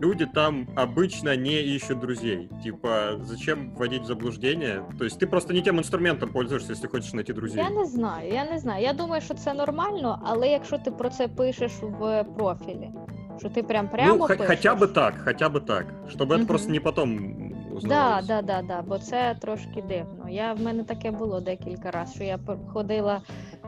Люди 0.00 0.26
там 0.26 0.68
обычно 0.76 1.36
не 1.36 1.60
ищут 1.62 2.00
друзей. 2.00 2.48
Типа, 2.62 3.18
зачем 3.22 3.74
вводить 3.74 4.02
в 4.02 4.06
заблуждение? 4.06 4.82
То 4.98 5.04
есть 5.04 5.18
ты 5.18 5.26
просто 5.26 5.54
не 5.54 5.62
тем 5.62 5.78
инструментом 5.78 6.32
пользуешься, 6.32 6.72
если 6.72 6.88
хочешь 6.88 7.12
найти 7.12 7.32
друзей. 7.32 7.62
Я 7.62 7.70
не 7.70 7.84
знаю, 7.84 8.32
я 8.32 8.44
не 8.44 8.58
знаю. 8.58 8.82
Я 8.82 8.92
думаю, 8.92 9.22
що 9.22 9.34
це 9.34 9.54
нормально, 9.54 10.20
але 10.24 10.48
якщо 10.48 10.78
ти 10.78 10.90
про 10.90 11.10
це 11.10 11.28
пишеш 11.28 11.72
в 11.82 12.24
профілі, 12.24 12.90
що 13.39 13.49
ти 13.49 13.63
прям 13.63 13.87
прямо 13.87 14.13
ну, 14.13 14.19
хо- 14.19 14.27
пишеш, 14.27 14.47
хотя 14.47 14.75
бы 14.75 14.87
так, 14.93 15.13
хотя 15.25 15.49
бы 15.49 15.59
так. 15.65 15.85
Чтобы 16.15 16.27
это 16.31 16.37
Мгм. 16.37 16.45
просто 16.45 16.71
не 16.71 16.79
потом 16.79 17.17
Да, 17.17 17.75
узнавалось. 17.75 18.25
да, 18.27 18.41
да, 18.41 18.61
да, 18.67 18.81
бо 18.87 18.97
це 18.99 19.35
трошки 19.41 19.83
дивно. 19.89 20.29
Я 20.29 20.53
в 20.53 20.61
мене 20.61 20.83
таке 20.83 21.11
було 21.11 21.39
декілька 21.41 21.91
разів, 21.91 22.15
що 22.15 22.23
я 22.23 22.37
п- 22.37 22.57
ходила 22.73 23.21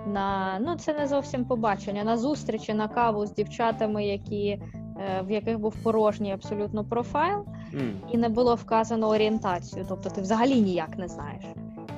на 0.07 0.57
ну 0.61 0.75
це 0.75 0.93
не 0.93 1.07
зовсім 1.07 1.45
побачення, 1.45 2.03
на 2.03 2.17
зустрічі 2.17 2.73
на 2.73 2.87
каву 2.87 3.25
з 3.25 3.33
дівчатами, 3.33 4.05
які 4.05 4.47
е, 4.49 4.61
в 5.27 5.31
яких 5.31 5.59
був 5.59 5.75
порожній 5.83 6.31
абсолютно 6.33 6.83
профайл, 6.83 7.45
М. 7.73 7.93
і 8.11 8.17
не 8.17 8.29
було 8.29 8.55
вказано 8.55 9.07
орієнтацію, 9.09 9.85
тобто 9.89 10.09
ти 10.09 10.21
взагалі 10.21 10.61
ніяк 10.61 10.97
не 10.97 11.07
знаєш. 11.07 11.43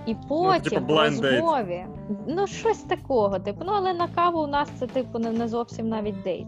І 0.06 0.16
потім 0.30 0.62
типу, 0.80 0.86
в 0.94 0.98
blind 0.98 1.20
date. 1.22 1.32
розмові, 1.32 1.86
ну 2.28 2.48
щось 2.48 2.78
такого, 2.80 3.40
типу, 3.40 3.64
ну 3.66 3.72
але 3.76 3.94
на 3.94 4.08
каву 4.08 4.40
у 4.40 4.48
нас 4.48 4.70
це 4.80 4.88
типу 4.88 5.20
не, 5.20 5.32
не 5.32 5.48
зовсім 5.48 5.90
навіть 5.90 6.22
дейт. 6.24 6.48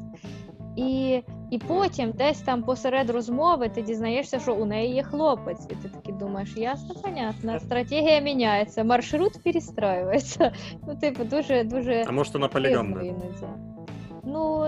І, 0.78 1.22
і 1.50 1.58
потім 1.58 2.10
десь 2.10 2.40
там 2.40 2.62
посеред 2.62 3.10
розмови 3.10 3.68
ти 3.68 3.82
дізнаєшся, 3.82 4.38
що 4.38 4.54
у 4.54 4.64
неї 4.64 4.94
є 4.94 5.02
хлопець, 5.02 5.66
і 5.70 5.74
ти 5.74 5.88
такий 5.88 6.14
думаєш, 6.14 6.56
ясно, 6.56 6.94
понятно, 7.02 7.60
стратегія 7.60 8.20
міняється, 8.20 8.84
маршрут 8.84 9.42
перестраюється. 9.44 10.52
Ну, 10.88 10.96
типу, 10.96 11.24
дуже 11.24 11.64
дуже 11.64 12.04
А 12.08 12.12
дивно 12.12 12.48
полигамна? 12.48 13.02
іноді. 13.02 13.46
Ну, 14.24 14.66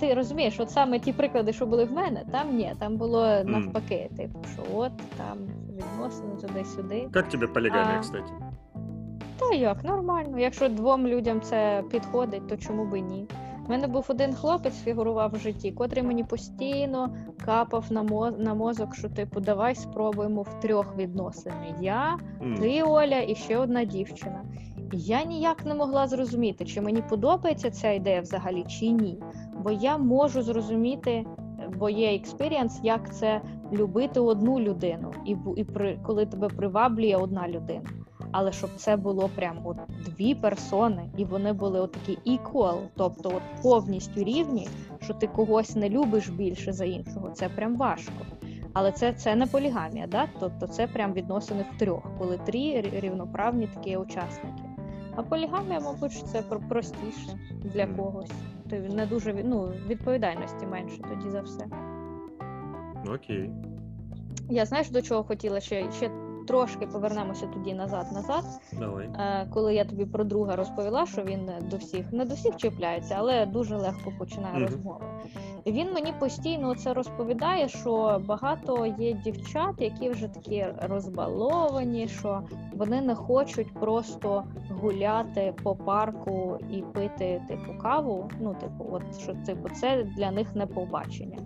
ти 0.00 0.14
розумієш, 0.14 0.60
от 0.60 0.70
саме 0.70 0.98
ті 0.98 1.12
приклади, 1.12 1.52
що 1.52 1.66
були 1.66 1.84
в 1.84 1.92
мене, 1.92 2.24
там 2.32 2.56
ні, 2.56 2.74
там 2.78 2.96
було 2.96 3.26
навпаки, 3.44 4.10
типу, 4.16 4.38
що 4.54 4.62
от 4.78 4.92
там 5.16 5.38
відносини 5.76 6.36
туди-сюди. 6.40 7.08
Как 7.12 7.28
тебе 7.28 7.46
полигамия, 7.46 7.96
А. 7.98 8.00
кстати? 8.00 8.32
Та 9.38 9.54
як, 9.54 9.84
нормально. 9.84 10.38
Якщо 10.38 10.68
двом 10.68 11.06
людям 11.06 11.40
це 11.40 11.82
підходить, 11.90 12.48
то 12.48 12.56
чому 12.56 12.84
би 12.84 13.00
ні? 13.00 13.26
У 13.70 13.72
мене 13.72 13.86
був 13.86 14.06
один 14.08 14.34
хлопець, 14.34 14.82
фігурував 14.82 15.30
в 15.34 15.38
житті, 15.38 15.72
котрий 15.72 16.02
мені 16.02 16.24
постійно 16.24 17.16
капав 17.44 17.84
на, 17.90 18.02
мо- 18.02 18.30
на 18.30 18.54
мозок, 18.54 18.94
що 18.94 19.08
типу, 19.08 19.40
давай 19.40 19.74
спробуємо 19.74 20.42
в 20.42 20.60
трьох 20.60 20.96
відносини. 20.96 21.74
Я, 21.80 22.18
ти, 22.60 22.82
Оля, 22.82 23.18
і 23.20 23.34
ще 23.34 23.56
одна 23.58 23.84
дівчина. 23.84 24.42
І 24.92 24.98
я 24.98 25.24
ніяк 25.24 25.64
не 25.66 25.74
могла 25.74 26.06
зрозуміти, 26.06 26.64
чи 26.64 26.80
мені 26.80 27.02
подобається 27.02 27.70
ця 27.70 27.90
ідея 27.90 28.20
взагалі, 28.20 28.64
чи 28.68 28.88
ні. 28.90 29.18
Бо 29.62 29.70
я 29.70 29.98
можу 29.98 30.42
зрозуміти, 30.42 31.26
бо 31.78 31.90
є 31.90 32.14
experience, 32.14 32.80
як 32.82 33.14
це 33.14 33.40
любити 33.72 34.20
одну 34.20 34.60
людину, 34.60 35.12
і, 35.26 35.36
і 35.56 35.64
при, 35.64 35.98
коли 36.02 36.26
тебе 36.26 36.48
приваблює 36.48 37.16
одна 37.16 37.48
людина. 37.48 37.90
Але 38.32 38.52
щоб 38.52 38.70
це 38.76 38.96
було 38.96 39.30
прям 39.34 39.60
от 39.64 39.76
дві 40.04 40.34
персони, 40.34 41.10
і 41.16 41.24
вони 41.24 41.52
були 41.52 41.80
от 41.80 41.92
такі 41.92 42.18
equal, 42.26 42.78
тобто 42.96 43.28
от 43.28 43.62
повністю 43.62 44.24
рівні, 44.24 44.68
що 45.02 45.14
ти 45.14 45.26
когось 45.26 45.76
не 45.76 45.88
любиш 45.88 46.28
більше 46.28 46.72
за 46.72 46.84
іншого, 46.84 47.30
це 47.30 47.48
прям 47.48 47.76
важко. 47.76 48.12
Але 48.72 48.92
це, 48.92 49.12
це 49.12 49.36
не 49.36 49.46
полігамія, 49.46 50.06
да? 50.06 50.28
тобто 50.40 50.66
це 50.66 50.86
прям 50.86 51.12
відносини 51.12 51.64
в 51.74 51.78
трьох, 51.78 52.02
коли 52.18 52.38
три 52.38 52.80
рівноправні 52.80 53.66
такі 53.66 53.96
учасники. 53.96 54.62
А 55.16 55.22
полігамія, 55.22 55.80
мабуть, 55.80 56.12
це 56.12 56.42
простіше 56.42 57.38
для 57.62 57.86
когось. 57.86 58.30
Ти 58.70 58.80
не 58.80 59.06
дуже 59.06 59.34
ну, 59.44 59.72
відповідальності 59.86 60.66
менше 60.66 60.98
тоді 61.08 61.30
за 61.30 61.40
все. 61.40 61.66
Окей. 63.14 63.50
Я 64.50 64.66
знаєш, 64.66 64.90
до 64.90 65.02
чого 65.02 65.24
хотіла 65.24 65.60
ще, 65.60 65.92
ще 65.92 66.10
трошки 66.50 66.86
повернемося 66.86 67.46
тоді 67.46 67.74
назад-назад. 67.74 68.44
Давай. 68.72 69.06
Е, 69.06 69.46
коли 69.54 69.74
я 69.74 69.84
тобі 69.84 70.04
про 70.06 70.24
друга 70.24 70.56
розповіла, 70.56 71.06
що 71.06 71.22
він 71.22 71.50
до 71.70 71.76
всіх 71.76 72.12
не 72.12 72.24
до 72.24 72.34
всіх 72.34 72.56
чіпляється, 72.56 73.14
але 73.18 73.46
дуже 73.46 73.76
легко 73.76 74.12
починає 74.18 74.54
Мгм. 74.54 74.62
розмови. 74.64 75.04
Він 75.66 75.92
мені 75.92 76.12
постійно 76.18 76.74
це 76.74 76.94
розповідає, 76.94 77.68
що 77.68 78.22
багато 78.26 78.86
є 78.98 79.12
дівчат, 79.12 79.74
які 79.78 80.10
вже 80.10 80.28
такі 80.28 80.66
розбаловані, 80.82 82.08
що 82.08 82.42
вони 82.72 83.00
не 83.00 83.14
хочуть 83.14 83.74
просто 83.74 84.44
гуляти 84.70 85.54
по 85.62 85.74
парку 85.74 86.58
і 86.70 86.82
пити 86.82 87.42
типу 87.48 87.78
каву. 87.82 88.30
Ну, 88.40 88.54
типу, 88.54 88.86
от 88.92 89.02
що 89.22 89.34
типу, 89.46 89.68
це 89.68 90.02
для 90.16 90.30
них 90.30 90.54
не 90.54 90.66
побачення. 90.66 91.38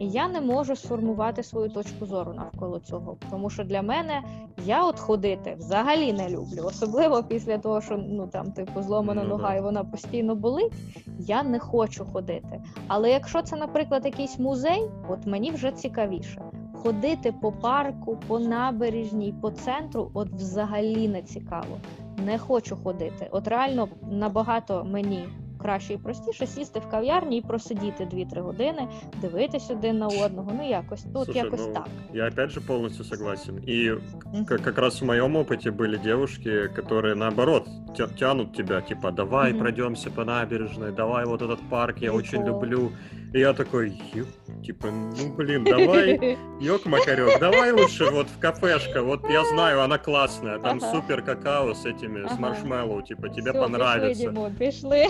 І 0.00 0.08
я 0.08 0.28
не 0.28 0.40
можу 0.40 0.76
сформувати 0.76 1.42
свою 1.42 1.68
точку 1.70 2.06
зору 2.06 2.32
навколо 2.32 2.78
цього, 2.78 3.16
тому 3.30 3.50
що 3.50 3.64
для 3.64 3.82
мене 3.82 4.22
я 4.64 4.84
от 4.84 5.00
ходити 5.00 5.56
взагалі 5.58 6.12
не 6.12 6.28
люблю, 6.28 6.62
особливо 6.64 7.22
після 7.22 7.58
того, 7.58 7.80
що 7.80 7.96
ну 7.96 8.26
там 8.26 8.52
типу 8.52 8.82
зломана 8.82 9.20
Ну, 9.22 9.28
нога 9.28 9.54
і 9.54 9.60
вона 9.60 9.84
постійно 9.84 10.34
болить. 10.34 10.72
Я 11.18 11.42
не 11.42 11.58
хочу 11.58 12.04
ходити. 12.04 12.62
Але 12.86 13.10
якщо 13.10 13.42
це, 13.42 13.56
наприклад, 13.59 14.05
якийсь 14.05 14.39
музей, 14.39 14.83
от 15.09 15.25
мені 15.27 15.51
вже 15.51 15.71
цікавіше. 15.71 16.41
Ходити 16.73 17.33
по 17.41 17.51
парку, 17.51 18.17
по 18.27 18.39
набережній, 18.39 19.33
по 19.41 19.51
центру, 19.51 20.11
от 20.13 20.29
взагалі 20.29 21.07
не 21.07 21.21
цікаво. 21.21 21.77
Не 22.25 22.37
хочу 22.37 22.75
ходити. 22.75 23.27
От 23.31 23.47
реально 23.47 23.87
набагато 24.11 24.83
мені 24.83 25.25
краще 25.61 25.93
і 25.93 25.97
простіше 25.97 26.47
сісти 26.47 26.79
в 26.79 26.89
кав'ярні 26.89 27.37
і 27.37 27.41
просидіти 27.41 28.03
2-3 28.05 28.41
години, 28.41 28.87
дивитись 29.21 29.71
один 29.71 29.97
на 29.97 30.07
одного. 30.07 30.51
Ну 30.57 30.69
якось, 30.69 31.05
ну, 31.13 31.19
от 31.19 31.25
Слушай, 31.25 31.43
якось 31.43 31.65
ну, 31.67 31.73
так. 31.73 31.87
Я 32.13 32.27
опять 32.27 32.49
же 32.49 32.61
полностью 32.61 33.05
согласен. 33.05 33.57
И 33.67 33.91
Мгм. 34.33 34.45
как, 34.45 34.61
как 34.61 34.77
раз 34.77 35.01
в 35.01 35.05
моем 35.05 35.35
опыте 35.37 35.71
были 35.71 35.97
девушки, 35.97 36.49
которые 36.75 37.15
наоборот 37.15 37.67
тя- 37.97 38.07
тянут 38.19 38.53
тебя, 38.55 38.81
типа, 38.81 39.11
давай 39.11 39.51
Мгм. 39.51 39.59
пройдемся 39.59 40.11
по 40.11 40.25
набережной, 40.25 40.91
давай 40.91 41.25
вот 41.25 41.41
этот 41.41 41.59
парк, 41.69 41.97
я 42.01 42.11
очень 42.11 42.41
Прикол. 42.43 42.61
люблю. 42.63 42.91
И 43.33 43.39
я 43.39 43.53
такой, 43.53 44.01
«Ё, 44.13 44.25
типа, 44.63 44.87
ну 44.91 45.33
блин, 45.35 45.63
давай, 45.63 46.37
ёк 46.61 46.85
Макарек, 46.85 47.39
давай 47.39 47.71
лучше 47.71 48.05
вот 48.11 48.27
в 48.27 48.39
кафешка, 48.39 49.01
вот 49.03 49.29
я 49.29 49.43
знаю, 49.45 49.81
она 49.81 49.97
классная, 49.97 50.57
там 50.59 50.77
Ага. 50.77 50.91
супер 50.91 51.21
какао 51.21 51.73
с 51.73 51.85
этими, 51.85 52.25
с 52.27 52.31
Ага. 52.31 52.41
маршмеллоу, 52.41 53.01
типа, 53.01 53.29
тебе 53.29 53.51
Всё, 53.51 53.59
понравится. 53.59 54.09
Пішли, 54.09 54.33
Дімо, 54.33 54.51
пішли. 54.59 55.05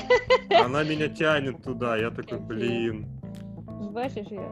Она 0.66 0.84
меня 0.84 1.08
тянет 1.08 1.64
туда, 1.64 1.98
я 1.98 2.12
такой, 2.12 2.40
блин. 2.40 3.06
Бачиш 3.94 4.28
я. 4.32 4.50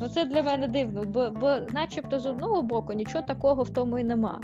Ну 0.00 0.08
це 0.08 0.24
для 0.24 0.42
мене 0.42 0.68
дивно, 0.68 1.04
бо, 1.04 1.30
бо 1.30 1.56
начебто 1.70 2.18
з 2.20 2.26
одного 2.26 2.62
боку 2.62 2.92
нічого 2.92 3.24
такого 3.26 3.62
в 3.62 3.70
тому 3.70 3.98
і 3.98 4.04
нема. 4.04 4.40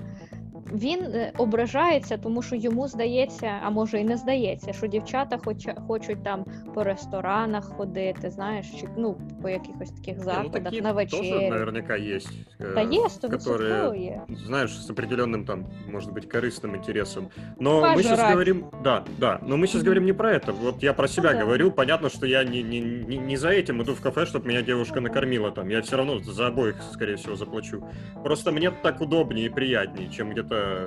Він 0.72 1.02
е, 1.02 1.32
ображається, 1.38 2.16
тому 2.16 2.42
що 2.42 2.56
йому 2.56 2.88
здається, 2.88 3.50
а 3.64 3.70
може 3.70 4.00
і 4.00 4.04
не 4.04 4.16
здається, 4.16 4.72
що 4.72 4.86
дівчата 4.86 5.38
хоча, 5.44 5.74
хочуть 5.88 6.22
там 6.24 6.44
по 6.74 6.84
ресторанах 6.84 7.64
ходити, 7.64 8.30
знаєш, 8.30 8.66
чи 8.80 8.88
ну 8.96 9.16
по 9.42 9.48
якихось 9.48 9.90
таких 9.90 10.14
Не, 10.18 10.24
ну, 10.24 10.24
заходах 10.24 10.62
такие 10.62 10.82
на 10.82 10.92
тоже 10.92 11.16
вечері. 11.22 11.50
наверняка 11.50 11.96
есть. 11.96 12.28
э, 12.60 12.74
Та 12.74 12.80
є, 12.80 12.86
которые 13.00 13.08
стовідсотково 13.10 13.94
є. 13.94 14.20
знаешь, 14.46 14.70
с 14.86 14.90
определенным 14.90 15.44
там, 15.44 15.66
может 15.92 16.12
быть, 16.12 16.34
корыстным 16.34 16.76
интересом. 16.76 17.28
Но 17.60 17.80
Пожрать. 17.80 17.96
мы 17.98 18.02
сейчас 18.02 18.30
говорим, 18.30 18.64
да, 18.84 19.04
да, 19.18 19.38
но 19.46 19.56
мы 19.56 19.66
сейчас 19.66 19.74
Мгм. 19.82 19.84
говорим 19.84 20.04
не 20.04 20.12
про 20.12 20.30
это. 20.32 20.52
Вот 20.62 20.82
я 20.82 20.92
про 20.92 21.08
себя 21.08 21.32
да. 21.32 21.40
говорю. 21.40 21.70
Понятно, 21.70 22.08
что 22.08 22.26
я 22.26 22.44
не, 22.44 22.62
не, 22.62 22.80
не, 22.80 23.18
не 23.18 23.36
за 23.36 23.48
этим 23.48 23.82
иду 23.82 23.92
в 23.94 24.00
кафе, 24.00 24.20
чтобы 24.24 24.48
меня 24.48 24.62
девушка 24.62 25.00
накормила 25.00 25.50
там. 25.50 25.70
Я 25.70 25.80
все 25.80 25.96
равно 25.96 26.18
за 26.18 26.46
обоих, 26.46 26.76
скорее 26.92 27.14
всего, 27.16 27.36
заплачу. 27.36 27.82
Просто 28.24 28.52
мне 28.52 28.70
так 28.82 29.00
удобнее 29.00 29.46
и 29.46 29.50
приятнее, 29.50 30.08
чем 30.10 30.30
где-то 30.30 30.47
это 30.48 30.86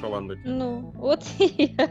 шаландать. 0.00 0.38
Ну, 0.44 0.92
от 1.00 1.20
і 1.38 1.50
я 1.78 1.86
так, 1.86 1.90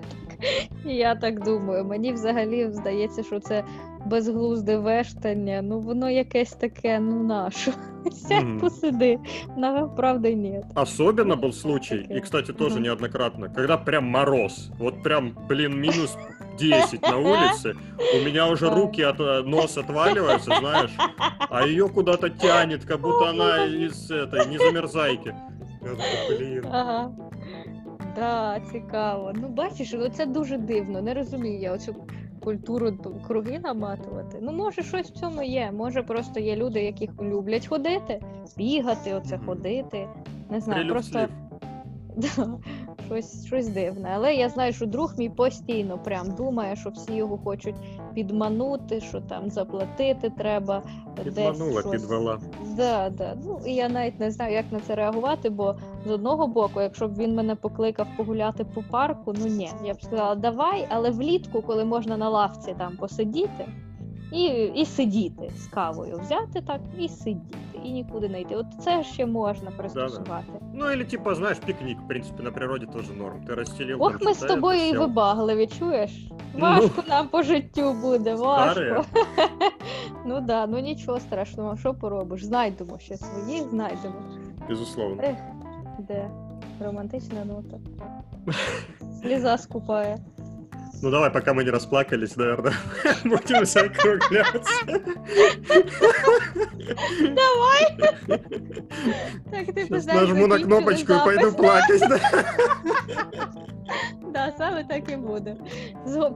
і 0.85 0.93
я 0.95 1.15
так 1.15 1.43
думаю. 1.43 1.85
Мені 1.85 2.13
взагалі 2.13 2.67
здається, 2.71 3.23
що 3.23 3.39
це 3.39 3.63
безглузде 4.05 4.77
вештання. 4.77 5.61
Ну 5.61 5.79
воно 5.79 6.09
якесь 6.09 6.51
таке, 6.53 6.99
ну 6.99 7.23
нащо? 7.23 7.71
Сядь 8.11 8.43
Мгм. 8.43 8.59
посиди. 8.59 9.19
На 9.57 9.87
правда 9.87 10.29
ні. 10.31 10.61
Особенно 10.75 11.35
был 11.35 11.51
случай, 11.51 11.99
Окей. 12.05 12.17
и, 12.17 12.21
кстати, 12.21 12.53
тоже 12.53 12.75
Мгм. 12.75 12.83
неоднократно, 12.83 13.49
когда 13.55 13.77
прям 13.77 14.05
мороз, 14.05 14.69
вот 14.79 15.03
прям, 15.03 15.31
блин, 15.49 15.79
минус 15.79 16.17
10 16.59 17.01
на 17.01 17.17
улице, 17.17 17.73
у 18.21 18.25
меня 18.25 18.49
уже 18.49 18.69
Да. 18.69 18.75
руки 18.75 19.01
от 19.03 19.19
э, 19.19 19.43
нос 19.47 19.77
отваливаются, 19.77 20.51
знаешь, 20.59 20.91
а 21.49 21.65
ее 21.67 21.87
куда-то 21.89 22.29
тянет, 22.29 22.85
как 22.85 23.01
будто 23.01 23.29
она 23.29 23.65
из 23.65 24.11
этой 24.11 24.45
незамерзайки. 24.47 25.27
Я 25.52 25.52
Блин. 26.28 26.64
Ага. 26.70 27.10
Да, 28.16 28.60
цікаво. 28.72 29.32
Ну, 29.34 29.48
бачиш, 29.48 29.92
ну 29.92 30.08
це 30.08 30.26
дуже 30.26 30.58
дивно. 30.58 31.02
Не 31.02 31.14
розумію 31.14 31.60
я 31.60 31.72
оцю 31.72 31.94
культуру 32.40 32.98
круги 33.26 33.58
наматувати. 33.58 34.38
Ну, 34.42 34.52
може, 34.52 34.82
щось 34.82 35.10
в 35.10 35.20
цьому 35.20 35.42
є. 35.42 35.72
Може, 35.72 36.02
просто 36.02 36.40
є 36.40 36.56
люди, 36.56 36.82
які 36.82 37.10
люблять 37.22 37.66
ходити, 37.66 38.22
бігати, 38.56 39.14
оце 39.14 39.38
ходити. 39.38 40.08
Не 40.50 40.60
знаю, 40.60 40.80
Прилюб 40.80 40.92
просто. 40.92 41.28
Да, 42.16 42.58
щось, 43.22 43.46
щось 43.46 43.68
дивне. 43.68 44.12
Але 44.14 44.34
я 44.34 44.48
знаю, 44.48 44.72
що 44.72 44.86
друг 44.86 45.14
мій 45.18 45.28
постійно 45.28 45.98
прям 45.98 46.30
думає, 46.30 46.76
що 46.76 46.90
всі 46.90 47.14
його 47.14 47.38
хочуть 47.38 47.74
підманути, 48.14 49.00
що 49.00 49.20
там 49.20 49.50
заплатити 49.50 50.30
треба. 50.30 50.82
Підманула, 51.24 51.72
десь 51.72 51.80
щось. 51.80 52.02
підвела. 52.02 52.38
Да, 52.76 53.10
да. 53.10 53.36
Ну 53.44 53.60
і 53.66 53.74
я 53.74 53.88
навіть 53.88 54.20
не 54.20 54.30
знаю, 54.30 54.54
як 54.54 54.72
на 54.72 54.80
це 54.80 54.94
реагувати, 54.94 55.50
бо 55.50 55.76
з 56.06 56.10
одного 56.10 56.46
боку, 56.46 56.80
якщо 56.80 57.08
б 57.08 57.18
він 57.18 57.34
мене 57.34 57.54
покликав 57.54 58.06
погуляти 58.16 58.64
по 58.64 58.82
парку, 58.82 59.34
ну 59.40 59.46
ні, 59.46 59.70
я 59.84 59.94
б 59.94 60.02
сказала, 60.02 60.34
давай, 60.34 60.86
але 60.90 61.10
влітку, 61.10 61.62
коли 61.62 61.84
можна 61.84 62.16
на 62.16 62.28
лавці 62.28 62.74
там 62.78 62.96
посидіти 62.96 63.66
і, 64.33 64.43
і 64.75 64.85
сидіти 64.85 65.51
з 65.57 65.67
кавою, 65.67 66.19
взяти 66.19 66.61
так 66.61 66.81
і 66.99 67.09
сидіти, 67.09 67.57
і 67.83 67.91
нікуди 67.91 68.29
не 68.29 68.41
йти. 68.41 68.55
От 68.55 68.65
це 68.79 69.03
ще 69.03 69.25
можна 69.25 69.71
пристосувати. 69.71 70.53
Ну 70.73 70.85
или 70.91 71.03
типа, 71.03 71.35
знаешь, 71.35 71.57
пикник, 71.57 71.97
в 71.99 72.07
принципе, 72.07 72.43
на 72.43 72.51
природе 72.51 72.85
тоже 72.85 73.13
норм. 73.13 73.45
Ты 73.45 73.55
расстелил 73.55 73.97
Ох, 74.03 74.11
там 74.11 74.21
ми 74.27 74.33
з 74.33 74.37
что-то, 74.37 74.53
это, 74.53 74.55
тобою 74.55 74.79
і 74.79 74.91
сел. 74.91 75.01
вибагливі, 75.01 75.67
чуєш? 75.67 76.11
Ну. 76.53 76.59
Важко 76.61 77.03
нам 77.09 77.27
по 77.27 77.43
життю 77.43 77.93
буде, 77.93 78.35
важко. 78.35 78.79
Старые. 78.79 79.03
Ну 80.25 80.41
да, 80.41 80.67
ну 80.67 80.79
нічого 80.79 81.19
страшного, 81.19 81.77
що 81.77 81.93
поробиш? 81.93 82.43
Знайдемо 82.43 82.99
ще 82.99 83.17
своїх, 83.17 83.63
знайдемо. 83.69 84.15
Безусловно. 84.69 85.23
Ех, 85.23 85.37
де 85.99 86.29
романтична 86.85 87.45
нота. 87.45 87.77
Сліза 89.21 89.57
скупає. 89.57 90.17
Ну 91.04 91.10
давай, 91.10 91.30
пока 91.30 91.52
мы 91.52 91.64
не 91.64 91.70
расплакались, 91.70 92.34
наверное, 92.34 92.72
будем 93.24 93.66
закругляться. 93.66 94.72
Так, 99.50 99.66
ти 99.74 99.84
Сейчас 99.84 100.06
нажму 100.06 100.46
на 100.46 100.58
кнопочку 100.58 101.12
и 101.12 101.24
пойду 101.24 101.52
плакать. 101.52 102.02
да. 104.32 104.52
Саме 104.58 104.84
так 104.84 105.12
і 105.12 105.16
буде. 105.16 105.56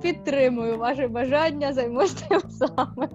Підтримую 0.02 0.78
ваше 0.78 1.08
бажання, 1.08 1.72
займусь 1.72 2.12
тим 2.12 2.40
саме. 2.50 3.08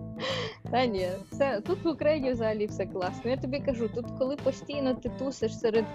Та 0.72 0.86
ні, 0.86 1.08
все, 1.32 1.62
тут 1.68 1.84
в 1.84 1.88
Україні 1.88 2.32
взагалі 2.32 2.66
все 2.66 2.86
класно. 2.86 3.32
Я 3.32 3.38
тобі 3.38 3.60
кажу, 3.60 3.90
тут 3.96 4.06
коли 4.20 4.36
постійно 4.36 4.94
ти 4.94 5.12
тусиш 5.20 5.60
серед 5.60 5.86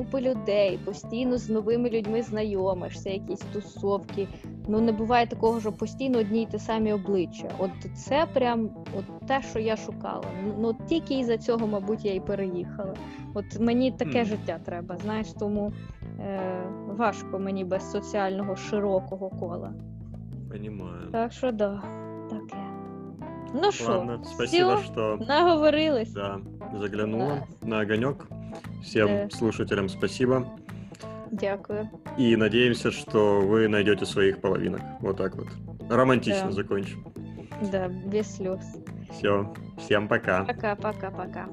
купи 0.00 0.20
людей, 0.20 0.78
постійно 0.84 1.38
з 1.38 1.48
новими 1.50 1.90
людьми 1.90 2.22
знайомишся, 2.22 3.10
якісь 3.10 3.40
тусовки. 3.52 4.28
Ну 4.68 4.80
не 4.80 4.92
буває 4.92 5.26
такого, 5.26 5.60
що 5.60 5.72
постійно 5.72 6.18
одні 6.18 6.42
й 6.42 6.46
ті 6.46 6.58
самі 6.58 6.92
обличчя. 6.92 7.48
От 7.58 7.70
це 7.94 8.26
прям 8.34 8.70
от 8.98 9.26
те, 9.28 9.42
що 9.42 9.58
я 9.58 9.76
шукала. 9.76 10.24
Ну 10.58 10.76
тільки 10.88 11.18
із-за 11.18 11.38
цього, 11.38 11.66
мабуть, 11.66 12.04
я 12.04 12.14
і 12.14 12.20
переїхала. 12.20 12.94
От 13.34 13.60
мені 13.60 13.92
таке 13.92 14.18
Мгм. 14.18 14.24
життя 14.24 14.58
треба, 14.64 14.96
знаєш, 15.02 15.26
тому 15.38 15.72
е, 16.20 16.40
важко 16.86 17.38
мені 17.38 17.64
без 17.64 17.90
соціального 17.90 18.56
широкого 18.56 19.30
кола. 19.30 19.72
Понимаю. 20.50 21.08
Так 21.12 21.32
що 21.32 21.52
да, 21.52 21.82
таке. 22.30 22.56
Ну 23.54 23.72
що, 23.72 24.20
спасибо, 24.24 24.76
что 24.76 25.18
наговорились. 25.28 26.12
да, 26.12 26.38
заглянула 26.74 27.46
на 27.62 27.80
огонек. 27.80 28.26
Всем 28.82 29.08
Да. 29.08 29.30
слушателям 29.30 29.88
спасибо. 29.88 30.46
Дякую. 31.30 31.88
И 32.18 32.34
надеемся, 32.36 32.90
что 32.90 33.40
вы 33.40 33.68
найдете 33.68 34.04
своих 34.04 34.40
половинок. 34.40 34.80
Вот 35.00 35.16
так 35.16 35.36
вот. 35.36 35.48
Романтично 35.88 36.46
Да. 36.46 36.52
закончим. 36.52 37.04
Да, 37.70 37.88
без 37.88 38.36
слез. 38.36 38.60
Все. 39.12 39.52
Всем 39.78 40.08
пока. 40.08 40.44
Пока, 40.44 40.74
пока, 40.76 41.10
пока. 41.10 41.46